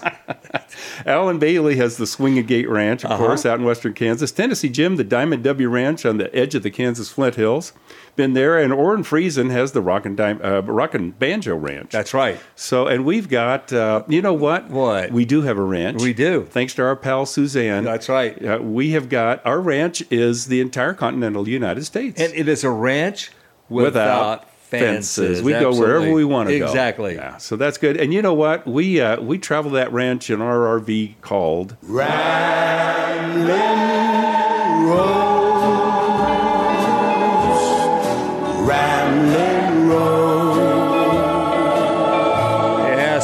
Alan 1.06 1.38
Bailey 1.38 1.76
has 1.76 1.96
the 1.96 2.06
Swinging 2.06 2.46
Gate 2.46 2.68
Ranch, 2.68 3.04
of 3.04 3.12
Uh-huh. 3.12 3.26
course, 3.26 3.46
out 3.46 3.58
in 3.58 3.64
western 3.64 3.94
Kansas. 3.94 4.32
Tennessee 4.32 4.68
Jim, 4.68 4.96
the 4.96 5.04
Diamond 5.04 5.42
W 5.44 5.68
Ranch 5.68 6.04
on 6.04 6.18
the 6.18 6.34
edge 6.34 6.54
of 6.54 6.62
the 6.62 6.70
Kansas 6.70 7.08
Flint 7.08 7.36
Hills. 7.36 7.72
Been 8.14 8.34
there. 8.34 8.58
And 8.58 8.72
Orrin 8.72 9.02
Friesen 9.02 9.50
has 9.50 9.72
the 9.72 9.80
Rock 9.80 10.04
and, 10.04 10.16
Dim- 10.16 10.40
uh, 10.44 10.60
Rock 10.60 10.94
and 10.94 11.18
Banjo 11.18 11.56
Ranch. 11.56 11.92
That's 11.92 12.12
right. 12.12 12.38
So, 12.54 12.86
and 12.86 13.04
we've 13.04 13.28
got, 13.28 13.72
uh, 13.72 14.02
you 14.06 14.20
know 14.20 14.34
what? 14.34 14.68
What? 14.68 15.12
We 15.12 15.24
do 15.24 15.42
have 15.42 15.56
a 15.58 15.62
ranch. 15.62 16.02
We 16.02 16.12
do. 16.12 16.44
Thanks 16.44 16.74
to 16.74 16.82
our 16.82 16.96
pal 16.96 17.26
Suzanne. 17.26 17.84
That's 17.84 18.08
right. 18.08 18.42
Uh, 18.44 18.58
we 18.60 18.90
have 18.90 19.08
got, 19.08 19.44
our 19.46 19.60
ranch 19.60 20.02
is 20.10 20.46
the 20.46 20.60
entire 20.60 20.94
continental 20.94 21.48
United 21.48 21.84
States. 21.84 22.20
And 22.20 22.32
it 22.34 22.48
is 22.48 22.64
a 22.64 22.70
ranch 22.70 23.30
without, 23.68 24.46
fences. 24.80 25.42
We 25.42 25.52
go 25.52 25.74
wherever 25.74 26.12
we 26.12 26.24
want 26.24 26.48
to 26.48 26.58
go. 26.58 26.66
Exactly. 26.66 27.14
Yeah, 27.14 27.36
so 27.36 27.56
that's 27.56 27.78
good. 27.78 27.96
And 27.96 28.12
you 28.12 28.22
know 28.22 28.34
what? 28.34 28.66
We 28.66 29.00
uh, 29.00 29.20
we 29.20 29.38
travel 29.38 29.70
that 29.72 29.92
ranch 29.92 30.30
in 30.30 30.40
our 30.40 30.80
RV 30.80 31.20
called 31.20 31.76
Yeah, 31.86 33.22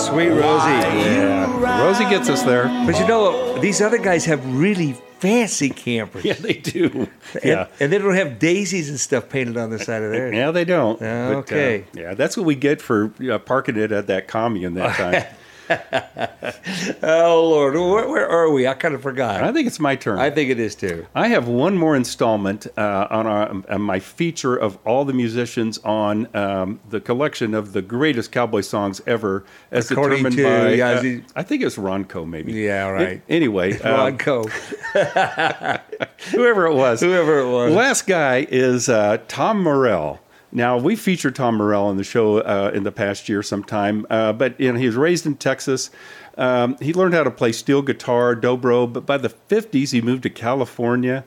sweet 0.09 0.29
Rosie. 0.29 0.69
Yeah. 0.71 1.83
Rosie 1.83 2.05
gets 2.05 2.29
us 2.29 2.43
there. 2.43 2.65
But 2.87 2.99
you 2.99 3.07
know, 3.07 3.59
these 3.61 3.81
other 3.81 3.99
guys 3.99 4.25
have 4.27 4.45
really 4.59 4.93
fancy 5.19 5.69
campers. 5.71 6.25
Yeah, 6.25 6.35
they 6.35 6.55
do. 6.55 7.09
And, 7.35 7.45
Yeah. 7.45 7.67
and 7.81 7.93
they 7.93 7.99
don't 7.99 8.15
have 8.15 8.39
daisies 8.39 8.89
and 8.89 9.01
stuff 9.01 9.29
painted 9.29 9.57
on 9.57 9.71
the 9.71 9.79
side 9.79 10.03
of 10.03 10.13
theirs. 10.13 10.33
Yeah, 10.37 10.51
they 10.53 10.65
don't. 10.65 11.01
Yeah, 11.01 11.29
But, 11.29 11.35
uh, 11.35 11.39
okay. 11.41 11.85
yeah, 11.93 12.15
that's 12.15 12.37
what 12.37 12.47
we 12.47 12.55
get 12.55 12.81
for 12.81 13.13
uh, 13.31 13.39
parking 13.39 13.77
it 13.77 13.91
at 13.91 14.07
that 14.07 14.29
commune 14.29 14.75
that 14.75 14.97
time. 14.97 15.25
Oh 17.03 17.47
Lord, 17.49 17.75
where, 17.75 18.09
where 18.09 18.29
are 18.29 18.51
we? 18.51 18.67
I 18.67 18.75
kind 18.75 18.95
of 18.95 19.03
forgot. 19.03 19.43
I 19.43 19.53
think 19.53 19.67
it's 19.67 19.81
my 19.81 19.97
turn. 19.97 20.19
I 20.19 20.31
think 20.31 20.51
it 20.51 20.59
is 20.59 20.75
too. 20.75 21.07
I 21.15 21.29
have 21.29 21.49
one 21.49 21.77
more 21.77 21.97
installment 21.97 22.67
uh, 22.77 23.07
on 23.11 23.27
our, 23.27 23.63
uh, 23.69 23.79
my 23.79 24.01
feature 24.01 24.57
of 24.57 24.79
all 24.85 25.05
the 25.05 25.13
musicians 25.13 25.79
on 25.79 26.35
um, 26.37 26.81
the 26.91 27.01
collection 27.01 27.55
of 27.55 27.73
the 27.73 27.83
greatest 27.83 28.33
cowboy 28.33 28.61
songs 28.63 29.01
ever, 29.07 29.45
as 29.71 29.91
According 29.91 30.25
determined 30.25 30.37
to 30.37 30.45
by. 30.45 30.81
uh, 30.83 31.03
Yazzie- 31.03 31.25
I 31.37 31.43
think 31.43 31.63
it's 31.63 31.77
Ronco, 31.77 32.29
maybe. 32.29 32.53
Yeah, 32.53 32.89
right. 32.89 33.23
A- 33.29 33.33
anyway, 33.33 33.79
um, 33.81 34.19
whoever 36.33 36.67
it 36.67 36.75
was, 36.75 37.01
whoever 37.01 37.39
it 37.41 37.51
was. 37.51 37.73
Last 37.75 38.07
guy 38.07 38.47
is 38.51 38.89
uh, 38.89 39.19
Tom 39.29 39.63
Morrell. 39.63 40.21
Now 40.51 40.79
we 40.79 40.97
featured 40.97 41.35
Tom 41.35 41.57
Morrell 41.57 41.87
on 41.87 41.97
the 41.97 42.05
show 42.05 42.39
uh, 42.39 42.71
in 42.73 42.83
the 42.83 42.93
past 42.93 43.29
year 43.29 43.43
sometime, 43.43 44.07
uh, 44.09 44.33
but 44.33 44.59
you 44.59 44.73
know 44.73 44.79
he 44.79 44.87
was 44.87 44.97
raised 44.97 45.27
in 45.27 45.37
Texas. 45.37 45.91
Um, 46.39 46.77
he 46.81 46.93
learned 46.95 47.15
how 47.15 47.25
to 47.25 47.31
play 47.31 47.53
steel 47.53 47.83
guitar, 47.83 48.35
dobro, 48.35 48.91
but 48.91 49.05
by 49.05 49.19
the 49.19 49.29
'50s 49.29 49.93
he 49.93 50.01
moved 50.01 50.23
to 50.23 50.31
California, 50.31 51.25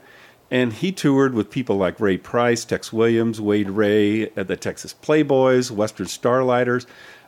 and 0.49 0.73
he 0.73 0.91
toured 0.91 1.35
with 1.35 1.51
people 1.51 1.77
like 1.77 1.99
Ray 1.99 2.17
Price, 2.17 2.65
Tex 2.65 2.91
Williams, 2.91 3.39
Wade 3.39 3.69
Ray, 3.69 4.29
uh, 4.31 4.43
the 4.43 4.57
Texas 4.57 4.95
Playboys, 4.99 5.69
Western 5.69 6.07
Starlighters. 6.07 6.87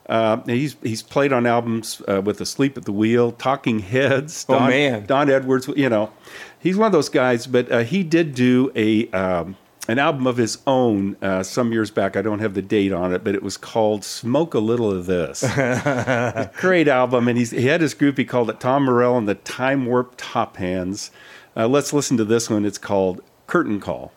Uh, 0.09 0.41
he's 0.45 0.75
he's 0.81 1.01
played 1.01 1.31
on 1.31 1.45
albums 1.45 2.01
uh, 2.07 2.21
with 2.21 2.41
Asleep 2.41 2.75
at 2.77 2.85
the 2.85 2.91
Wheel, 2.91 3.31
Talking 3.31 3.79
Heads. 3.79 4.45
Oh, 4.49 4.59
Don, 4.59 4.69
man. 4.69 5.05
Don 5.05 5.29
Edwards. 5.29 5.67
You 5.75 5.89
know, 5.89 6.11
he's 6.59 6.75
one 6.75 6.87
of 6.87 6.91
those 6.91 7.09
guys. 7.09 7.47
But 7.47 7.71
uh, 7.71 7.79
he 7.83 8.03
did 8.03 8.35
do 8.35 8.71
a 8.75 9.09
um, 9.11 9.55
an 9.87 9.99
album 9.99 10.27
of 10.27 10.37
his 10.37 10.59
own 10.65 11.17
uh, 11.21 11.43
some 11.43 11.73
years 11.73 11.91
back. 11.91 12.15
I 12.15 12.21
don't 12.21 12.39
have 12.39 12.53
the 12.53 12.61
date 12.61 12.93
on 12.93 13.13
it, 13.13 13.23
but 13.23 13.35
it 13.35 13.43
was 13.43 13.57
called 13.57 14.03
"Smoke 14.03 14.53
a 14.53 14.59
Little 14.59 14.91
of 14.91 15.05
This." 15.05 15.41
Great 16.59 16.87
album, 16.87 17.27
and 17.27 17.37
he's, 17.37 17.51
he 17.51 17.67
had 17.67 17.81
his 17.81 17.93
group. 17.93 18.17
He 18.17 18.25
called 18.25 18.49
it 18.49 18.59
Tom 18.59 18.85
Morrell 18.85 19.17
and 19.17 19.27
the 19.27 19.35
Time 19.35 19.85
Warp 19.85 20.17
Tophands. 20.17 21.09
Uh, 21.55 21.67
let's 21.67 21.93
listen 21.93 22.17
to 22.17 22.25
this 22.25 22.49
one. 22.49 22.65
It's 22.65 22.77
called 22.77 23.21
Curtain 23.47 23.79
Call. 23.79 24.11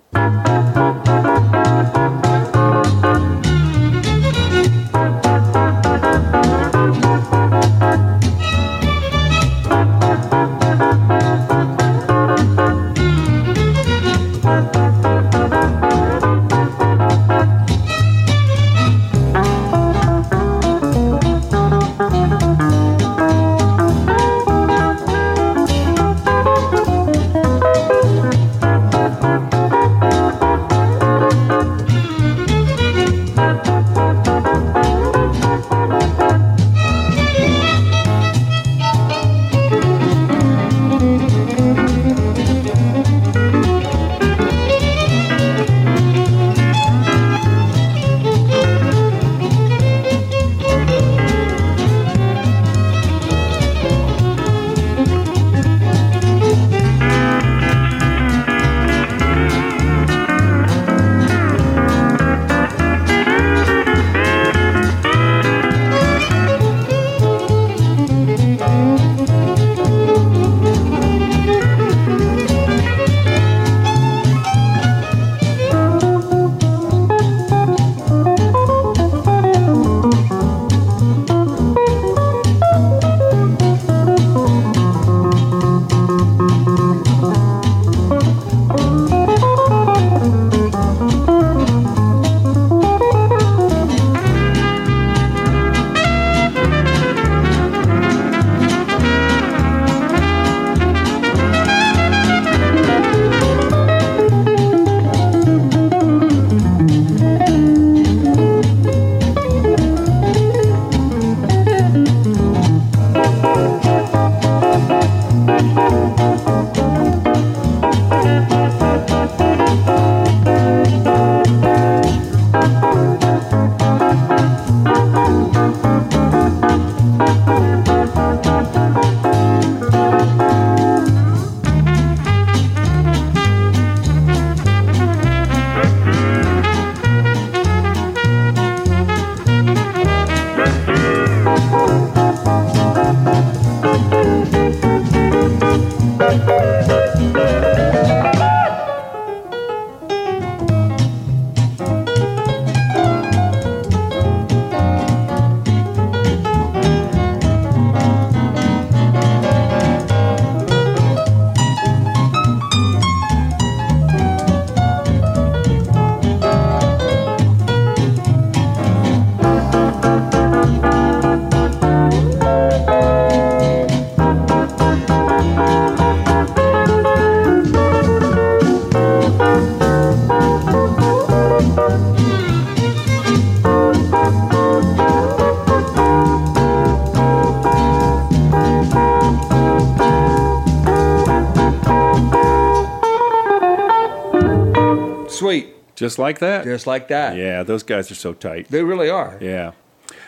Just 195.97 196.19
like 196.19 196.39
that. 196.39 196.65
Just 196.65 196.87
like 196.87 197.09
that. 197.09 197.37
Yeah, 197.37 197.63
those 197.63 197.83
guys 197.83 198.11
are 198.11 198.15
so 198.15 198.35
tight. 198.35 198.69
They 198.69 198.85
really 198.85 199.11
are. 199.11 199.39
Yeah. 199.41 199.73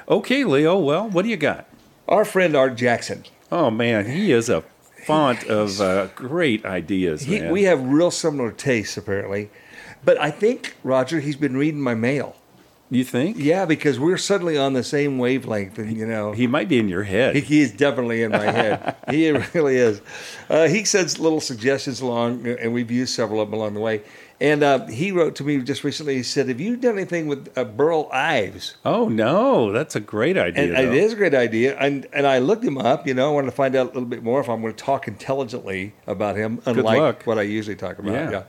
Okay, 0.08 0.44
Leo. 0.44 0.78
Well, 0.78 1.08
what 1.08 1.22
do 1.22 1.28
you 1.28 1.36
got? 1.36 1.68
Our 2.08 2.24
friend 2.24 2.56
Art 2.56 2.76
Jackson. 2.76 3.24
Oh 3.52 3.70
man, 3.70 4.06
he 4.06 4.32
is 4.32 4.48
a 4.48 4.62
font 5.04 5.44
of 5.44 5.80
uh, 5.80 6.06
great 6.14 6.64
ideas. 6.64 7.22
He, 7.22 7.40
man. 7.40 7.52
we 7.52 7.64
have 7.64 7.82
real 7.82 8.10
similar 8.10 8.50
tastes, 8.50 8.96
apparently. 8.96 9.50
But 10.04 10.20
I 10.20 10.30
think, 10.30 10.74
Roger, 10.82 11.20
he's 11.20 11.36
been 11.36 11.56
reading 11.56 11.80
my 11.80 11.94
mail. 11.94 12.36
you 12.90 13.04
think? 13.04 13.36
Yeah, 13.38 13.64
because 13.64 13.98
we're 13.98 14.16
suddenly 14.16 14.56
on 14.56 14.72
the 14.72 14.84
same 14.84 15.18
wavelength, 15.18 15.78
and 15.78 15.96
you 15.96 16.06
know, 16.06 16.32
He 16.32 16.46
might 16.46 16.68
be 16.68 16.78
in 16.78 16.88
your 16.88 17.02
head. 17.02 17.34
He, 17.34 17.40
he 17.40 17.60
is 17.60 17.72
definitely 17.72 18.22
in 18.22 18.32
my 18.32 18.50
head. 18.50 18.96
he 19.10 19.30
really 19.30 19.76
is. 19.76 20.00
Uh, 20.48 20.68
he 20.68 20.84
sends 20.84 21.18
little 21.18 21.40
suggestions 21.40 22.00
along, 22.00 22.46
and 22.46 22.72
we've 22.72 22.90
used 22.90 23.14
several 23.14 23.40
of 23.40 23.50
them 23.50 23.58
along 23.58 23.74
the 23.74 23.80
way. 23.80 24.02
And 24.40 24.62
uh, 24.62 24.86
he 24.86 25.10
wrote 25.10 25.34
to 25.36 25.44
me 25.44 25.58
just 25.58 25.82
recently. 25.82 26.14
He 26.14 26.22
said, 26.22 26.48
"Have 26.48 26.60
you 26.60 26.76
done 26.76 26.94
anything 26.96 27.26
with 27.26 27.48
uh, 27.58 27.64
Burl 27.64 28.08
Ives?" 28.12 28.76
oh 28.84 29.08
no, 29.08 29.72
that's 29.72 29.96
a 29.96 30.00
great 30.00 30.38
idea. 30.38 30.62
And 30.76 30.88
it 30.88 30.94
is 30.94 31.12
a 31.12 31.16
great 31.16 31.34
idea. 31.34 31.76
And 31.76 32.06
and 32.12 32.24
I 32.24 32.38
looked 32.38 32.62
him 32.62 32.78
up. 32.78 33.04
You 33.04 33.14
know, 33.14 33.30
I 33.30 33.34
wanted 33.34 33.46
to 33.50 33.56
find 33.56 33.74
out 33.74 33.86
a 33.86 33.88
little 33.88 34.04
bit 34.04 34.22
more 34.22 34.40
if 34.40 34.48
I'm 34.48 34.60
going 34.62 34.72
to 34.74 34.84
talk 34.84 35.08
intelligently 35.08 35.92
about 36.06 36.36
him, 36.36 36.60
unlike 36.66 36.98
luck. 36.98 37.22
what 37.24 37.36
I 37.38 37.42
usually 37.42 37.74
talk 37.74 37.98
about. 37.98 38.12
Yeah. 38.12 38.30
Yeah. 38.30 38.42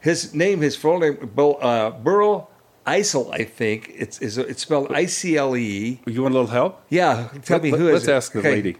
His 0.00 0.34
name, 0.34 0.60
his 0.62 0.76
full 0.76 0.98
name, 0.98 1.16
Burl, 1.34 1.58
uh, 1.60 1.90
Burl 1.90 2.50
Icle, 2.86 3.30
I 3.32 3.44
think. 3.44 3.90
It's 3.94 4.20
is 4.22 4.38
it's 4.38 4.62
spelled 4.62 4.92
I 4.92 5.04
C 5.04 5.36
L 5.36 5.54
E. 5.56 6.00
You 6.06 6.22
want 6.22 6.34
a 6.34 6.38
little 6.38 6.52
help? 6.52 6.82
Yeah, 6.88 7.28
tell 7.42 7.60
me 7.60 7.70
Let- 7.70 7.80
who 7.80 7.88
is 7.88 7.92
Let's 7.92 8.08
it? 8.08 8.12
ask 8.12 8.32
the 8.32 8.38
Okay. 8.38 8.50
lady. 8.50 8.76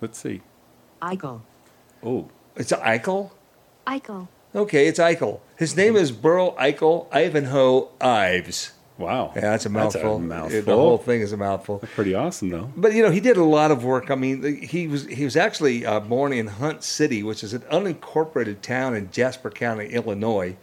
Let's 0.00 0.18
see. 0.18 0.40
Icle. 1.02 1.42
Oh, 2.02 2.28
It's 2.56 2.72
Icle. 2.72 3.30
Icle. 3.86 4.28
Okay, 4.56 4.86
it's 4.86 4.98
Icle. 4.98 5.40
His 5.58 5.76
name 5.76 5.96
is 5.96 6.10
Burl 6.10 6.56
Icle 6.56 7.08
Ivanhoe 7.12 7.90
Ives. 8.00 8.72
wow. 8.96 9.30
Yeah, 9.34 9.42
that's 9.42 9.66
a 9.66 9.68
mouthful. 9.68 10.18
mouthful. 10.18 10.62
The 10.62 10.74
whole 10.74 10.96
thing 10.96 11.20
is 11.20 11.34
a 11.34 11.36
mouthful. 11.36 11.76
That's 11.80 11.92
Pretty 11.92 12.14
awesome 12.14 12.48
though. 12.48 12.70
But 12.74 12.94
you 12.94 13.02
know, 13.02 13.10
he 13.10 13.20
did 13.20 13.36
a 13.36 13.44
lot 13.44 13.70
of 13.70 13.84
work. 13.84 14.10
I 14.10 14.14
mean, 14.14 14.62
he 14.62 14.88
was 14.88 15.04
he 15.08 15.24
was 15.24 15.36
actually 15.36 15.84
uh, 15.84 16.00
born 16.00 16.32
in 16.32 16.46
Hunt 16.46 16.82
City, 16.82 17.22
which 17.22 17.44
is 17.44 17.52
an 17.52 17.60
unincorporated 17.70 18.62
town 18.62 18.96
in 18.96 19.10
Jasper 19.10 19.50
County, 19.50 19.88
Illinois. 19.88 20.56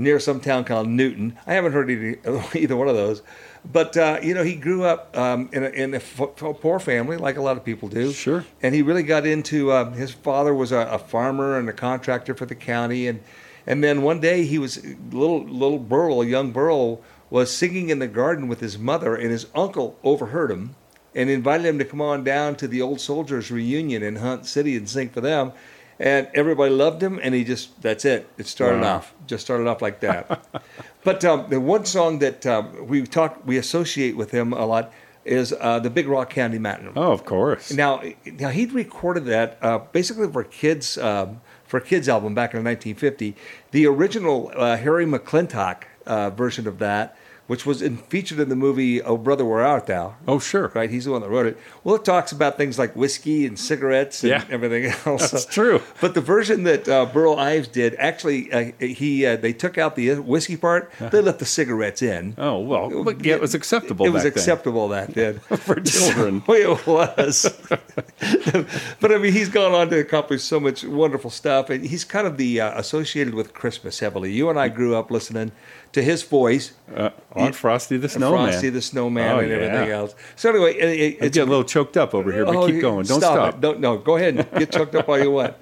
Near 0.00 0.18
some 0.18 0.40
town 0.40 0.64
called 0.64 0.88
Newton. 0.88 1.38
I 1.46 1.54
haven't 1.54 1.72
heard 1.72 1.90
either, 1.90 2.18
either 2.54 2.76
one 2.76 2.88
of 2.88 2.96
those. 2.96 3.22
But, 3.70 3.96
uh, 3.96 4.18
you 4.22 4.32
know, 4.32 4.42
he 4.42 4.54
grew 4.54 4.84
up 4.84 5.16
um, 5.16 5.50
in, 5.52 5.62
a, 5.62 5.68
in 5.68 5.92
a 5.92 5.98
f- 5.98 6.20
f- 6.20 6.60
poor 6.60 6.78
family, 6.78 7.18
like 7.18 7.36
a 7.36 7.42
lot 7.42 7.58
of 7.58 7.64
people 7.64 7.88
do. 7.88 8.10
Sure. 8.10 8.44
And 8.62 8.74
he 8.74 8.80
really 8.80 9.02
got 9.02 9.26
into, 9.26 9.70
uh, 9.70 9.90
his 9.90 10.12
father 10.12 10.54
was 10.54 10.72
a, 10.72 10.78
a 10.78 10.98
farmer 10.98 11.58
and 11.58 11.68
a 11.68 11.72
contractor 11.74 12.34
for 12.34 12.46
the 12.46 12.54
county. 12.54 13.06
And, 13.06 13.20
and 13.66 13.84
then 13.84 14.00
one 14.00 14.20
day 14.20 14.44
he 14.44 14.58
was, 14.58 14.82
little, 15.12 15.44
little 15.44 15.78
Burl, 15.78 16.22
a 16.22 16.26
young 16.26 16.52
Burl, 16.52 17.02
was 17.28 17.54
singing 17.54 17.90
in 17.90 17.98
the 17.98 18.08
garden 18.08 18.48
with 18.48 18.60
his 18.60 18.78
mother, 18.78 19.14
and 19.14 19.30
his 19.30 19.46
uncle 19.54 19.98
overheard 20.02 20.50
him 20.50 20.74
and 21.14 21.28
invited 21.28 21.66
him 21.66 21.78
to 21.78 21.84
come 21.84 22.00
on 22.00 22.24
down 22.24 22.56
to 22.56 22.66
the 22.66 22.82
old 22.82 23.00
soldiers 23.00 23.50
reunion 23.50 24.02
in 24.02 24.16
Hunt 24.16 24.46
City 24.46 24.76
and 24.76 24.88
sing 24.88 25.10
for 25.10 25.20
them. 25.20 25.52
And 26.00 26.28
everybody 26.32 26.72
loved 26.72 27.02
him, 27.02 27.20
and 27.22 27.34
he 27.34 27.44
just, 27.44 27.80
that's 27.82 28.06
it. 28.06 28.26
It 28.38 28.46
started 28.46 28.80
Wow. 28.80 28.96
off, 28.96 29.14
just 29.26 29.44
started 29.44 29.66
off 29.66 29.82
like 29.82 30.00
that. 30.00 30.46
but 31.04 31.22
um, 31.26 31.46
the 31.50 31.60
one 31.60 31.84
song 31.84 32.20
that 32.20 32.46
um, 32.46 32.86
we 32.88 33.02
talk, 33.02 33.46
we 33.46 33.58
associate 33.58 34.16
with 34.16 34.30
him 34.30 34.54
a 34.54 34.64
lot 34.64 34.92
is 35.26 35.52
uh, 35.60 35.78
the 35.78 35.90
Big 35.90 36.08
Rock 36.08 36.30
Candy 36.30 36.58
Mountain. 36.58 36.92
Oh, 36.96 37.12
of 37.12 37.26
course. 37.26 37.70
Now, 37.70 38.02
now 38.24 38.48
he'd 38.48 38.72
recorded 38.72 39.26
that 39.26 39.58
uh, 39.60 39.80
basically 39.92 40.26
for 40.32 40.42
kids 40.42 40.96
um, 40.96 41.42
for 41.66 41.76
a 41.76 41.82
kids 41.82 42.08
album 42.08 42.34
back 42.34 42.54
in 42.54 42.64
1950. 42.64 43.36
The 43.70 43.86
original 43.86 44.50
uh, 44.56 44.78
Harry 44.78 45.04
McClintock 45.04 45.82
uh, 46.06 46.30
version 46.30 46.66
of 46.66 46.78
that, 46.78 47.14
which 47.50 47.66
was 47.66 47.82
in, 47.82 47.96
featured 47.96 48.38
in 48.38 48.48
the 48.48 48.54
movie 48.54 49.02
"Oh 49.02 49.16
Brother, 49.16 49.44
Where 49.44 49.66
Art 49.66 49.86
Thou?" 49.88 50.14
oh, 50.28 50.38
sure. 50.38 50.70
Right, 50.72 50.88
he's 50.88 51.06
the 51.06 51.10
one 51.10 51.20
that 51.22 51.28
wrote 51.30 51.46
it. 51.46 51.58
Well, 51.82 51.96
it 51.96 52.04
talks 52.04 52.30
about 52.30 52.56
things 52.56 52.78
like 52.78 52.94
whiskey 52.94 53.44
and 53.44 53.58
cigarettes 53.58 54.22
and 54.22 54.30
Yeah. 54.30 54.44
everything 54.48 54.84
else. 55.04 55.32
That's 55.32 55.46
true. 55.46 55.82
But 56.00 56.14
the 56.14 56.20
version 56.20 56.62
that 56.62 56.88
uh, 56.88 57.06
Burl 57.06 57.34
Ives 57.34 57.66
did, 57.66 57.96
actually, 57.98 58.52
uh, 58.52 58.70
he 58.78 59.26
uh, 59.26 59.34
they 59.34 59.52
took 59.52 59.78
out 59.78 59.96
the 59.96 60.14
whiskey 60.20 60.56
part. 60.56 60.92
They 61.00 61.20
left 61.20 61.40
the 61.40 61.44
cigarettes 61.44 62.02
in. 62.02 62.36
Oh, 62.38 62.60
well, 62.60 63.02
but 63.02 63.24
yeah, 63.24 63.34
it 63.34 63.40
was 63.40 63.56
acceptable 63.56 64.06
It 64.06 64.10
was 64.10 64.22
then. 64.22 64.30
acceptable 64.30 64.88
back 64.88 65.08
then 65.08 65.40
For 65.66 65.74
children. 65.80 66.44
So, 66.46 66.54
it 66.54 66.86
was. 66.86 67.52
but 69.00 69.12
I 69.12 69.18
mean, 69.18 69.32
he's 69.32 69.48
gone 69.48 69.72
on 69.74 69.90
to 69.90 69.98
accomplish 69.98 70.44
so 70.44 70.60
much 70.60 70.84
wonderful 70.84 71.30
stuff, 71.30 71.68
and 71.68 71.84
he's 71.84 72.04
kind 72.04 72.28
of 72.28 72.36
the 72.36 72.60
uh, 72.60 72.78
associated 72.78 73.34
with 73.34 73.54
Christmas 73.54 73.98
heavily. 73.98 74.30
You 74.32 74.50
and 74.50 74.58
I 74.58 74.68
grew 74.68 74.94
up 74.94 75.10
listening 75.10 75.50
to 75.92 76.02
his 76.02 76.22
voice, 76.22 76.72
Uh, 76.94 77.10
on 77.34 77.52
Frosty 77.52 77.96
the 77.96 78.08
Snowman. 78.08 78.48
Frosty 78.50 78.70
the 78.70 78.80
Snowman, 78.80 79.36
Oh, 79.36 79.38
and 79.40 79.50
everything 79.50 79.88
yeah. 79.88 79.96
else. 79.96 80.14
So 80.36 80.50
anyway, 80.50 80.74
it, 80.76 80.88
it, 80.88 81.18
it's 81.20 81.34
get 81.36 81.46
a 81.46 81.50
little 81.50 81.64
choked 81.64 81.96
up 81.96 82.14
over 82.14 82.30
here, 82.32 82.44
but 82.44 82.54
Oh, 82.56 82.66
keep 82.66 82.80
going. 82.80 83.06
Don't 83.06 83.20
stop. 83.20 83.54
It. 83.54 83.60
Don't 83.60 83.80
no. 83.80 83.98
Go 83.98 84.16
ahead 84.16 84.36
and 84.36 84.50
get 84.58 84.70
choked 84.72 84.94
up 84.94 85.08
all 85.08 85.18
you 85.18 85.30
want. 85.32 85.54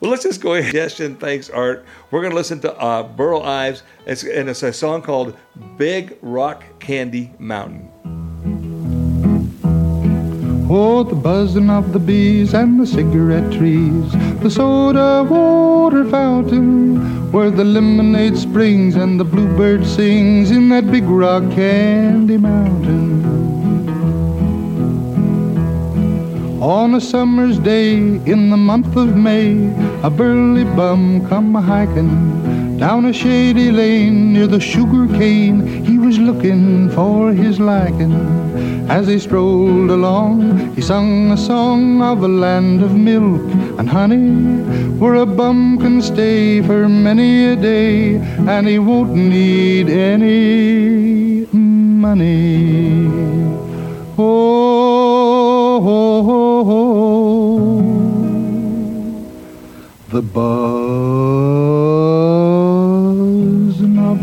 Well, 0.00 0.10
let's 0.10 0.22
just 0.22 0.40
go 0.42 0.54
ahead. 0.54 0.66
Suggestion. 0.66 1.16
Thanks, 1.16 1.48
Art. 1.50 1.84
We're 2.10 2.20
going 2.20 2.30
to 2.32 2.36
listen 2.36 2.60
to 2.60 2.74
uh, 2.78 3.02
Burl 3.04 3.42
Ives, 3.42 3.82
it's, 4.06 4.22
and 4.24 4.48
it's 4.50 4.62
a 4.62 4.72
song 4.72 5.00
called 5.02 5.36
"Big 5.76 6.18
Rock 6.20 6.62
Candy 6.78 7.32
Mountain." 7.38 7.88
Oh, 10.72 11.02
the 11.02 11.16
buzzing 11.16 11.68
of 11.68 11.92
the 11.92 11.98
bees 11.98 12.54
and 12.54 12.78
the 12.78 12.86
cigarette 12.86 13.50
trees, 13.52 14.14
the 14.40 14.50
soda 14.50 15.22
water 15.28 16.08
fountain, 16.08 17.30
where 17.30 17.50
the 17.50 17.62
lemonade 17.62 18.38
springs 18.38 18.96
and 18.96 19.20
the 19.20 19.24
bluebird 19.24 19.86
sings 19.86 20.50
in 20.50 20.70
that 20.70 20.90
big 20.90 21.04
rock 21.04 21.42
candy 21.52 22.38
mountain. 22.38 23.20
On 26.62 26.94
a 26.94 27.00
summer's 27.00 27.58
day 27.58 27.96
in 27.96 28.48
the 28.48 28.56
month 28.56 28.96
of 28.96 29.14
May, 29.14 29.52
a 30.02 30.08
burly 30.08 30.64
bum 30.64 31.26
come 31.28 31.54
hiking 31.54 32.39
down 32.80 33.04
a 33.04 33.12
shady 33.12 33.70
lane 33.70 34.32
near 34.32 34.46
the 34.46 34.58
sugar 34.58 35.06
cane. 35.18 35.84
He 35.84 35.98
was 35.98 36.18
looking 36.18 36.88
for 36.90 37.30
his 37.30 37.60
liking. 37.60 38.14
As 38.88 39.06
he 39.06 39.18
strolled 39.18 39.90
along, 39.90 40.74
he 40.74 40.80
sung 40.80 41.30
a 41.30 41.36
song 41.36 42.00
of 42.00 42.22
a 42.22 42.28
land 42.28 42.82
of 42.82 42.96
milk 42.96 43.42
and 43.78 43.86
honey, 43.86 44.30
where 44.98 45.16
a 45.16 45.26
bum 45.26 45.78
can 45.78 46.00
stay 46.00 46.62
for 46.62 46.88
many 46.88 47.52
a 47.52 47.56
day, 47.56 48.14
and 48.48 48.66
he 48.66 48.78
won't 48.78 49.14
need 49.14 49.90
any 49.90 51.46
money. 51.52 53.06
Oh, 54.16 55.82
oh, 55.84 56.26
oh, 56.30 56.70
oh. 56.70 57.00
the 60.08 60.22
of 60.22 61.49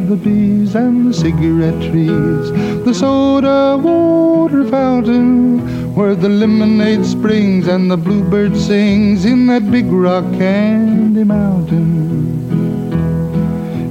the 0.08 0.16
bees 0.16 0.74
and 0.74 1.10
the 1.10 1.14
cigarette 1.14 1.82
trees, 1.92 2.52
the 2.86 2.94
soda 2.94 3.78
water 3.78 4.64
fountain, 4.66 5.94
where 5.94 6.16
the 6.16 6.30
lemonade 6.30 7.06
springs 7.06 7.68
and 7.68 7.92
the 7.92 7.98
bluebird 7.98 8.56
sings 8.56 9.26
in 9.26 9.48
that 9.48 9.70
big 9.70 9.88
rock 9.88 10.24
candy 10.36 11.26
mountain. 11.26 12.38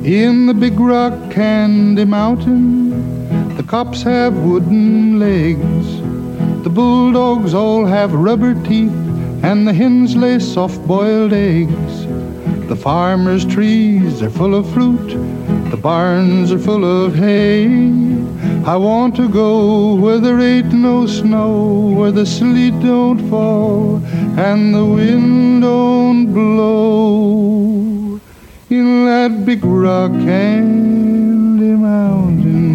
In 0.06 0.46
the 0.46 0.54
big 0.54 0.80
rock 0.80 1.30
candy 1.30 2.06
mountain, 2.06 3.56
the 3.58 3.62
cops 3.62 4.02
have 4.02 4.38
wooden 4.38 5.18
legs. 5.18 6.00
The 6.62 6.70
bulldogs 6.70 7.52
all 7.52 7.84
have 7.84 8.14
rubber 8.14 8.54
teeth, 8.64 8.96
and 9.44 9.68
the 9.68 9.74
hens 9.74 10.16
lay 10.16 10.38
soft 10.38 10.80
boiled 10.86 11.34
eggs. 11.34 12.06
The 12.68 12.76
farmer's 12.76 13.44
trees 13.44 14.22
are 14.22 14.30
full 14.30 14.54
of 14.54 14.66
fruit, 14.72 15.12
the 15.70 15.76
barns 15.76 16.52
are 16.52 16.58
full 16.58 16.84
of 16.84 17.14
hay. 17.14 17.66
I 18.64 18.76
want 18.76 19.14
to 19.16 19.28
go 19.28 19.94
where 19.94 20.18
there 20.18 20.40
ain't 20.40 20.72
no 20.72 21.06
snow, 21.06 21.94
where 21.96 22.10
the 22.10 22.26
sleet 22.26 22.78
don't 22.80 23.28
fall, 23.30 24.02
and 24.36 24.74
the 24.74 24.84
wind 24.84 25.62
don't 25.62 26.32
blow. 26.32 28.20
In 28.70 29.06
that 29.06 29.44
big 29.44 29.64
rock 29.64 30.10
candy 30.12 31.74
mountain. 31.76 32.66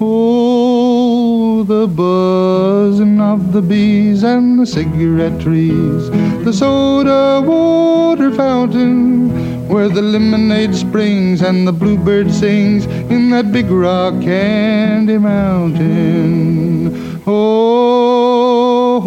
Oh, 0.00 1.62
the 1.64 1.86
buzzing 1.86 3.20
of 3.20 3.52
the 3.52 3.62
bees 3.62 4.22
and 4.22 4.58
the 4.58 4.66
cigarette 4.66 5.40
trees, 5.40 6.10
the 6.44 6.52
soda 6.52 7.40
water 7.40 8.30
fountain, 8.30 9.53
where 9.74 9.88
the 9.88 10.00
lemonade 10.00 10.72
springs 10.72 11.42
and 11.42 11.66
the 11.66 11.72
bluebird 11.72 12.30
sings 12.30 12.86
in 12.86 13.30
that 13.30 13.50
big 13.50 13.68
rock 13.68 14.14
candy 14.22 15.18
mountain. 15.18 17.20
Oh, 17.26 19.00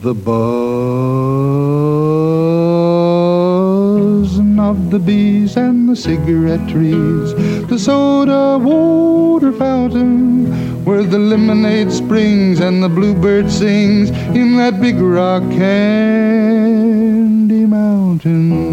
the 0.00 0.12
buzzing 0.12 0.48
of 4.58 4.90
the 4.90 4.98
bees 4.98 5.56
and 5.56 5.88
the 5.88 5.94
cigarette 5.94 6.68
trees, 6.68 7.32
the 7.68 7.78
soda 7.78 8.58
water 8.58 9.52
fountain, 9.52 10.67
where 10.88 11.02
the 11.02 11.18
lemonade 11.18 11.92
springs 11.92 12.60
and 12.60 12.82
the 12.82 12.88
bluebird 12.88 13.50
sings 13.50 14.08
in 14.34 14.56
that 14.56 14.80
big 14.80 14.96
rock 14.96 15.42
candy 15.50 16.86
mountain. 17.66 18.66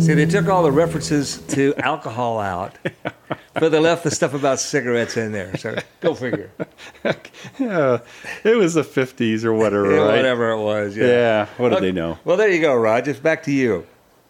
See, 0.00 0.14
they 0.14 0.24
took 0.24 0.46
all 0.46 0.62
the 0.62 0.70
references 0.70 1.38
to 1.48 1.74
alcohol 1.78 2.38
out, 2.38 2.78
but 3.54 3.72
they 3.72 3.80
left 3.80 4.04
the 4.04 4.12
stuff 4.12 4.34
about 4.34 4.60
cigarettes 4.60 5.16
in 5.16 5.32
there. 5.32 5.56
So 5.56 5.74
go 5.98 6.14
figure. 6.14 6.52
Yeah, 7.58 7.98
it 8.44 8.56
was 8.56 8.74
the 8.74 8.82
50s 8.82 9.42
or 9.42 9.52
whatever, 9.52 9.90
Yeah, 9.90 10.02
right? 10.02 10.14
Whatever 10.18 10.52
it 10.52 10.62
was. 10.62 10.96
Yeah. 10.96 11.06
Yeah, 11.06 11.46
what 11.56 11.70
did 11.70 11.82
they 11.82 11.90
know? 11.90 12.20
Well, 12.24 12.36
there 12.36 12.48
you 12.48 12.60
go, 12.60 12.76
Rod. 12.76 13.04
Just 13.04 13.20
back 13.20 13.42
to 13.44 13.50
you. 13.50 13.84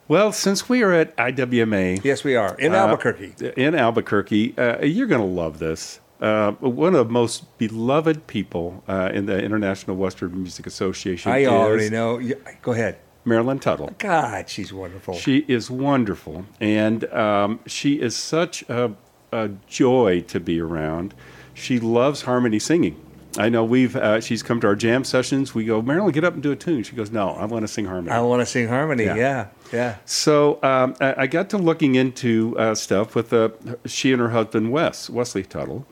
Well, 0.09 0.32
since 0.32 0.66
we 0.66 0.82
are 0.82 0.92
at 0.92 1.14
IWMA 1.16 2.02
Yes, 2.02 2.24
we 2.24 2.36
are 2.36 2.54
in 2.59 2.74
uh, 2.74 2.78
Albuquerque. 2.78 3.34
in 3.59 3.74
Albuquerque, 3.74 4.54
uh, 4.56 4.82
you're 4.82 5.06
going 5.06 5.20
to 5.20 5.26
love 5.26 5.59
this. 5.59 6.00
Uh, 6.22 6.52
one 6.52 6.94
of 6.94 7.06
the 7.08 7.12
most 7.12 7.58
beloved 7.58 8.26
people 8.28 8.84
uh, 8.86 9.10
in 9.12 9.26
the 9.26 9.42
International 9.42 9.96
Western 9.96 10.32
Music 10.40 10.66
Association 10.66 11.32
I 11.32 11.46
already 11.46 11.90
know. 11.90 12.20
Go 12.62 12.72
ahead. 12.72 12.98
Marilyn 13.24 13.58
Tuttle. 13.58 13.90
God, 13.98 14.48
she's 14.48 14.72
wonderful. 14.72 15.14
She 15.14 15.38
is 15.48 15.70
wonderful, 15.70 16.46
and 16.60 17.04
um, 17.12 17.60
she 17.66 18.00
is 18.00 18.16
such 18.16 18.62
a, 18.68 18.92
a 19.32 19.50
joy 19.66 20.22
to 20.28 20.40
be 20.40 20.60
around. 20.60 21.14
She 21.54 21.78
loves 21.78 22.22
harmony 22.22 22.58
singing. 22.58 23.00
I 23.38 23.48
know 23.48 23.64
we've 23.64 23.96
uh, 23.96 24.20
she's 24.20 24.42
come 24.42 24.60
to 24.60 24.66
our 24.66 24.76
jam 24.76 25.04
sessions. 25.04 25.54
We 25.54 25.64
go, 25.64 25.80
Marilyn, 25.80 26.12
get 26.12 26.24
up 26.24 26.34
and 26.34 26.42
do 26.42 26.52
a 26.52 26.56
tune. 26.56 26.82
She 26.82 26.94
goes, 26.94 27.10
No, 27.10 27.30
I 27.30 27.46
want 27.46 27.62
to 27.62 27.68
sing 27.68 27.86
harmony. 27.86 28.10
I 28.10 28.20
want 28.20 28.40
to 28.40 28.46
sing 28.46 28.68
harmony. 28.68 29.04
Yeah. 29.04 29.14
Yeah, 29.16 29.46
yeah. 29.72 29.96
So 30.04 30.58
um, 30.62 30.94
I, 31.00 31.22
I 31.22 31.26
got 31.26 31.48
to 31.50 31.58
looking 31.58 31.94
into 31.94 32.54
uh, 32.58 32.74
stuff 32.74 33.14
with 33.14 33.32
uh, 33.32 33.50
she 33.86 34.12
and 34.12 34.20
her 34.20 34.30
husband 34.30 34.70
Wes 34.70 35.08
Wesley 35.08 35.44
Tuttle, 35.44 35.86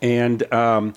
and 0.00 0.52
um, 0.52 0.94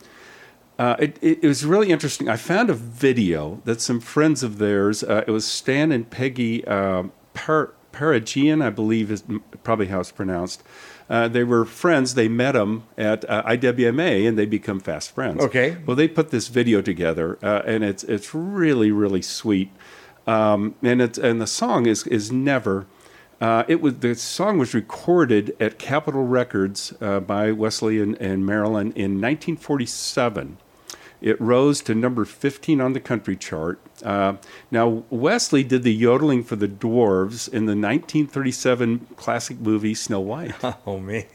uh, 0.77 0.95
it, 0.99 1.17
it, 1.21 1.43
was 1.43 1.65
really 1.65 1.89
interesting. 1.89 2.29
I 2.29 2.37
found 2.37 2.69
a 2.69 2.73
video 2.73 3.61
that 3.65 3.81
some 3.81 3.99
friends 3.99 4.43
of 4.43 4.57
theirs, 4.57 5.03
uh, 5.03 5.23
it 5.27 5.31
was 5.31 5.45
Stan 5.45 5.91
and 5.91 6.09
Peggy 6.09 6.65
um 6.65 7.11
Par- 7.33 7.73
Paragian, 7.91 8.63
I 8.63 8.69
believe 8.69 9.11
is 9.11 9.23
probably 9.63 9.87
how 9.87 9.99
it's 9.99 10.11
pronounced. 10.11 10.63
Uh, 11.09 11.27
they 11.27 11.43
were 11.43 11.65
friends. 11.65 12.13
They 12.13 12.27
met 12.27 12.51
them 12.51 12.83
at 12.97 13.27
uh, 13.29 13.43
IWMA, 13.43 14.27
and 14.27 14.37
they 14.37 14.45
become 14.45 14.79
fast 14.79 15.11
friends. 15.15 15.41
Okay. 15.43 15.77
Well, 15.85 15.95
they 15.95 16.07
put 16.07 16.29
this 16.29 16.49
video 16.49 16.81
together, 16.81 17.39
uh, 17.41 17.63
and 17.65 17.83
it's 17.83 18.03
it's 18.03 18.33
really 18.33 18.91
really 18.91 19.21
sweet. 19.21 19.71
Um, 20.27 20.75
and 20.83 21.01
it's 21.01 21.17
and 21.17 21.41
the 21.41 21.47
song 21.47 21.85
is 21.87 22.05
is 22.07 22.31
never. 22.31 22.85
Uh, 23.41 23.63
it 23.67 23.81
was 23.81 23.95
the 23.99 24.15
song 24.15 24.57
was 24.57 24.73
recorded 24.73 25.55
at 25.59 25.79
Capitol 25.79 26.25
Records 26.25 26.93
uh, 26.99 27.19
by 27.19 27.51
Wesley 27.51 28.01
and, 28.01 28.15
and 28.17 28.45
Marilyn 28.45 28.91
in 28.93 29.21
1947. 29.21 30.57
It 31.21 31.39
rose 31.41 31.81
to 31.81 31.93
number 31.93 32.23
15 32.23 32.79
on 32.79 32.93
the 32.93 32.99
country 32.99 33.35
chart. 33.35 33.79
Uh, 34.01 34.35
now 34.71 35.03
Wesley 35.09 35.63
did 35.63 35.83
the 35.83 35.93
yodeling 35.93 36.43
for 36.45 36.55
the 36.55 36.67
dwarves 36.67 37.49
in 37.49 37.65
the 37.65 37.75
1937 37.75 39.07
classic 39.17 39.59
movie 39.59 39.93
Snow 39.93 40.21
White. 40.21 40.53
Oh 40.85 40.97
man. 40.97 41.25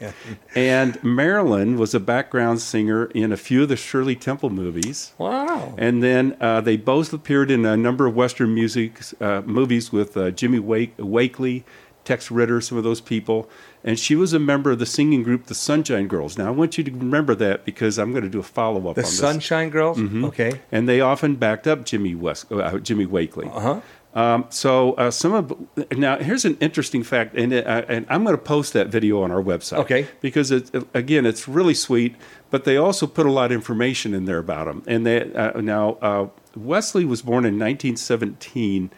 And 0.55 1.01
Marilyn 1.03 1.77
was 1.77 1.93
a 1.93 1.99
background 1.99 2.61
singer 2.61 3.05
in 3.05 3.31
a 3.31 3.37
few 3.37 3.63
of 3.63 3.69
the 3.69 3.75
Shirley 3.75 4.15
Temple 4.15 4.49
movies. 4.49 5.13
Wow. 5.17 5.75
And 5.77 6.01
then 6.01 6.35
uh, 6.41 6.61
they 6.61 6.77
both 6.77 7.13
appeared 7.13 7.51
in 7.51 7.65
a 7.65 7.77
number 7.77 8.07
of 8.07 8.15
Western 8.15 8.53
music 8.53 8.99
uh, 9.21 9.41
movies 9.45 9.91
with 9.91 10.17
uh, 10.17 10.31
Jimmy 10.31 10.59
Wake, 10.59 10.93
Wakely, 10.97 11.63
Tex 12.05 12.31
Ritter, 12.31 12.61
some 12.61 12.77
of 12.77 12.83
those 12.83 13.01
people. 13.01 13.49
And 13.83 13.99
she 13.99 14.15
was 14.15 14.33
a 14.33 14.39
member 14.39 14.71
of 14.71 14.79
the 14.79 14.85
singing 14.85 15.23
group, 15.23 15.45
the 15.45 15.55
Sunshine 15.55 16.07
Girls. 16.07 16.37
Now, 16.37 16.47
I 16.47 16.51
want 16.51 16.77
you 16.77 16.83
to 16.83 16.91
remember 16.91 17.35
that 17.35 17.65
because 17.65 17.97
I'm 17.97 18.11
going 18.11 18.23
to 18.23 18.29
do 18.29 18.39
a 18.39 18.43
follow 18.43 18.79
up 18.81 18.97
on 18.97 19.03
this. 19.03 19.17
Sunshine 19.17 19.69
Girls. 19.69 19.99
Okay. 19.99 20.61
And 20.71 20.87
they 20.87 21.01
often 21.01 21.35
backed 21.35 21.67
up 21.67 21.85
Jimmy 21.85 22.15
West, 22.15 22.51
uh, 22.51 22.77
Jimmy 22.79 23.05
Wakely. 23.05 23.47
Uh-huh. 23.47 23.81
Um, 24.15 24.45
so 24.49 24.93
uh, 24.93 25.11
some 25.11 25.33
of 25.33 25.53
now 25.91 26.17
here's 26.17 26.45
an 26.45 26.57
interesting 26.61 27.03
fact, 27.03 27.35
and 27.35 27.51
it, 27.51 27.67
uh, 27.67 27.83
and 27.89 28.05
I'm 28.09 28.23
going 28.23 28.35
to 28.35 28.41
post 28.41 28.71
that 28.71 28.87
video 28.87 29.21
on 29.21 29.29
our 29.29 29.43
website. 29.43 29.79
Okay. 29.79 30.07
Because 30.21 30.51
it, 30.51 30.71
again, 30.93 31.25
it's 31.25 31.49
really 31.49 31.73
sweet, 31.73 32.15
but 32.49 32.63
they 32.63 32.77
also 32.77 33.07
put 33.07 33.25
a 33.25 33.31
lot 33.31 33.47
of 33.47 33.51
information 33.51 34.13
in 34.13 34.23
there 34.23 34.37
about 34.37 34.67
them. 34.67 34.83
And 34.87 35.05
they 35.05 35.33
uh, 35.33 35.59
now 35.59 35.97
uh, 36.01 36.27
Wesley 36.55 37.03
was 37.03 37.21
born 37.21 37.43
in 37.43 37.59
1917, 37.59 38.89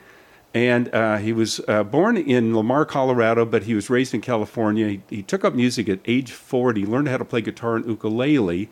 and 0.57 0.93
uh, 0.93 1.17
he 1.17 1.33
was 1.33 1.61
uh, 1.67 1.83
born 1.83 2.17
in 2.17 2.55
Lamar, 2.55 2.83
Colorado, 2.83 3.45
but 3.45 3.63
he 3.63 3.75
was 3.75 3.91
raised 3.91 4.13
in 4.15 4.21
California. 4.21 4.87
He, 4.89 5.01
he 5.09 5.21
took 5.21 5.45
up 5.45 5.53
music 5.53 5.87
at 5.87 5.99
age 6.05 6.31
40, 6.31 6.83
learned 6.85 7.09
how 7.09 7.17
to 7.17 7.25
play 7.25 7.41
guitar 7.41 7.75
and 7.75 7.85
ukulele 7.85 8.67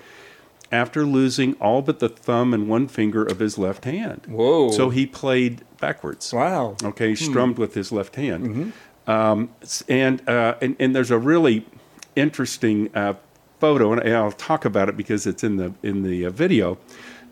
after 0.72 1.06
losing 1.06 1.54
all 1.56 1.84
but 1.84 2.00
the 2.00 2.10
thumb 2.10 2.54
and 2.54 2.68
one 2.68 2.88
finger 2.88 3.24
of 3.24 3.38
his 3.38 3.60
left 3.60 3.86
hand. 3.86 4.26
Whoa. 4.28 4.72
So 4.72 4.90
he 4.90 5.06
played 5.06 5.62
backwards. 5.80 6.34
Wow. 6.34 6.76
Okay, 6.84 7.10
he 7.10 7.16
strummed 7.16 7.60
with 7.60 7.76
his 7.76 7.92
left 7.92 8.16
hand. 8.16 8.48
Mm-hmm. 8.48 9.10
Um, 9.12 9.50
and, 9.88 10.28
uh, 10.28 10.56
and 10.62 10.76
and 10.80 10.96
there's 10.96 11.12
a 11.12 11.20
really 11.20 11.68
interesting 12.16 12.90
uh, 12.96 13.14
photo, 13.60 13.94
and 13.94 14.12
I'll 14.12 14.32
talk 14.32 14.66
about 14.66 14.90
it 14.90 14.98
because 14.98 15.28
it's 15.28 15.44
in 15.44 15.58
the 15.58 15.74
in 15.84 16.02
the 16.02 16.26
uh, 16.26 16.32
video. 16.32 16.80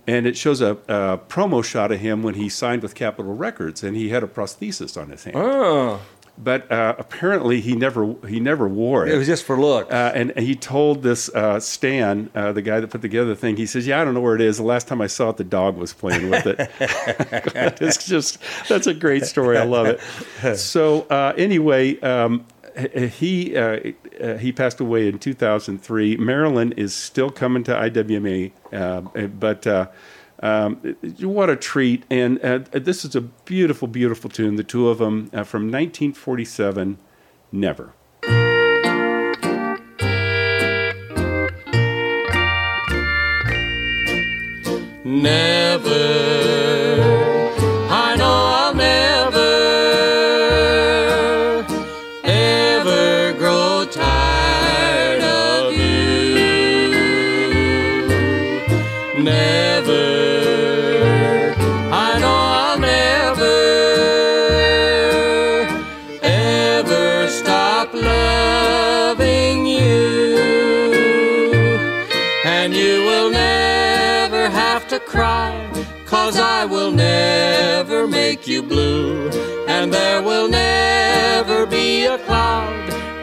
And 0.05 0.27
it 0.27 0.35
shows 0.35 0.59
a, 0.59 0.71
a 0.87 1.17
promo 1.29 1.63
shot 1.63 1.91
of 1.91 1.99
him 1.99 2.23
when 2.23 2.33
he 2.35 2.49
signed 2.49 2.81
with 2.81 2.93
Capitol 2.93 3.35
Records, 3.35 3.83
and 3.83 3.95
he 3.95 4.09
had 4.09 4.23
a 4.23 4.27
prosthesis 4.27 5.01
on 5.01 5.09
his 5.09 5.23
hand. 5.23 5.37
Oh. 5.37 6.01
But 6.35 6.71
uh, 6.71 6.95
apparently, 6.97 7.61
he 7.61 7.75
never 7.75 8.15
he 8.27 8.39
never 8.39 8.67
wore 8.67 9.05
it. 9.05 9.13
It 9.13 9.17
was 9.17 9.27
just 9.27 9.43
for 9.43 9.59
look. 9.59 9.91
Uh, 9.93 10.11
and 10.15 10.37
he 10.37 10.55
told 10.55 11.03
this 11.03 11.29
uh, 11.29 11.59
Stan, 11.59 12.31
uh, 12.33 12.51
the 12.51 12.63
guy 12.63 12.79
that 12.79 12.87
put 12.87 13.03
together 13.03 13.29
the 13.29 13.35
thing, 13.35 13.55
he 13.55 13.67
says, 13.67 13.85
"Yeah, 13.85 14.01
I 14.01 14.03
don't 14.03 14.15
know 14.15 14.21
where 14.21 14.33
it 14.33 14.41
is. 14.41 14.57
The 14.57 14.63
last 14.63 14.87
time 14.87 14.99
I 14.99 15.05
saw 15.05 15.29
it, 15.29 15.37
the 15.37 15.43
dog 15.43 15.77
was 15.77 15.93
playing 15.93 16.31
with 16.31 16.47
it." 16.47 16.57
it's 17.81 18.07
just 18.07 18.39
that's 18.67 18.87
a 18.87 18.95
great 18.95 19.25
story. 19.25 19.59
I 19.59 19.63
love 19.63 19.85
it. 19.85 19.99
So 20.57 21.01
uh, 21.03 21.33
anyway, 21.37 21.99
um, 21.99 22.45
he 22.75 23.55
uh, 23.55 23.91
uh, 24.21 24.37
he 24.37 24.51
passed 24.51 24.79
away 24.79 25.07
in 25.07 25.19
2003. 25.19 26.17
Marilyn 26.17 26.71
is 26.73 26.93
still 26.93 27.29
coming 27.29 27.63
to 27.65 27.73
IWMA, 27.73 28.51
uh, 28.71 29.27
but. 29.27 29.67
Uh, 29.67 29.87
um, 30.41 30.75
what 31.21 31.49
a 31.49 31.55
treat! 31.55 32.03
And 32.09 32.37
uh, 32.43 32.59
this 32.73 33.05
is 33.05 33.15
a 33.15 33.21
beautiful, 33.21 33.87
beautiful 33.87 34.29
tune. 34.29 34.57
The 34.57 34.63
two 34.63 34.89
of 34.89 34.97
them 34.97 35.29
uh, 35.31 35.45
from 35.45 35.71
1947. 35.71 36.97
Never. 37.53 37.93
Never, 45.05 45.62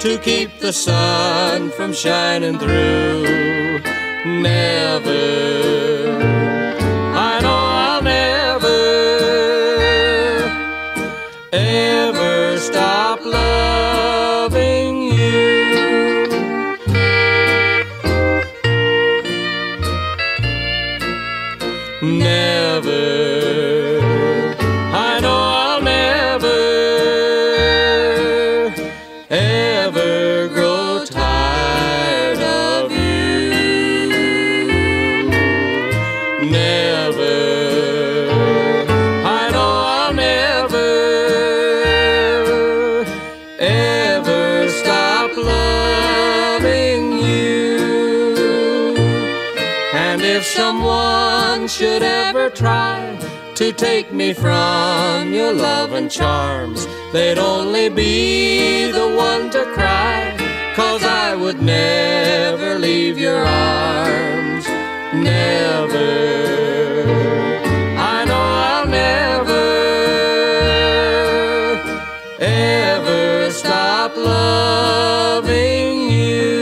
to 0.00 0.18
keep 0.18 0.58
the 0.60 0.72
sun 0.72 1.70
from 1.70 1.92
shining 1.92 2.58
through. 2.58 3.80
Never, 4.24 5.10
someone 50.70 51.66
should 51.66 52.00
ever 52.00 52.48
try 52.48 53.18
to 53.56 53.72
take 53.72 54.12
me 54.12 54.32
from 54.32 55.32
your 55.32 55.52
love 55.52 55.92
and 55.94 56.08
charms, 56.08 56.86
they'd 57.12 57.38
only 57.38 57.88
be 57.88 58.92
the 58.92 59.08
one 59.16 59.50
to 59.50 59.64
cry, 59.74 60.32
cause 60.76 61.02
I 61.02 61.34
would 61.34 61.60
never 61.60 62.78
leave 62.78 63.18
your 63.18 63.44
arms. 63.44 64.64
Never. 65.12 66.12
I 68.14 68.24
know 68.28 68.46
I'll 68.70 68.86
never, 68.86 69.66
ever 72.38 73.50
stop 73.50 74.16
loving 74.16 76.10
you. 76.10 76.60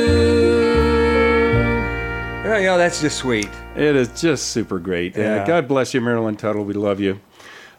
Yeah, 2.65 2.79
that's 2.79 3.03
just 3.03 3.19
sweet. 3.19 3.51
It 3.77 3.95
is 3.95 4.21
just 4.21 4.49
super 4.49 4.79
great. 4.79 5.17
Uh, 5.17 5.45
God 5.45 5.69
bless 5.69 5.95
you, 5.95 6.01
Marilyn 6.01 6.37
Tuttle. 6.37 6.65
We 6.65 6.75
love 6.75 6.99
you. 7.01 7.21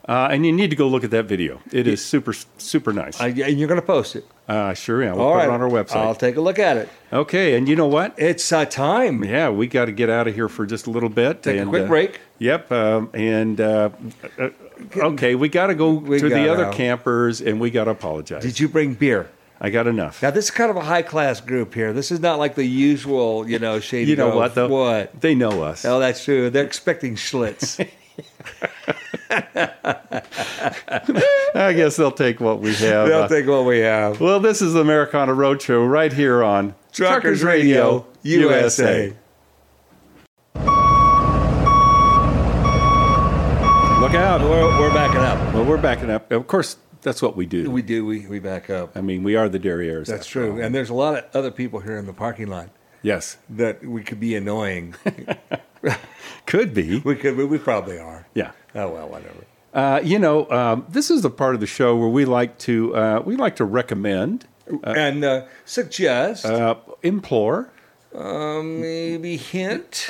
Uh, 0.07 0.29
and 0.31 0.43
you 0.43 0.51
need 0.51 0.71
to 0.71 0.75
go 0.75 0.87
look 0.87 1.03
at 1.03 1.11
that 1.11 1.25
video. 1.25 1.61
It 1.71 1.85
is 1.85 2.03
super, 2.03 2.33
super 2.57 2.91
nice. 2.91 3.21
I, 3.21 3.27
and 3.27 3.59
you're 3.59 3.67
going 3.67 3.79
to 3.79 3.85
post 3.85 4.15
it. 4.15 4.25
Uh, 4.47 4.73
sure 4.73 5.03
am. 5.03 5.17
We'll 5.17 5.25
All 5.25 5.33
put 5.33 5.37
right. 5.39 5.49
it 5.49 5.51
on 5.51 5.61
our 5.61 5.69
website. 5.69 5.97
I'll 5.97 6.15
take 6.15 6.35
a 6.35 6.41
look 6.41 6.57
at 6.57 6.77
it. 6.77 6.89
okay, 7.13 7.55
and 7.55 7.69
you 7.69 7.75
know 7.75 7.85
what? 7.85 8.15
It's 8.17 8.51
uh, 8.51 8.65
time. 8.65 9.23
Yeah, 9.23 9.49
we 9.49 9.67
got 9.67 9.85
to 9.85 9.91
get 9.91 10.09
out 10.09 10.27
of 10.27 10.33
here 10.33 10.49
for 10.49 10.65
just 10.65 10.87
a 10.87 10.89
little 10.89 11.09
bit. 11.09 11.43
Take 11.43 11.59
a 11.61 11.65
quick 11.67 11.83
uh, 11.83 11.87
break. 11.87 12.19
Yep. 12.39 12.71
Um, 12.71 13.11
and 13.13 13.61
uh, 13.61 13.91
uh, 14.39 14.49
okay, 14.97 15.35
we 15.35 15.47
got 15.47 15.67
to 15.67 15.75
go 15.75 15.93
We 15.93 16.17
to 16.17 16.29
the 16.29 16.51
other 16.51 16.71
campers, 16.71 17.41
and 17.41 17.59
we 17.59 17.69
got 17.69 17.83
to 17.83 17.91
apologize. 17.91 18.41
Did 18.41 18.59
you 18.59 18.67
bring 18.67 18.95
beer? 18.95 19.29
I 19.61 19.69
got 19.69 19.87
enough. 19.87 20.21
Now 20.23 20.31
this 20.31 20.45
is 20.45 20.51
kind 20.51 20.69
of 20.71 20.77
a 20.77 20.81
high 20.81 21.01
class 21.01 21.41
group 21.41 21.73
here. 21.73 21.91
This 21.91 22.11
is 22.11 22.19
not 22.19 22.39
like 22.39 22.55
the 22.55 22.63
usual, 22.65 23.47
you 23.49 23.59
know, 23.59 23.79
shady. 23.79 24.11
You 24.11 24.15
know 24.17 24.27
Grove. 24.27 24.35
what 24.37 24.55
though? 24.55 24.67
What? 24.69 25.19
They 25.19 25.35
know 25.35 25.63
us. 25.63 25.83
Oh, 25.85 25.99
that's 25.99 26.23
true. 26.23 26.49
They're 26.49 26.65
expecting 26.65 27.15
Schlitz. 27.15 27.85
I 31.55 31.73
guess 31.73 31.95
they'll 31.97 32.11
take 32.11 32.39
what 32.39 32.59
we 32.61 32.73
have. 32.75 33.07
They'll 33.07 33.23
Uh, 33.23 33.27
take 33.27 33.47
what 33.47 33.65
we 33.65 33.79
have. 33.79 34.19
well, 34.21 34.39
this 34.39 34.61
is 34.61 34.73
the 34.73 34.81
Americana 34.81 35.33
Roadshow 35.33 35.89
right 35.89 36.11
here 36.13 36.43
on 36.43 36.73
Truckers 36.93 37.43
Radio 37.43 38.05
USA. 38.23 39.13
Look 43.99 44.13
out. 44.15 44.39
We're, 44.41 44.79
we're 44.79 44.93
backing 44.93 45.19
up. 45.21 45.53
Well, 45.53 45.65
we're 45.65 45.77
backing 45.81 46.09
up. 46.09 46.31
Of 46.31 46.47
course, 46.47 46.77
that's 47.01 47.21
what 47.21 47.35
we 47.35 47.45
do. 47.45 47.69
We 47.71 47.81
do. 47.81 48.05
We, 48.05 48.27
we 48.27 48.39
back 48.39 48.69
up. 48.69 48.95
I 48.95 49.01
mean, 49.01 49.23
we 49.23 49.35
are 49.35 49.49
the 49.49 49.59
Derrieres. 49.59 50.07
That's 50.07 50.27
true. 50.27 50.53
all. 50.53 50.61
And 50.61 50.75
there's 50.75 50.89
a 50.89 50.93
lot 50.93 51.17
of 51.17 51.35
other 51.35 51.51
people 51.51 51.79
here 51.79 51.97
in 51.97 52.05
the 52.05 52.13
parking 52.13 52.47
lot 52.47 52.69
yes, 53.01 53.37
that 53.49 53.85
we 53.85 54.03
could 54.03 54.19
be 54.19 54.35
annoying. 54.35 54.95
could 56.45 56.73
be. 56.73 56.99
we 56.99 57.15
could. 57.15 57.37
We, 57.37 57.45
we 57.45 57.57
probably 57.57 57.99
are. 57.99 58.27
Yeah. 58.33 58.51
Oh 58.75 58.89
well, 58.89 59.09
whatever. 59.09 59.45
Uh, 59.73 60.01
you 60.03 60.17
know, 60.17 60.49
um, 60.49 60.85
this 60.89 61.11
is 61.11 61.21
the 61.21 61.29
part 61.29 61.53
of 61.53 61.61
the 61.61 61.67
show 61.67 61.95
where 61.95 62.09
we 62.09 62.25
like 62.25 62.57
to 62.59 62.95
uh, 62.95 63.21
we 63.25 63.35
like 63.35 63.55
to 63.57 63.65
recommend, 63.65 64.45
and 64.83 65.23
uh, 65.23 65.45
suggest, 65.65 66.45
uh, 66.45 66.75
implore, 67.03 67.71
um, 68.15 68.81
maybe 68.81 69.37
hint, 69.37 70.09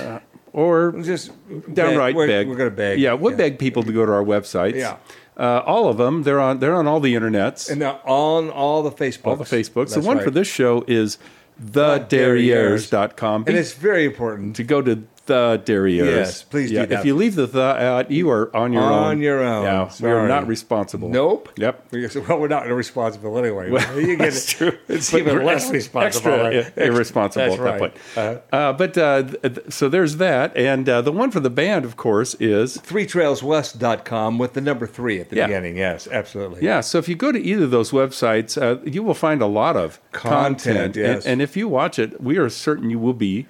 or 0.53 0.93
just 1.03 1.31
downright 1.73 2.15
we're, 2.15 2.27
beg. 2.27 2.47
We're 2.47 2.55
going 2.55 2.69
to 2.69 2.75
beg. 2.75 2.99
Yeah, 2.99 3.13
we'll 3.13 3.35
beg 3.35 3.59
people 3.59 3.83
to 3.83 3.91
go 3.91 4.05
to 4.05 4.11
our 4.11 4.23
websites. 4.23 4.75
Yeah. 4.75 4.97
Uh, 5.39 5.63
all 5.65 5.87
of 5.87 5.95
them. 5.97 6.23
They're 6.23 6.39
on. 6.41 6.59
They're 6.59 6.75
on 6.75 6.85
all 6.85 6.99
the 6.99 7.15
internets. 7.15 7.71
And 7.71 7.81
they're 7.81 7.99
on 8.05 8.49
all 8.49 8.83
the 8.83 8.91
Facebooks. 8.91 9.25
all 9.25 9.35
the 9.37 9.45
Facebooks. 9.45 9.89
the 9.89 9.95
That's 9.95 10.05
one 10.07 10.17
right. 10.17 10.23
for 10.25 10.31
this 10.31 10.47
show 10.49 10.83
is 10.87 11.17
thederrieres.com. 11.63 13.45
and 13.47 13.57
it's 13.57 13.73
very 13.73 14.05
important. 14.05 14.55
to 14.57 14.63
go 14.63 14.81
to 14.81 15.03
the 15.29 15.61
Derrieres. 15.65 16.05
Yes, 16.05 16.43
please 16.43 16.69
do 16.69 16.75
that. 16.85 16.91
If 16.91 17.05
you 17.05 17.15
leave 17.15 17.35
the 17.35 17.45
the 17.45 17.61
out, 17.61 18.11
you 18.11 18.29
are 18.29 18.53
on 18.55 18.73
your 18.73 18.83
own. 18.83 18.91
On 18.91 19.21
your 19.21 19.41
own. 19.41 19.63
Yeah, 19.63 19.89
we 20.01 20.09
are 20.09 20.27
not 20.27 20.45
responsible. 20.47 21.07
Nope. 21.09 21.49
Yep. 21.57 21.85
Well, 22.27 22.39
we're 22.39 22.47
not 22.49 22.67
responsible 22.67 23.37
anyway. 23.37 23.69
Well, 23.71 23.99
you 23.99 24.17
get 24.17 24.19
that's 24.33 24.53
it. 24.53 24.57
true. 24.57 24.77
It's 24.89 25.11
But 25.11 25.21
even 25.21 25.45
less 25.45 25.71
responsible. 25.79 26.33
extra, 26.33 26.63
right? 26.63 26.77
irresponsible 26.77 27.53
at 27.53 27.59
that 27.63 27.79
point. 27.79 27.93
Uh, 28.17 28.35
Uh, 28.55 28.73
but 28.73 28.97
uh, 28.97 29.23
th- 29.23 29.41
th- 29.55 29.71
so 29.71 29.87
there's 29.89 30.17
that, 30.17 30.55
and 30.57 30.87
uh, 30.89 31.01
the 31.01 31.11
one 31.11 31.31
for 31.31 31.39
the 31.39 31.49
band, 31.49 31.85
of 31.85 31.95
course, 31.95 32.35
is 32.39 32.77
threetrailswest.com 32.77 34.37
with 34.37 34.53
the 34.53 34.61
number 34.61 34.87
three 34.87 35.19
at 35.19 35.29
the 35.29 35.37
Yeah. 35.37 35.47
beginning. 35.47 35.77
Yes, 35.77 36.07
absolutely. 36.07 36.63
yeah. 36.63 36.81
So 36.81 36.97
if 36.97 37.07
you 37.07 37.15
go 37.15 37.31
to 37.31 37.39
either 37.39 37.65
of 37.65 37.71
those 37.71 37.91
websites, 37.91 38.59
uh, 38.61 38.79
you 38.85 39.03
will 39.03 39.13
find 39.13 39.41
a 39.41 39.45
lot 39.47 39.75
of 39.77 39.99
Content, 40.11 40.57
content, 40.63 40.95
yes. 40.95 41.23
and, 41.25 41.33
and 41.33 41.41
if 41.41 41.55
you 41.55 41.67
watch 41.67 41.99
it, 41.99 42.19
we 42.21 42.37
are 42.37 42.49
certain 42.49 42.89
you 42.89 42.99
will 42.99 43.13
be 43.13 43.45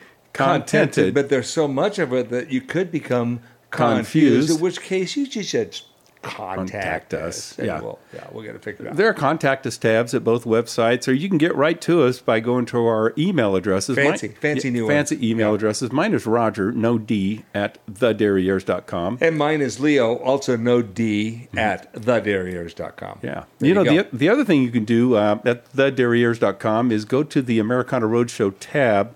contented. 0.45 1.13
But 1.13 1.29
there's 1.29 1.49
so 1.49 1.67
much 1.67 1.99
of 1.99 2.13
it 2.13 2.29
that 2.29 2.51
you 2.51 2.61
could 2.61 2.91
become 2.91 3.39
Confused. 3.71 4.47
confused. 4.47 4.49
In 4.57 4.59
which 4.63 4.81
case, 4.81 5.15
you 5.15 5.27
just 5.27 5.49
should 5.49 5.79
contact, 6.21 6.57
Contact 6.57 7.13
us. 7.13 7.57
and 7.57 7.67
Yeah. 7.67 7.79
we'll, 7.79 7.97
yeah, 8.13 8.25
gonna 8.33 8.59
figure 8.59 8.85
it 8.85 8.89
out. 8.89 8.97
There 8.97 9.07
are 9.07 9.13
contact 9.13 9.65
us 9.65 9.77
tabs 9.77 10.13
at 10.13 10.21
both 10.21 10.43
websites, 10.43 11.07
or 11.07 11.13
you 11.13 11.29
can 11.29 11.37
get 11.37 11.55
right 11.55 11.79
to 11.81 12.03
us 12.03 12.19
by 12.19 12.41
going 12.41 12.65
to 12.67 12.85
our 12.87 13.13
email 13.17 13.55
addresses. 13.55 13.95
Fancy, 13.95 14.27
fancy 14.27 14.69
new 14.69 14.83
one. 14.85 14.93
fancy 14.95 15.29
email 15.31 15.53
addresses. 15.55 15.93
Mine 15.93 16.13
is 16.13 16.25
Roger, 16.25 16.73
no 16.73 16.97
D, 16.97 17.45
at 17.53 17.77
thederrieres.com. 17.89 19.19
and 19.21 19.37
mine 19.37 19.61
is 19.61 19.79
Leo, 19.79 20.15
also 20.17 20.57
no 20.57 20.81
D 20.81 21.47
at 21.55 21.93
thederrieres.com. 21.93 23.19
Yeah. 23.21 23.43
There 23.59 23.67
you 23.69 23.73
know, 23.73 23.83
the, 23.83 24.07
the 24.11 24.27
other 24.29 24.43
thing 24.43 24.61
you 24.63 24.71
can 24.71 24.83
do 24.85 25.15
uh, 25.15 25.39
at 25.45 25.71
thederrieres.com 25.73 26.91
is 26.91 27.05
go 27.05 27.23
to 27.23 27.41
the 27.41 27.59
Americana 27.59 28.07
Roadshow 28.07 28.53
tab, 28.59 29.15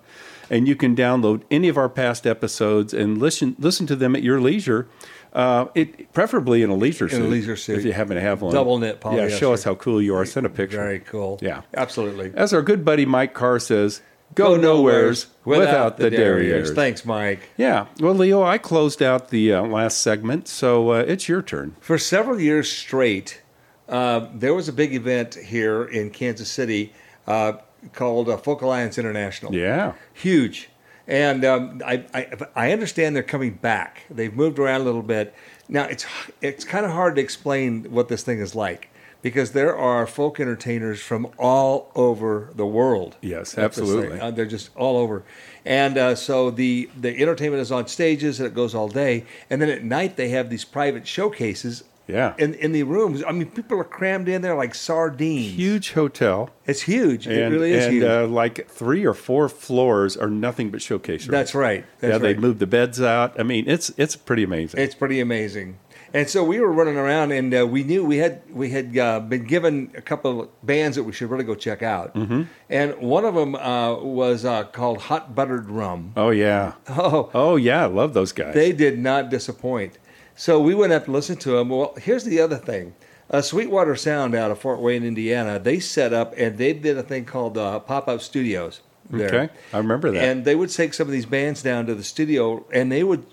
and 0.50 0.68
you 0.68 0.76
can 0.76 0.96
download 0.96 1.44
any 1.50 1.68
of 1.68 1.78
our 1.78 1.90
past 1.90 2.26
episodes 2.28 2.94
and 2.94 3.18
listen 3.18 3.56
listen 3.60 3.88
to 3.88 3.96
them 3.96 4.16
at 4.16 4.24
your 4.24 4.40
leisure. 4.40 4.88
Uh, 5.34 5.66
it 5.74 6.14
preferably 6.14 6.62
in 6.62 6.70
a 6.70 6.76
leisure 6.76 7.10
suit. 7.10 7.28
leisure 7.28 7.56
suit. 7.56 7.80
if 7.80 7.86
you 7.86 7.92
happen 7.92 8.16
to 8.16 8.22
have 8.22 8.42
one. 8.44 8.54
Double 8.54 8.78
knit 8.78 9.02
Yeah, 9.04 9.30
show 9.30 9.52
us 9.52 9.64
how 9.64 9.74
cool 9.74 10.00
you 10.00 10.16
are. 10.16 10.26
Send 10.26 10.46
a 10.46 10.50
picture. 10.50 10.78
Very 10.78 11.00
cool. 11.00 11.40
Yeah. 11.42 11.62
absolutely. 11.76 12.32
As 12.36 12.54
our 12.54 12.62
good 12.62 12.86
buddy 12.86 13.06
Mike 13.06 13.34
Carr 13.34 13.58
says, 13.58 14.02
go, 14.36 14.56
nowheres 14.56 15.28
without, 15.44 15.98
the 15.98 16.12
Derrieres. 16.12 16.76
Thanks, 16.76 17.04
Mike. 17.04 17.50
Yeah. 17.58 17.88
Well, 18.00 18.14
Leo, 18.14 18.44
I 18.44 18.60
closed 18.60 19.02
out 19.02 19.30
the 19.30 19.54
uh, 19.54 19.64
last 19.64 20.00
segment, 20.00 20.48
so 20.48 20.92
uh, 20.92 21.00
it's 21.00 21.28
your 21.28 21.42
turn. 21.42 21.76
For 21.80 21.98
several 21.98 22.40
years 22.40 22.72
straight, 22.72 23.42
uh, 23.90 24.28
there 24.36 24.54
was 24.54 24.68
a 24.68 24.74
big 24.74 24.94
event 24.94 25.34
here 25.36 25.84
in 25.84 26.12
Kansas 26.12 26.50
City 26.50 26.94
uh, 27.28 27.54
called 27.92 28.30
uh, 28.30 28.38
Folk 28.38 28.62
Alliance 28.62 28.98
International. 28.98 29.54
Yeah. 29.54 29.94
huge. 30.14 30.70
And 31.08 31.44
um, 31.44 31.82
I, 31.86 32.06
I, 32.14 32.28
I 32.56 32.72
understand 32.72 33.16
they're 33.16 33.24
coming 33.24 33.56
back. 33.56 34.04
They've 34.10 34.34
moved 34.34 34.58
around 34.58 34.82
a 34.82 34.84
little 34.86 35.02
bit. 35.02 35.34
Now 35.68 35.84
it's 35.86 36.06
it's 36.42 36.64
kind 36.64 36.86
of 36.86 36.92
hard 36.92 37.16
to 37.16 37.22
explain 37.22 37.86
what 37.92 38.08
this 38.08 38.24
thing 38.24 38.40
is 38.40 38.56
like 38.56 38.90
because 39.24 39.54
there 39.54 39.76
are 39.76 40.06
folk 40.06 40.40
entertainers 40.40 41.02
from 41.02 41.28
all 41.40 41.92
over 41.96 42.52
the 42.56 42.66
world. 42.66 43.16
Yes, 43.22 43.58
absolutely. 43.58 44.20
Uh, 44.20 44.30
they're 44.32 44.46
just 44.46 44.70
all 44.76 44.98
over, 44.98 45.24
and 45.66 45.98
uh, 45.98 46.14
so 46.16 46.52
the 46.52 46.90
the 47.00 47.20
entertainment 47.20 47.62
is 47.62 47.72
on 47.72 47.88
stages 47.88 48.40
and 48.40 48.48
it 48.48 48.54
goes 48.54 48.76
all 48.76 48.90
day, 48.90 49.26
and 49.50 49.62
then 49.62 49.70
at 49.70 49.84
night 49.84 50.18
they 50.18 50.30
have 50.30 50.50
these 50.50 50.66
private 50.66 51.08
showcases. 51.08 51.84
Yeah. 52.08 52.34
In 52.38 52.54
in 52.56 52.72
the 52.74 52.84
rooms, 52.84 53.24
I 53.26 53.32
mean, 53.32 53.50
people 53.50 53.80
are 53.80 53.84
crammed 53.86 54.28
in 54.28 54.42
there 54.42 54.56
like 54.56 54.76
sardines. 54.76 55.54
Huge 55.54 55.94
hotel. 55.94 56.50
It's 56.66 56.82
huge. 56.82 57.28
it 57.28 57.42
And, 57.42 57.54
really 57.54 57.72
is 57.72 57.86
and 57.86 57.94
huge. 57.94 58.04
Uh, 58.04 58.28
like 58.28 58.68
three 58.70 59.06
or 59.06 59.14
four 59.14 59.48
floors 59.50 60.18
are 60.18 60.30
nothing 60.30 60.70
but 60.70 60.82
showcase 60.82 61.22
rooms. 61.22 61.32
That's 61.32 61.56
right. 61.56 61.86
That's 62.00 62.12
yeah, 62.14 62.18
they 62.18 62.34
right. 62.34 62.40
moved 62.40 62.60
the 62.60 62.68
beds 62.68 63.02
out. 63.02 63.40
I 63.40 63.44
mean, 63.44 63.70
it's 63.70 63.92
it's 63.98 64.16
pretty 64.16 64.44
amazing. 64.44 64.80
It's 64.82 64.96
pretty 64.96 65.20
amazing. 65.20 65.78
And 66.16 66.30
so 66.30 66.44
we 66.44 66.60
were 66.60 66.72
running 66.72 66.96
around, 66.96 67.32
and 67.32 67.52
uh, 67.56 67.66
we 67.66 67.84
knew 67.84 68.06
we 68.06 68.18
had 68.18 68.44
we 68.52 68.70
had 68.70 68.96
uh, 68.96 69.20
been 69.20 69.46
given 69.46 69.92
a 69.98 70.02
couple 70.02 70.42
of 70.42 70.50
bands 70.64 70.96
that 70.96 71.04
we 71.06 71.12
should 71.12 71.28
really 71.32 71.44
go 71.44 71.56
check 71.56 71.82
out. 71.82 72.14
Mm-hmm. 72.14 72.44
And 72.70 72.96
one 73.00 73.26
of 73.26 73.34
them 73.34 73.56
uh, 73.56 73.96
was 73.96 74.46
uh, 74.46 74.66
called 74.66 75.00
Hot 75.04 75.34
Buttered 75.34 75.72
Rum. 75.72 76.14
oh 76.16 76.30
yeah. 76.30 76.74
Oh, 76.90 77.32
Oh 77.34 77.56
yeah, 77.56 77.84
I 77.84 77.86
love 77.88 78.14
those 78.14 78.32
guys. 78.32 78.54
they 78.54 78.74
did 78.74 79.00
not 79.00 79.30
disappoint. 79.32 79.98
So 80.44 80.60
we 80.60 80.76
went 80.76 80.92
up 80.92 81.06
to 81.06 81.12
listen 81.12 81.38
to 81.38 81.52
them. 81.52 81.70
Well, 81.70 81.94
here's 81.98 82.26
the 82.26 82.42
other 82.42 82.58
thing. 82.58 82.96
Uh, 83.30 83.42
Sweetwater 83.42 83.96
Sound 83.96 84.36
out 84.36 84.52
of 84.52 84.60
Fort 84.60 84.82
Wayne, 84.82 85.06
Indiana, 85.06 85.58
they 85.58 85.80
set 85.80 86.12
up 86.12 86.34
and 86.36 86.58
they 86.58 86.74
did 86.74 86.98
a 86.98 87.02
thing 87.02 87.24
called 87.24 87.58
uh, 87.58 87.80
pop 87.80 88.10
up 88.10 88.20
studios. 88.20 88.82
There. 89.10 89.28
Okay, 89.28 89.54
I 89.72 89.78
remember 89.78 90.12
that. 90.12 90.22
And 90.22 90.44
they 90.44 90.56
would 90.56 90.70
take 90.70 90.94
some 90.94 91.08
of 91.08 91.14
these 91.14 91.26
bands 91.26 91.64
down 91.64 91.86
to 91.86 91.96
the 91.96 92.04
studio 92.04 92.66
and 92.74 92.92
they 92.92 93.06
would 93.06 93.26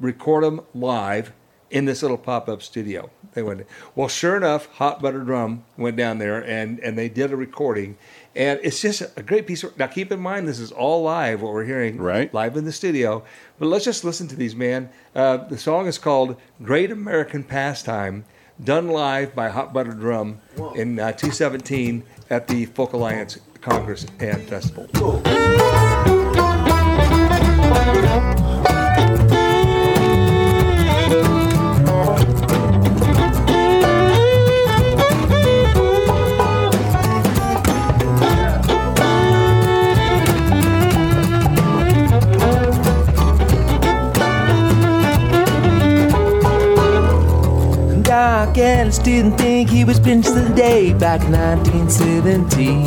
record 0.00 0.42
them 0.42 0.62
live 0.74 1.32
in 1.70 1.84
this 1.84 2.02
little 2.02 2.18
pop 2.18 2.48
up 2.48 2.62
studio. 2.62 3.10
They 3.34 3.44
went, 3.44 3.64
well, 3.94 4.08
sure 4.08 4.36
enough, 4.36 4.66
Hot 4.72 5.00
Buttered 5.00 5.28
Rum 5.28 5.64
went 5.76 5.96
down 5.96 6.18
there 6.18 6.44
and, 6.44 6.80
and 6.80 6.98
they 6.98 7.08
did 7.08 7.30
a 7.30 7.36
recording. 7.36 7.96
And 8.36 8.60
it's 8.62 8.82
just 8.82 9.02
a 9.16 9.22
great 9.22 9.46
piece 9.46 9.64
of. 9.64 9.76
Now, 9.78 9.86
keep 9.86 10.12
in 10.12 10.20
mind, 10.20 10.46
this 10.46 10.58
is 10.60 10.70
all 10.70 11.02
live, 11.02 11.40
what 11.40 11.52
we're 11.54 11.64
hearing 11.64 11.96
Right. 11.96 12.32
live 12.34 12.56
in 12.56 12.64
the 12.66 12.72
studio. 12.72 13.24
But 13.58 13.66
let's 13.68 13.84
just 13.84 14.04
listen 14.04 14.28
to 14.28 14.36
these, 14.36 14.54
man. 14.54 14.90
Uh, 15.14 15.38
the 15.38 15.56
song 15.56 15.86
is 15.86 15.96
called 15.96 16.36
Great 16.62 16.90
American 16.90 17.42
Pastime, 17.42 18.24
done 18.62 18.88
live 18.88 19.34
by 19.34 19.48
Hot 19.48 19.72
Buttered 19.72 20.02
Rum 20.02 20.40
in 20.74 20.98
uh, 21.00 21.12
2017 21.12 22.04
at 22.28 22.46
the 22.46 22.66
Folk 22.66 22.92
Alliance 22.92 23.38
Congress 23.62 24.06
and 24.20 24.46
Festival. 24.46 24.86
Doc 48.16 48.56
Ellis 48.56 48.96
didn't 48.96 49.36
think 49.36 49.68
he 49.68 49.84
was 49.84 49.98
finished 49.98 50.34
the 50.34 50.48
day 50.54 50.94
back 50.94 51.20
in 51.20 51.32
1917. 51.32 52.86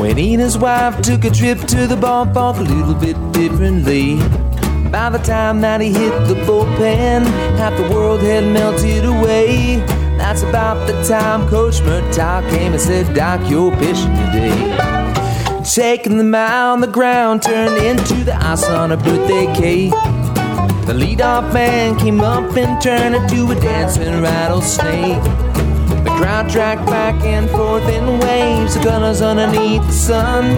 When 0.00 0.16
he 0.16 0.32
and 0.32 0.42
his 0.42 0.56
wife 0.56 1.02
took 1.02 1.26
a 1.26 1.30
trip 1.30 1.58
to 1.58 1.86
the 1.86 1.96
ballpark 1.96 2.56
a 2.56 2.62
little 2.62 2.94
bit 2.94 3.14
differently. 3.34 4.16
By 4.90 5.10
the 5.10 5.18
time 5.18 5.60
that 5.60 5.82
he 5.82 5.92
hit 5.92 6.14
the 6.28 6.34
bullpen, 6.46 7.26
half 7.58 7.76
the 7.76 7.94
world 7.94 8.22
had 8.22 8.44
melted 8.50 9.04
away. 9.04 9.76
That's 10.16 10.40
about 10.40 10.86
the 10.86 10.94
time 11.02 11.46
Coach 11.50 11.80
Murtaugh 11.80 12.48
came 12.48 12.72
and 12.72 12.80
said, 12.80 13.14
Doc, 13.14 13.38
you're 13.50 13.70
pitching 13.72 14.16
today. 14.16 15.62
Taking 15.62 16.16
the 16.16 16.24
mound, 16.24 16.82
the 16.82 16.86
ground 16.86 17.42
turned 17.42 17.76
into 17.84 18.24
the 18.24 18.34
ice 18.34 18.64
on 18.64 18.92
a 18.92 18.96
birthday 18.96 19.44
cake. 19.54 20.21
The 20.86 20.92
leadoff 20.92 21.52
man 21.54 21.96
came 21.98 22.20
up 22.20 22.56
and 22.56 22.82
turned 22.82 23.14
it 23.14 23.28
to 23.30 23.50
a 23.52 23.54
dancing 23.54 24.20
rattlesnake. 24.20 25.22
The 26.04 26.10
crowd 26.18 26.50
tracked 26.50 26.86
back 26.86 27.22
and 27.24 27.48
forth 27.50 27.88
in 27.88 28.18
waves, 28.18 28.74
the 28.74 28.82
colors 28.82 29.22
underneath 29.22 29.86
the 29.86 29.92
sun. 29.92 30.48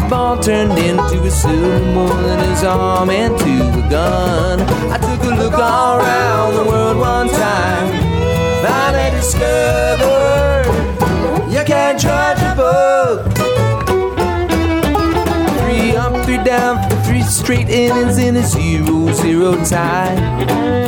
The 0.00 0.06
ball 0.08 0.38
turned 0.42 0.78
into 0.78 1.18
a 1.22 1.80
moon 1.94 2.24
and 2.24 2.50
his 2.50 2.64
arm 2.64 3.10
into 3.10 3.68
a 3.68 3.90
gun. 3.90 4.60
I 4.90 4.98
took 4.98 5.22
a 5.30 5.34
look 5.34 5.54
all 5.54 5.98
around 5.98 6.54
the 6.54 6.64
world 6.64 6.96
one 6.96 7.28
time. 7.28 7.92
Thought 8.62 8.94
I 8.94 9.10
discovered 9.10 9.94
you 11.54 11.62
can't 11.64 12.00
judge 12.00 12.40
a 12.40 12.54
book. 12.56 13.32
Three 15.58 15.96
up, 15.96 16.24
three 16.24 16.42
down, 16.42 16.93
straight 17.34 17.68
innings 17.68 18.18
in 18.18 18.36
a 18.36 18.42
zero-zero 18.42 19.56
tie. 19.64 20.14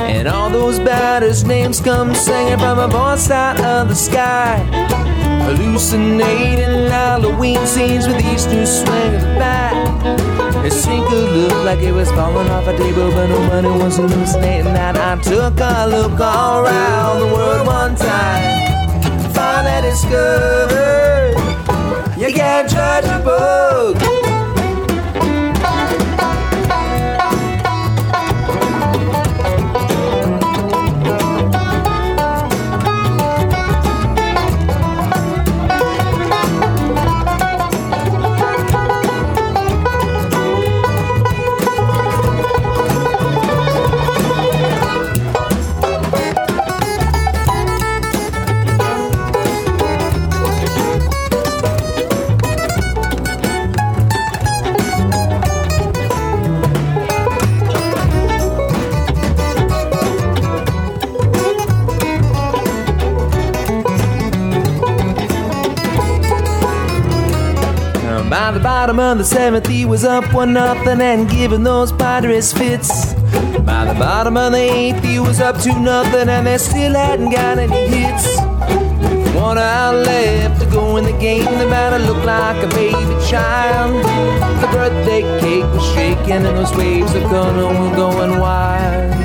And 0.08 0.28
all 0.28 0.48
those 0.48 0.78
batters' 0.78 1.44
names 1.44 1.80
come 1.80 2.14
singing 2.14 2.58
from 2.58 2.78
a 2.78 2.86
voice 2.86 3.30
out 3.30 3.60
of 3.60 3.88
the 3.88 3.94
sky. 3.94 4.58
Hallucinating 5.44 6.88
Halloween 6.88 7.66
scenes 7.66 8.06
with 8.06 8.18
each 8.18 8.46
new 8.46 8.64
swing 8.64 9.14
of 9.14 9.20
the 9.22 9.34
bat. 9.38 10.64
It 10.64 10.72
sinker 10.72 11.16
looked 11.16 11.64
like 11.64 11.80
it 11.80 11.92
was 11.92 12.10
falling 12.12 12.48
off 12.48 12.66
a 12.68 12.76
table, 12.76 13.10
but 13.10 13.26
nobody 13.26 13.68
was 13.82 13.96
hallucinating 13.96 14.72
that. 14.72 14.96
I 14.96 15.20
took 15.22 15.58
a 15.58 15.86
look 15.88 16.20
all 16.20 16.64
around 16.64 17.20
the 17.20 17.26
world 17.26 17.66
one 17.66 17.96
time. 17.96 19.32
Finally 19.32 19.90
discovered 19.90 21.34
you 22.18 22.32
can't 22.32 22.68
judge 22.68 23.04
a 23.04 23.22
book. 23.22 24.25
The 69.16 69.22
bottom 69.22 69.30
the 69.30 69.34
seventh, 69.36 69.66
he 69.66 69.84
was 69.86 70.04
up 70.04 70.34
one 70.34 70.52
nothing 70.52 71.00
and 71.00 71.28
giving 71.30 71.62
those 71.62 71.90
Padres 71.92 72.52
fits. 72.52 73.14
By 73.64 73.86
the 73.86 73.94
bottom 73.98 74.36
of 74.36 74.52
the 74.52 74.58
eighth, 74.58 75.02
he 75.04 75.18
was 75.18 75.40
up 75.40 75.58
two 75.60 75.78
nothing 75.80 76.28
and 76.28 76.46
they 76.46 76.58
still 76.58 76.92
hadn't 76.92 77.30
got 77.30 77.58
any 77.58 77.88
hits. 77.88 78.36
One 79.34 79.58
out 79.58 79.94
left 80.04 80.60
to 80.60 80.70
go 80.70 80.96
in 80.98 81.04
the 81.04 81.18
game, 81.18 81.44
the 81.44 81.66
batter 81.66 81.98
looked 81.98 82.26
like 82.26 82.62
a 82.62 82.68
baby 82.68 83.16
child. 83.26 84.04
The 84.60 84.68
birthday 84.72 85.22
cake 85.40 85.64
was 85.64 85.84
shaking 85.94 86.44
and 86.44 86.44
those 86.44 86.74
waves 86.76 87.14
of 87.14 87.22
color 87.24 87.68
were 87.68 87.96
going 87.96 88.38
wild. 88.38 89.15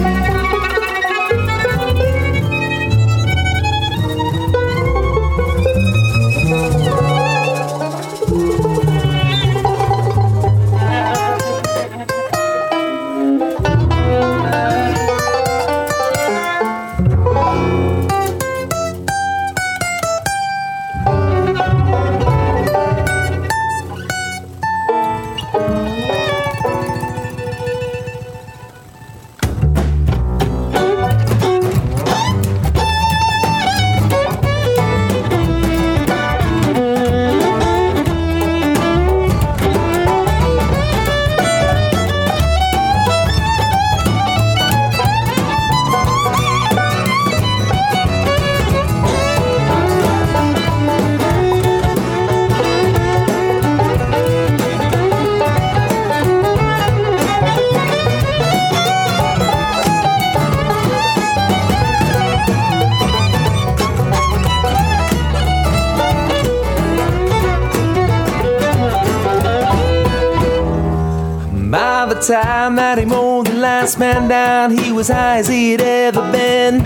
Man 74.01 74.27
down, 74.27 74.75
he 74.75 74.91
was 74.91 75.09
high 75.09 75.37
as 75.37 75.47
he'd 75.47 75.79
ever 75.79 76.23
been. 76.31 76.81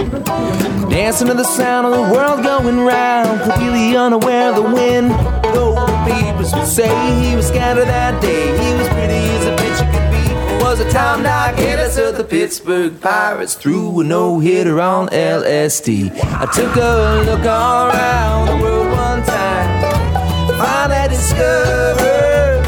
Dancing 0.90 1.28
to 1.28 1.34
the 1.34 1.46
sound 1.46 1.88
of 1.88 1.94
the 1.94 2.14
world 2.14 2.44
going 2.44 2.82
round, 2.82 3.40
completely 3.40 3.96
unaware 3.96 4.50
of 4.50 4.56
the 4.58 4.62
wind. 4.62 5.12
Though 5.56 5.76
the 5.76 6.12
papers 6.12 6.54
would 6.54 6.68
say 6.68 6.92
he 7.24 7.34
was 7.34 7.48
scattered 7.48 7.88
that 7.88 8.22
day, 8.22 8.48
he 8.62 8.76
was 8.76 8.90
pretty 8.90 9.24
as 9.38 9.46
a 9.46 9.56
pitcher 9.56 9.88
could 9.94 10.12
be. 10.12 10.62
Was 10.62 10.82
a 10.82 10.90
time 10.92 11.24
doc 11.24 11.56
hitter 11.56 11.90
to 11.90 12.18
the 12.18 12.26
Pittsburgh 12.26 13.00
Pirates, 13.00 13.54
threw 13.54 14.02
a 14.02 14.04
no 14.04 14.40
hitter 14.40 14.82
on 14.82 15.08
LSD. 15.08 16.12
I 16.22 16.46
took 16.54 16.76
a 16.76 17.24
look 17.26 17.46
all 17.46 17.92
around 17.92 18.48
the 18.50 18.58
world 18.62 18.92
one 18.92 19.24
time, 19.24 20.58
finally 20.58 21.08
discovered. 21.16 22.66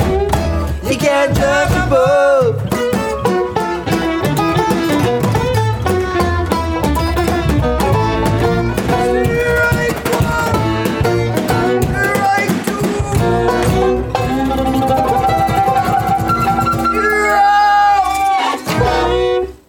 He 0.87 0.95
can't 0.95 1.35
judge 1.35 1.71
a 1.71 1.89
book. 1.89 2.66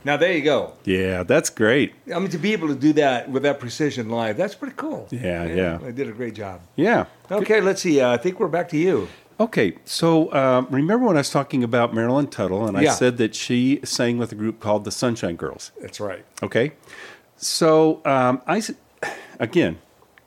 Now 0.08 0.16
there 0.16 0.32
you 0.32 0.40
go. 0.40 0.72
Yeah, 0.84 1.22
that's 1.22 1.50
great. 1.50 1.92
I 2.14 2.18
mean, 2.18 2.30
to 2.30 2.38
be 2.38 2.54
able 2.54 2.68
to 2.68 2.74
do 2.74 2.94
that 2.94 3.28
with 3.28 3.42
that 3.42 3.60
precision 3.60 4.08
live, 4.08 4.38
that's 4.38 4.54
pretty 4.54 4.72
cool. 4.74 5.06
Yeah, 5.10 5.44
yeah. 5.44 5.76
They 5.76 5.92
did 5.92 6.08
a 6.08 6.12
great 6.12 6.32
job. 6.32 6.62
Yeah. 6.76 7.04
Okay, 7.30 7.60
let's 7.60 7.82
see. 7.82 8.00
Uh, 8.00 8.12
I 8.12 8.16
think 8.16 8.40
we're 8.40 8.48
back 8.48 8.70
to 8.70 8.78
you. 8.78 9.08
Okay, 9.38 9.74
so 9.84 10.32
um, 10.32 10.66
remember 10.70 11.04
when 11.06 11.16
I 11.18 11.20
was 11.20 11.28
talking 11.28 11.62
about 11.62 11.92
Marilyn 11.92 12.26
Tuttle 12.28 12.66
and 12.66 12.78
I 12.78 12.84
Yeah. 12.84 12.92
said 12.92 13.18
that 13.18 13.34
she 13.34 13.80
sang 13.84 14.16
with 14.16 14.32
a 14.32 14.34
group 14.34 14.60
called 14.60 14.84
the 14.84 14.90
Sunshine 14.90 15.36
Girls? 15.36 15.72
That's 15.78 16.00
right. 16.00 16.24
Okay, 16.42 16.72
so 17.36 18.00
um, 18.06 18.40
I 18.46 18.62
again, 19.38 19.76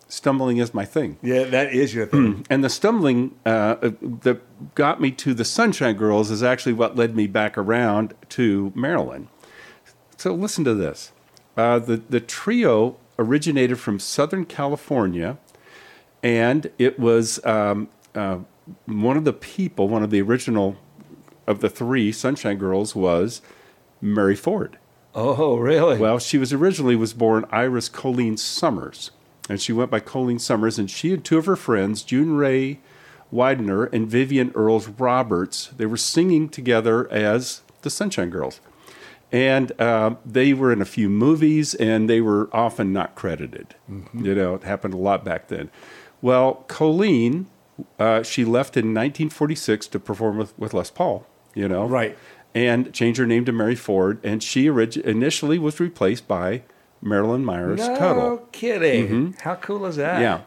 stumbling 0.07 0.57
is 0.57 0.75
my 0.75 0.85
thing. 0.85 1.17
Yeah, 1.23 1.45
that 1.45 1.73
is 1.73 1.95
your 1.95 2.05
thing. 2.05 2.45
And 2.51 2.63
the 2.63 2.69
stumbling 2.69 3.33
uh, 3.47 3.49
uh, 3.81 3.91
that 4.21 4.41
got 4.75 5.01
me 5.01 5.09
to 5.09 5.33
the 5.33 5.43
Sunshine 5.43 5.95
Girls 5.95 6.29
is 6.29 6.43
actually 6.43 6.73
what 6.73 6.95
led 6.95 7.15
me 7.15 7.25
back 7.25 7.57
around 7.57 8.13
to 8.29 8.71
Marilyn. 8.75 9.27
So 10.21 10.35
listen 10.35 10.63
to 10.65 10.75
this. 10.75 11.13
Uh, 11.57 11.79
the, 11.79 11.97
the 11.97 12.19
trio 12.19 12.97
originated 13.17 13.79
from 13.79 13.99
Southern 13.99 14.45
California, 14.45 15.39
and 16.21 16.69
it 16.77 16.99
was 16.99 17.43
um, 17.43 17.89
uh, 18.13 18.37
one 18.85 19.17
of 19.17 19.23
the 19.23 19.33
people, 19.33 19.87
one 19.87 20.03
of 20.03 20.11
the 20.11 20.21
original 20.21 20.77
of 21.47 21.61
the 21.61 21.71
three 21.71 22.11
Sunshine 22.11 22.57
Girls 22.57 22.95
was 22.95 23.41
Mary 23.99 24.35
Ford. 24.35 24.77
Oh, 25.15 25.57
really? 25.57 25.97
Well, 25.97 26.19
she 26.19 26.37
was 26.37 26.53
originally 26.53 26.95
was 26.95 27.13
born 27.13 27.45
Iris 27.49 27.89
Colleen 27.89 28.37
Summers, 28.37 29.09
and 29.49 29.59
she 29.59 29.73
went 29.73 29.89
by 29.89 30.01
Colleen 30.01 30.37
Summers, 30.37 30.77
and 30.77 30.87
she 30.87 31.15
and 31.15 31.25
two 31.25 31.39
of 31.39 31.47
her 31.47 31.55
friends, 31.55 32.03
June 32.03 32.35
Ray 32.35 32.79
Widener 33.31 33.85
and 33.85 34.07
Vivian 34.07 34.51
Earls 34.53 34.87
Roberts, 34.87 35.71
they 35.77 35.87
were 35.87 35.97
singing 35.97 36.47
together 36.47 37.11
as 37.11 37.63
the 37.81 37.89
Sunshine 37.89 38.29
Girls. 38.29 38.61
And 39.31 39.79
um, 39.81 40.17
they 40.25 40.53
were 40.53 40.73
in 40.73 40.81
a 40.81 40.85
few 40.85 41.07
movies, 41.09 41.73
and 41.75 42.09
they 42.09 42.19
were 42.19 42.49
often 42.51 42.91
not 42.91 43.15
credited. 43.15 43.75
You 44.13 44.35
know, 44.35 44.55
it 44.55 44.63
happened 44.63 44.93
a 44.93 44.97
lot 44.97 45.23
back 45.23 45.47
then. 45.47 45.69
Well, 46.21 46.65
Colleen, 46.67 47.47
uh, 47.97 48.23
she 48.23 48.43
left 48.43 48.75
in 48.75 48.87
1946 48.93 49.87
to 49.87 49.99
perform 49.99 50.37
with, 50.37 50.57
with 50.59 50.73
Les 50.73 50.89
Paul. 50.91 51.25
You 51.55 51.67
know, 51.69 51.85
Right. 51.85 52.17
and 52.53 52.93
changed 52.93 53.19
her 53.19 53.25
name 53.25 53.45
to 53.45 53.51
Mary 53.53 53.75
Ford, 53.75 54.19
and 54.23 54.43
she 54.43 54.69
orig- 54.69 54.97
initially 54.97 55.57
was 55.59 55.79
replaced 55.79 56.27
by 56.27 56.63
Marilyn 57.01 57.43
Myers 57.45 57.79
No 57.79 57.95
Tuttle. 57.97 58.37
kidding. 58.51 59.35
How 59.41 59.55
cool 59.55 59.85
is 59.85 59.95
that? 59.95 60.21
Yeah. 60.21 60.41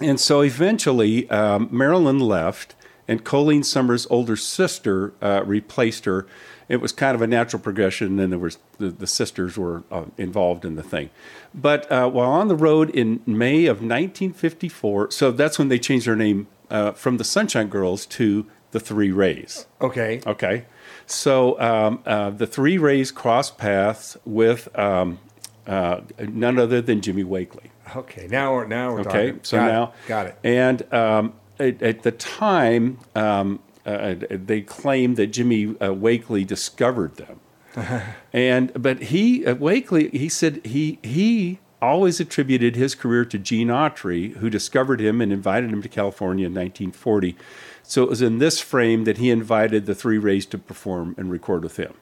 And 0.00 0.18
so 0.20 0.42
eventually, 0.42 1.28
um, 1.30 1.68
Marilyn 1.70 2.18
left, 2.18 2.74
and 3.08 3.22
Colleen 3.24 3.62
Summers' 3.62 4.06
older 4.10 4.36
sister 4.36 5.14
uh, 5.22 5.42
replaced 5.46 6.04
her. 6.06 6.26
It 6.68 6.80
was 6.80 6.92
kind 6.92 7.14
of 7.14 7.22
a 7.22 7.26
natural 7.26 7.60
progression. 7.62 8.16
Then 8.16 8.30
there 8.30 8.38
was 8.38 8.58
the, 8.78 8.88
the 8.90 9.06
sisters 9.06 9.56
were 9.56 9.84
uh, 9.90 10.04
involved 10.18 10.64
in 10.64 10.74
the 10.76 10.82
thing. 10.82 11.10
But 11.54 11.90
uh, 11.90 12.08
while 12.10 12.30
on 12.30 12.48
the 12.48 12.56
road 12.56 12.90
in 12.90 13.20
May 13.26 13.66
of 13.66 13.76
1954, 13.82 15.10
so 15.10 15.30
that's 15.30 15.58
when 15.58 15.68
they 15.68 15.78
changed 15.78 16.06
their 16.06 16.16
name 16.16 16.48
uh, 16.70 16.92
from 16.92 17.16
the 17.18 17.24
Sunshine 17.24 17.68
Girls 17.68 18.04
to 18.06 18.46
the 18.72 18.80
Three 18.80 19.10
Rays. 19.12 19.66
Okay. 19.80 20.20
Okay. 20.26 20.64
So 21.06 21.58
um, 21.60 22.00
uh, 22.04 22.30
the 22.30 22.46
three 22.48 22.78
rays 22.78 23.12
crossed 23.12 23.58
paths 23.58 24.16
with 24.24 24.76
um, 24.76 25.20
uh, 25.66 26.00
none 26.18 26.58
other 26.58 26.80
than 26.80 27.00
Jimmy 27.00 27.22
Wakely. 27.22 27.70
Okay. 27.94 28.26
Now 28.28 28.52
we're 28.54 28.66
now 28.66 28.92
we're 28.92 29.00
Okay. 29.02 29.26
talking. 29.28 29.40
So 29.44 29.56
Got 29.58 29.68
it. 29.68 29.72
now, 29.72 29.92
got 30.08 30.26
it. 30.26 30.36
And 30.42 30.92
um, 30.94 31.32
at, 31.60 31.80
at 31.80 32.02
the 32.02 32.10
time, 32.10 32.98
um, 33.14 33.60
uh, 33.86 34.14
they 34.28 34.60
claim 34.60 35.14
that 35.14 35.28
Jimmy 35.28 35.76
uh, 35.78 35.92
Wakely 35.92 36.44
discovered 36.44 37.16
them. 37.16 37.40
and 38.32 38.72
but 38.74 39.04
he 39.04 39.46
uh, 39.46 39.54
Wakely 39.54 40.10
he 40.10 40.28
said 40.28 40.64
he 40.64 40.98
he 41.02 41.58
always 41.80 42.20
attributed 42.20 42.74
his 42.74 42.94
career 42.94 43.24
to 43.24 43.38
Gene 43.38 43.68
Autry, 43.68 44.34
who 44.36 44.50
discovered 44.50 45.00
him 45.00 45.20
and 45.20 45.32
invited 45.32 45.70
him 45.70 45.82
to 45.82 45.88
California 45.88 46.46
in 46.46 46.54
1940. 46.54 47.36
So 47.82 48.02
it 48.02 48.08
was 48.08 48.22
in 48.22 48.38
this 48.38 48.60
frame 48.60 49.04
that 49.04 49.18
he 49.18 49.30
invited 49.30 49.86
the 49.86 49.94
Three 49.94 50.18
Rays 50.18 50.46
to 50.46 50.58
perform 50.58 51.14
and 51.18 51.30
record 51.30 51.62
with 51.62 51.76
him. 51.76 51.94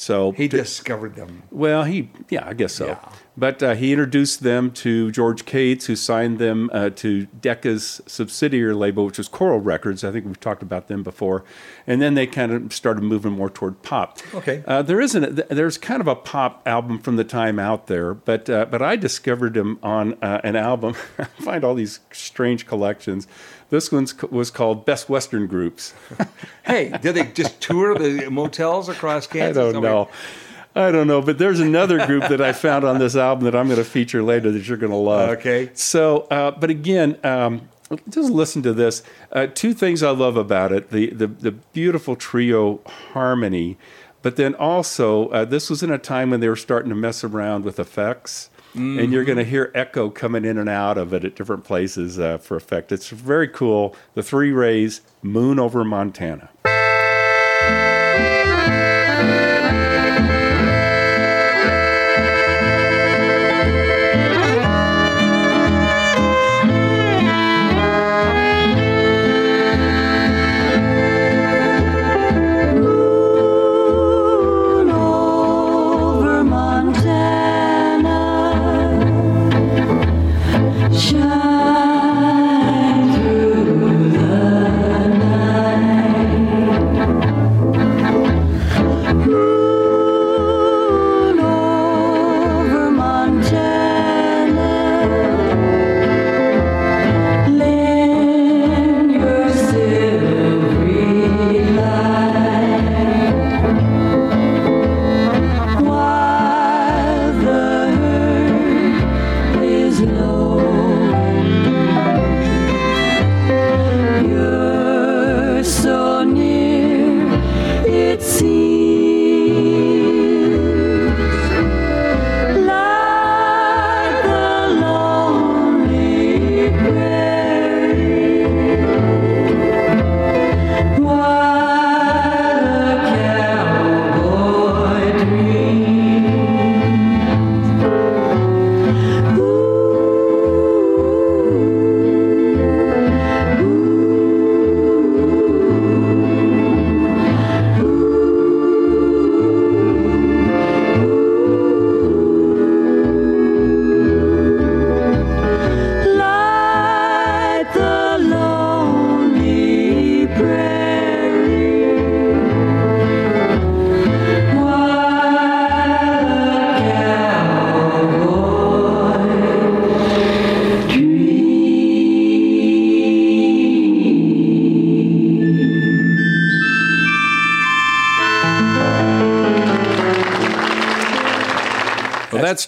So 0.00 0.32
He 0.32 0.48
discovered 0.48 1.14
them. 1.14 1.42
well, 1.50 1.84
he, 1.84 2.08
yeah, 2.30 2.48
I 2.48 2.54
guess 2.54 2.72
so. 2.72 2.86
Yeah. 2.86 3.08
But 3.36 3.62
uh, 3.62 3.74
he 3.74 3.92
introduced 3.92 4.42
them 4.42 4.70
to 4.72 5.10
George 5.10 5.44
Cates, 5.44 5.86
who 5.86 5.94
signed 5.96 6.38
them 6.38 6.70
uh, 6.72 6.90
to 6.96 7.26
Decca's 7.26 8.00
subsidiary 8.06 8.74
label, 8.74 9.04
which 9.04 9.18
was 9.18 9.28
Coral 9.28 9.60
Records. 9.60 10.02
I 10.02 10.10
think 10.10 10.24
we've 10.24 10.40
talked 10.40 10.62
about 10.62 10.88
them 10.88 11.02
before. 11.02 11.44
And 11.86 12.00
then 12.00 12.14
they 12.14 12.26
kind 12.26 12.50
of 12.52 12.72
started 12.72 13.02
moving 13.02 13.32
more 13.32 13.50
toward 13.50 13.82
pop. 13.82 14.18
Okay. 14.34 14.62
Uh, 14.66 14.80
there 14.82 15.00
isn't. 15.00 15.24
A, 15.24 15.54
there's 15.54 15.76
kind 15.76 16.00
of 16.00 16.08
a 16.08 16.16
pop 16.16 16.62
album 16.66 16.98
from 16.98 17.16
the 17.16 17.24
time 17.24 17.58
out 17.58 17.86
there, 17.86 18.14
but 18.14 18.48
uh, 18.50 18.64
but 18.66 18.80
I 18.82 18.96
discovered 18.96 19.54
them 19.54 19.78
on 19.82 20.14
uh, 20.22 20.40
an 20.42 20.56
album. 20.56 20.94
I 21.18 21.24
find 21.24 21.62
all 21.62 21.74
these 21.74 22.00
strange 22.12 22.66
collections. 22.66 23.26
This 23.70 23.90
one 23.90 24.06
was 24.30 24.50
called 24.50 24.84
Best 24.84 25.08
Western 25.08 25.46
Groups. 25.46 25.94
Hey, 26.66 26.96
did 27.00 27.14
they 27.14 27.24
just 27.24 27.60
tour 27.60 27.98
the 27.98 28.30
motels 28.30 28.88
across 28.88 29.26
I 29.34 29.50
don't 29.50 29.82
know. 29.82 30.08
I 30.76 30.92
don't 30.92 31.08
know, 31.08 31.20
but 31.20 31.38
there's 31.38 31.58
another 31.58 32.06
group 32.06 32.28
that 32.28 32.40
I 32.40 32.52
found 32.52 32.84
on 32.84 33.00
this 33.00 33.16
album 33.16 33.44
that 33.46 33.56
I'm 33.56 33.66
going 33.66 33.78
to 33.78 33.84
feature 33.84 34.22
later 34.22 34.52
that 34.52 34.68
you're 34.68 34.76
going 34.76 34.92
to 34.92 34.96
love. 34.96 35.30
Okay. 35.30 35.70
So, 35.74 36.28
uh, 36.30 36.52
but 36.52 36.70
again, 36.70 37.18
um, 37.24 37.68
just 38.08 38.30
listen 38.30 38.62
to 38.62 38.72
this. 38.72 39.02
Uh, 39.32 39.48
two 39.52 39.74
things 39.74 40.02
I 40.02 40.10
love 40.10 40.36
about 40.36 40.70
it: 40.70 40.90
the 40.90 41.10
the, 41.10 41.26
the 41.26 41.50
beautiful 41.50 42.14
trio 42.14 42.80
harmony, 42.86 43.78
but 44.22 44.36
then 44.36 44.54
also 44.54 45.28
uh, 45.30 45.44
this 45.44 45.70
was 45.70 45.82
in 45.82 45.90
a 45.90 45.98
time 45.98 46.30
when 46.30 46.38
they 46.38 46.48
were 46.48 46.56
starting 46.56 46.90
to 46.90 46.94
mess 46.94 47.24
around 47.24 47.64
with 47.64 47.80
effects. 47.80 48.49
And 48.74 49.12
you're 49.12 49.24
going 49.24 49.38
to 49.38 49.44
hear 49.44 49.70
echo 49.74 50.10
coming 50.10 50.44
in 50.44 50.58
and 50.58 50.68
out 50.68 50.98
of 50.98 51.12
it 51.12 51.24
at 51.24 51.34
different 51.34 51.64
places 51.64 52.18
uh, 52.18 52.38
for 52.38 52.56
effect. 52.56 52.92
It's 52.92 53.08
very 53.08 53.48
cool. 53.48 53.96
The 54.14 54.22
Three 54.22 54.52
Rays, 54.52 55.00
Moon 55.22 55.58
over 55.58 55.84
Montana. 55.84 56.50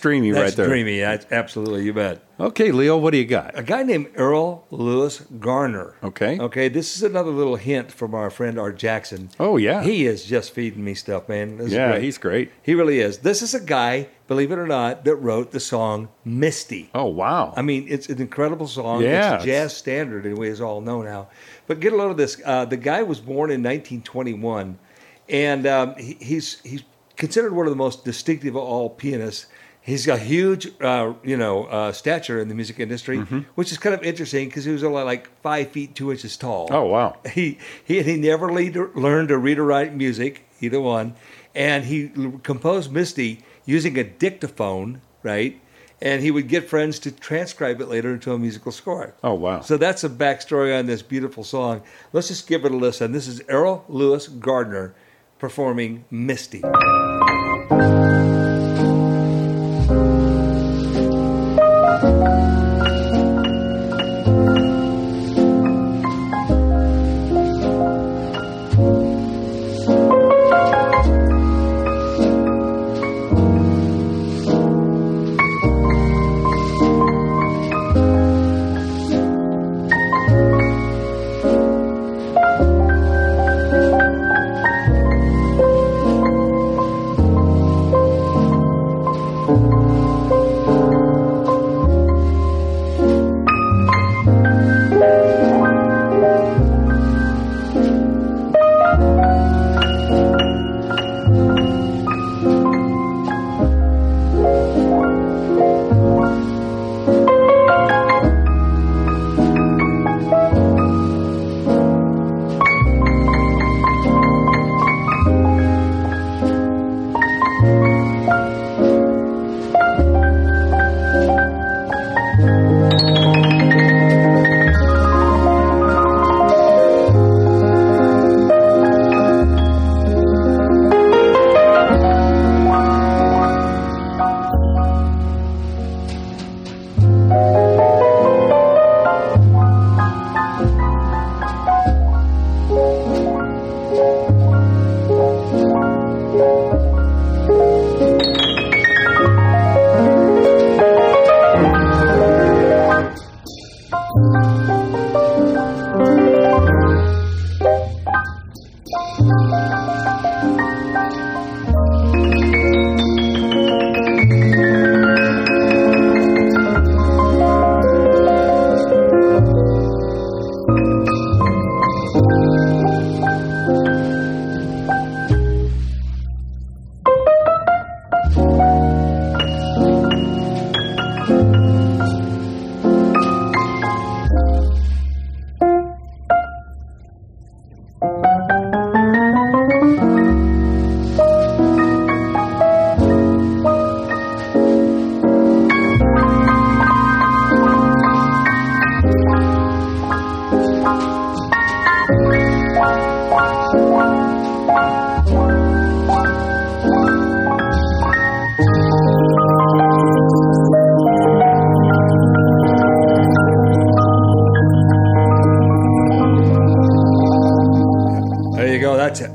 Dreamy 0.02 0.32
That's 0.32 0.42
right 0.42 0.56
there. 0.56 0.66
dreamy. 0.66 0.98
That's 0.98 1.26
absolutely, 1.30 1.84
you 1.84 1.92
bet. 1.92 2.24
Okay, 2.40 2.72
Leo, 2.72 2.98
what 2.98 3.12
do 3.12 3.18
you 3.18 3.24
got? 3.24 3.56
A 3.56 3.62
guy 3.62 3.84
named 3.84 4.12
Erroll 4.14 4.64
Louis 4.72 5.16
Garner. 5.38 5.94
Okay. 6.02 6.40
Okay, 6.40 6.68
this 6.68 6.96
is 6.96 7.04
another 7.04 7.30
little 7.30 7.54
hint 7.54 7.92
from 7.92 8.12
our 8.12 8.28
friend 8.28 8.58
Art 8.58 8.76
Jackson. 8.76 9.30
Oh, 9.38 9.56
yeah. 9.58 9.84
He 9.84 10.04
is 10.06 10.24
just 10.24 10.52
feeding 10.52 10.82
me 10.82 10.94
stuff, 10.94 11.28
man. 11.28 11.56
This 11.56 11.70
Yeah, 11.70 11.92
great. 11.92 12.02
he's 12.02 12.18
great. 12.18 12.50
He 12.64 12.74
really 12.74 12.98
is. 12.98 13.18
This 13.18 13.42
is 13.42 13.54
a 13.54 13.60
guy, 13.60 14.08
believe 14.26 14.50
it 14.50 14.58
or 14.58 14.66
not, 14.66 15.04
that 15.04 15.14
wrote 15.14 15.52
the 15.52 15.60
song 15.60 16.08
Misty. 16.24 16.90
Oh, 16.96 17.06
wow. 17.06 17.54
I 17.56 17.62
mean, 17.62 17.86
it's 17.88 18.08
an 18.08 18.20
incredible 18.20 18.66
song. 18.66 19.02
Yeah. 19.02 19.36
It's 19.36 19.44
a 19.44 19.46
jazz 19.46 19.76
standard, 19.76 20.26
in 20.26 20.34
ways 20.34 20.60
all 20.60 20.80
know 20.80 21.02
now. 21.02 21.28
But 21.68 21.78
get 21.78 21.92
a 21.92 21.96
load 21.96 22.10
of 22.10 22.16
this. 22.16 22.42
Uh, 22.44 22.64
the 22.64 22.76
guy 22.76 23.04
was 23.04 23.20
born 23.20 23.52
in 23.52 23.62
1921, 23.62 24.80
and 25.28 25.66
um, 25.66 25.94
he, 25.96 26.16
he's 26.20 26.60
he's 26.62 26.82
considered 27.16 27.52
one 27.52 27.66
of 27.66 27.70
the 27.70 27.76
most 27.76 28.04
distinctive 28.04 28.56
of 28.56 28.62
all 28.62 28.90
pianists. 28.90 29.46
He's 29.84 30.06
got 30.06 30.20
huge, 30.20 30.68
uh, 30.80 31.14
you 31.24 31.36
know, 31.36 31.64
uh, 31.64 31.90
stature 31.92 32.38
in 32.40 32.46
the 32.48 32.54
music 32.54 32.78
industry, 32.78 33.18
Mm-hmm. 33.18 33.40
which 33.56 33.72
is 33.72 33.78
kind 33.78 33.94
of 33.94 34.02
interesting 34.04 34.48
because 34.48 34.64
he 34.64 34.70
was 34.72 34.84
only 34.84 35.02
like 35.02 35.28
five 35.42 35.72
feet 35.72 35.96
two 35.96 36.12
inches 36.12 36.36
tall. 36.36 36.68
Oh, 36.70 36.84
wow. 36.86 37.16
He 37.32 37.58
he 37.84 38.00
he 38.02 38.16
never 38.16 38.52
lead, 38.52 38.76
learned 38.94 39.28
to 39.30 39.38
read 39.38 39.58
or 39.58 39.64
write 39.64 39.92
music. 39.94 40.46
either 40.60 40.80
one. 40.80 41.14
And 41.54 41.84
he 41.84 42.10
composed 42.44 42.92
Misty 42.92 43.40
using 43.66 43.98
a 43.98 44.04
dictaphone, 44.04 45.00
right? 45.24 45.60
And 46.00 46.22
he 46.22 46.30
would 46.30 46.46
get 46.48 46.68
friends 46.68 46.98
to 47.00 47.10
transcribe 47.10 47.80
it 47.80 47.88
later 47.88 48.12
into 48.14 48.32
a 48.32 48.38
musical 48.38 48.70
score. 48.72 49.14
Oh 49.24 49.34
wow. 49.34 49.60
So 49.62 49.76
that's 49.76 50.04
a 50.04 50.08
backstory 50.08 50.76
on 50.78 50.86
this 50.86 51.02
beautiful 51.02 51.42
song. 51.44 51.82
Let's 52.12 52.28
just 52.28 52.46
give 52.46 52.64
it 52.64 52.70
a 52.72 52.76
listen. 52.76 53.10
This 53.12 53.26
is 53.26 53.40
Erroll 53.48 53.82
Louis 53.88 54.28
Garner 54.28 54.94
performing 55.40 56.04
Misty. 56.10 56.62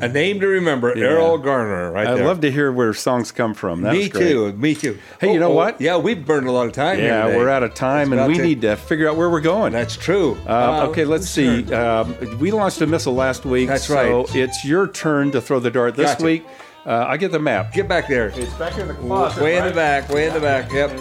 A 0.10 0.14
name 0.14 0.40
to 0.40 0.48
remember. 0.48 0.94
Yeah. 0.96 1.06
Erroll 1.06 1.44
Garner, 1.44 1.92
right 1.92 2.08
I 2.08 2.16
there. 2.16 2.26
love 2.26 2.42
to 2.42 2.52
hear 2.52 2.72
where 2.72 2.94
songs 2.94 3.32
come 3.32 3.54
from. 3.54 3.82
That 3.82 3.94
me 3.94 4.10
great. 4.10 4.22
too. 4.30 4.54
Me 4.54 4.74
too. 4.76 4.98
Hey, 5.20 5.34
you 5.34 5.40
know 5.40 5.52
what? 5.52 5.80
Yeah, 5.82 5.98
we've 5.98 6.26
burned 6.26 6.48
a 6.48 6.52
lot 6.52 6.66
of 6.68 6.72
time. 6.74 7.00
Yeah, 7.00 7.26
today. 7.26 7.38
we're 7.38 7.50
out 7.50 7.64
of 7.64 7.74
time, 7.74 8.14
and 8.14 8.28
we 8.28 8.36
to- 8.38 8.44
need 8.44 8.62
to 8.62 8.76
figure 8.76 9.10
out 9.10 9.16
where 9.18 9.30
we're 9.30 9.42
going. 9.42 9.74
That's 9.74 9.98
true. 9.98 10.38
Uh, 10.48 10.52
Uh, 10.84 10.88
okay, 10.90 11.06
let's 11.06 11.34
whose 11.36 11.66
see. 11.66 11.74
Um, 11.74 12.16
we 12.40 12.52
launched 12.52 12.82
a 12.82 12.88
missile 12.88 13.14
last 13.16 13.46
week. 13.46 13.68
That's 13.68 13.86
So 13.86 13.96
right. 14.24 14.36
it's 14.36 14.64
your 14.66 14.88
turn 14.88 15.32
to 15.32 15.42
throw 15.42 15.60
the 15.60 15.72
dart 15.72 15.96
this 15.96 16.12
Gotcha. 16.12 16.24
week. 16.26 16.46
Uh, 16.86 17.04
I 17.06 17.18
get 17.18 17.34
the 17.34 17.40
map. 17.40 17.74
Get 17.74 17.90
back 17.90 18.08
there. 18.08 18.28
It's 18.36 18.54
back 18.54 18.78
in 18.78 18.88
the 18.88 18.94
closet. 18.94 19.44
way 19.44 19.58
in 19.58 19.66
the 19.66 19.72
back. 19.74 20.08
Way 20.10 20.28
in 20.28 20.34
the 20.34 20.40
back. 20.40 20.72
Yep. 20.72 20.92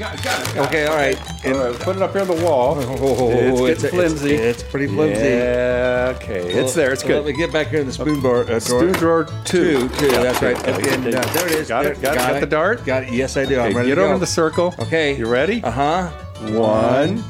Got, 0.00 0.22
got 0.22 0.40
it. 0.40 0.56
Okay. 0.56 0.86
All 0.86 0.96
right. 0.96 1.44
All 1.44 1.52
right, 1.52 1.78
put 1.78 1.94
it 1.94 2.00
up 2.00 2.12
here 2.12 2.22
on 2.22 2.26
the 2.26 2.42
wall. 2.42 2.74
Oh, 2.78 3.66
it's 3.66 3.82
getting 3.82 3.98
flimsy. 3.98 4.34
It's, 4.34 4.62
pretty 4.62 4.86
flimsy. 4.86 5.20
Yeah, 5.20 6.14
okay. 6.16 6.40
it's 6.54 6.72
there. 6.72 6.90
It's 6.90 7.02
Let 7.02 7.08
good. 7.08 7.26
Let 7.26 7.34
me 7.34 7.38
get 7.38 7.52
back 7.52 7.66
here 7.66 7.80
in 7.80 7.86
the 7.86 7.92
spoon 7.92 8.22
bar. 8.22 8.40
Uh, 8.40 8.44
drawer. 8.46 8.60
Spoon 8.60 8.92
drawer 8.92 9.24
two. 9.44 9.90
Two, 9.90 9.98
two. 9.98 10.08
That's 10.08 10.40
right. 10.40 10.56
Okay, 10.56 10.94
And, 10.94 11.14
uh, 11.14 11.20
there 11.34 11.46
it 11.48 11.52
is. 11.52 11.68
Got 11.68 11.84
it. 11.84 12.00
Got, 12.00 12.34
it. 12.34 12.40
The 12.40 12.46
dart. 12.46 12.82
Got 12.86 13.02
it. 13.02 13.12
Yes, 13.12 13.36
I 13.36 13.44
do. 13.44 13.60
I'm 13.60 13.76
ready 13.76 13.90
get 13.90 13.96
to 13.96 14.00
over 14.00 14.08
go. 14.08 14.14
in 14.14 14.20
the 14.20 14.26
circle. 14.26 14.74
Okay. 14.78 15.18
You 15.18 15.26
ready? 15.26 15.62
Uh 15.62 15.70
huh. 15.70 16.08
One, 16.48 17.22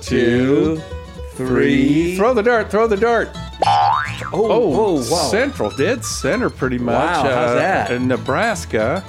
two, 0.00 0.80
three. 1.32 2.16
Throw 2.16 2.34
the 2.34 2.42
dart. 2.44 2.70
Throw 2.70 2.86
the 2.86 2.96
dart. 2.96 3.30
Oh, 4.32 4.32
oh, 4.32 4.94
wow. 4.94 5.28
Central 5.28 5.70
did 5.70 6.04
center 6.04 6.50
pretty 6.50 6.78
much. 6.78 6.94
Wow, 6.94 7.22
how's 7.24 7.50
uh, 7.50 7.54
that? 7.56 7.90
In 7.90 8.06
Nebraska, 8.06 9.04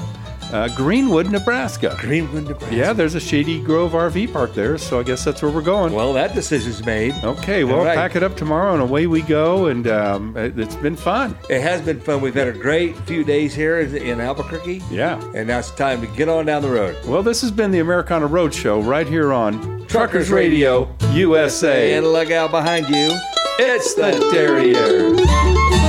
uh, 0.53 0.69
Greenwood, 0.75 1.31
Nebraska. 1.31 1.97
Greenwood, 1.99 2.47
Nebraska. 2.47 2.75
Yeah, 2.75 2.93
there's 2.93 3.15
a 3.15 3.19
Shady 3.19 3.61
Grove 3.61 3.93
RV 3.93 4.31
park 4.31 4.53
there, 4.53 4.77
so 4.77 4.99
I 4.99 5.03
guess 5.03 5.25
that's 5.25 5.41
where 5.41 5.51
we're 5.51 5.61
going. 5.61 5.93
Well, 5.93 6.13
that 6.13 6.35
decision's 6.35 6.85
made. 6.85 7.15
Okay, 7.23 7.63
well, 7.63 7.83
right. 7.83 7.95
pack 7.95 8.15
it 8.15 8.23
up 8.23 8.37
tomorrow 8.37 8.73
and 8.73 8.81
away 8.81 9.07
we 9.07 9.23
go, 9.23 9.65
and 9.65 9.87
um, 9.87 10.37
it, 10.37 10.57
it's 10.57 10.75
been 10.75 10.95
fun. 10.95 11.35
It 11.49 11.61
has 11.61 11.81
been 11.81 11.99
fun. 11.99 12.21
We've 12.21 12.35
had 12.35 12.47
a 12.47 12.53
great 12.53 12.95
few 12.99 13.23
days 13.23 13.55
here 13.55 13.79
in 13.79 14.21
Albuquerque. 14.21 14.81
Yeah. 14.91 15.19
And 15.35 15.47
now 15.47 15.59
it's 15.59 15.71
time 15.71 16.01
to 16.01 16.07
get 16.07 16.29
on 16.29 16.45
down 16.45 16.61
the 16.61 16.69
road. 16.69 17.03
Well, 17.05 17.23
this 17.23 17.41
has 17.41 17.51
been 17.51 17.71
the 17.71 17.79
Americana 17.79 18.27
Roadshow 18.27 18.85
right 18.85 19.07
here 19.07 19.33
on 19.33 19.59
Truckers 19.87 19.89
Truckers 19.89 20.31
Radio 20.31 20.95
USA. 21.11 21.93
And 21.93 22.05
look 22.07 22.29
out 22.29 22.51
behind 22.51 22.87
you. 22.89 23.09
It's 23.59 23.95
the 23.95 24.11
Derriere. 24.31 25.82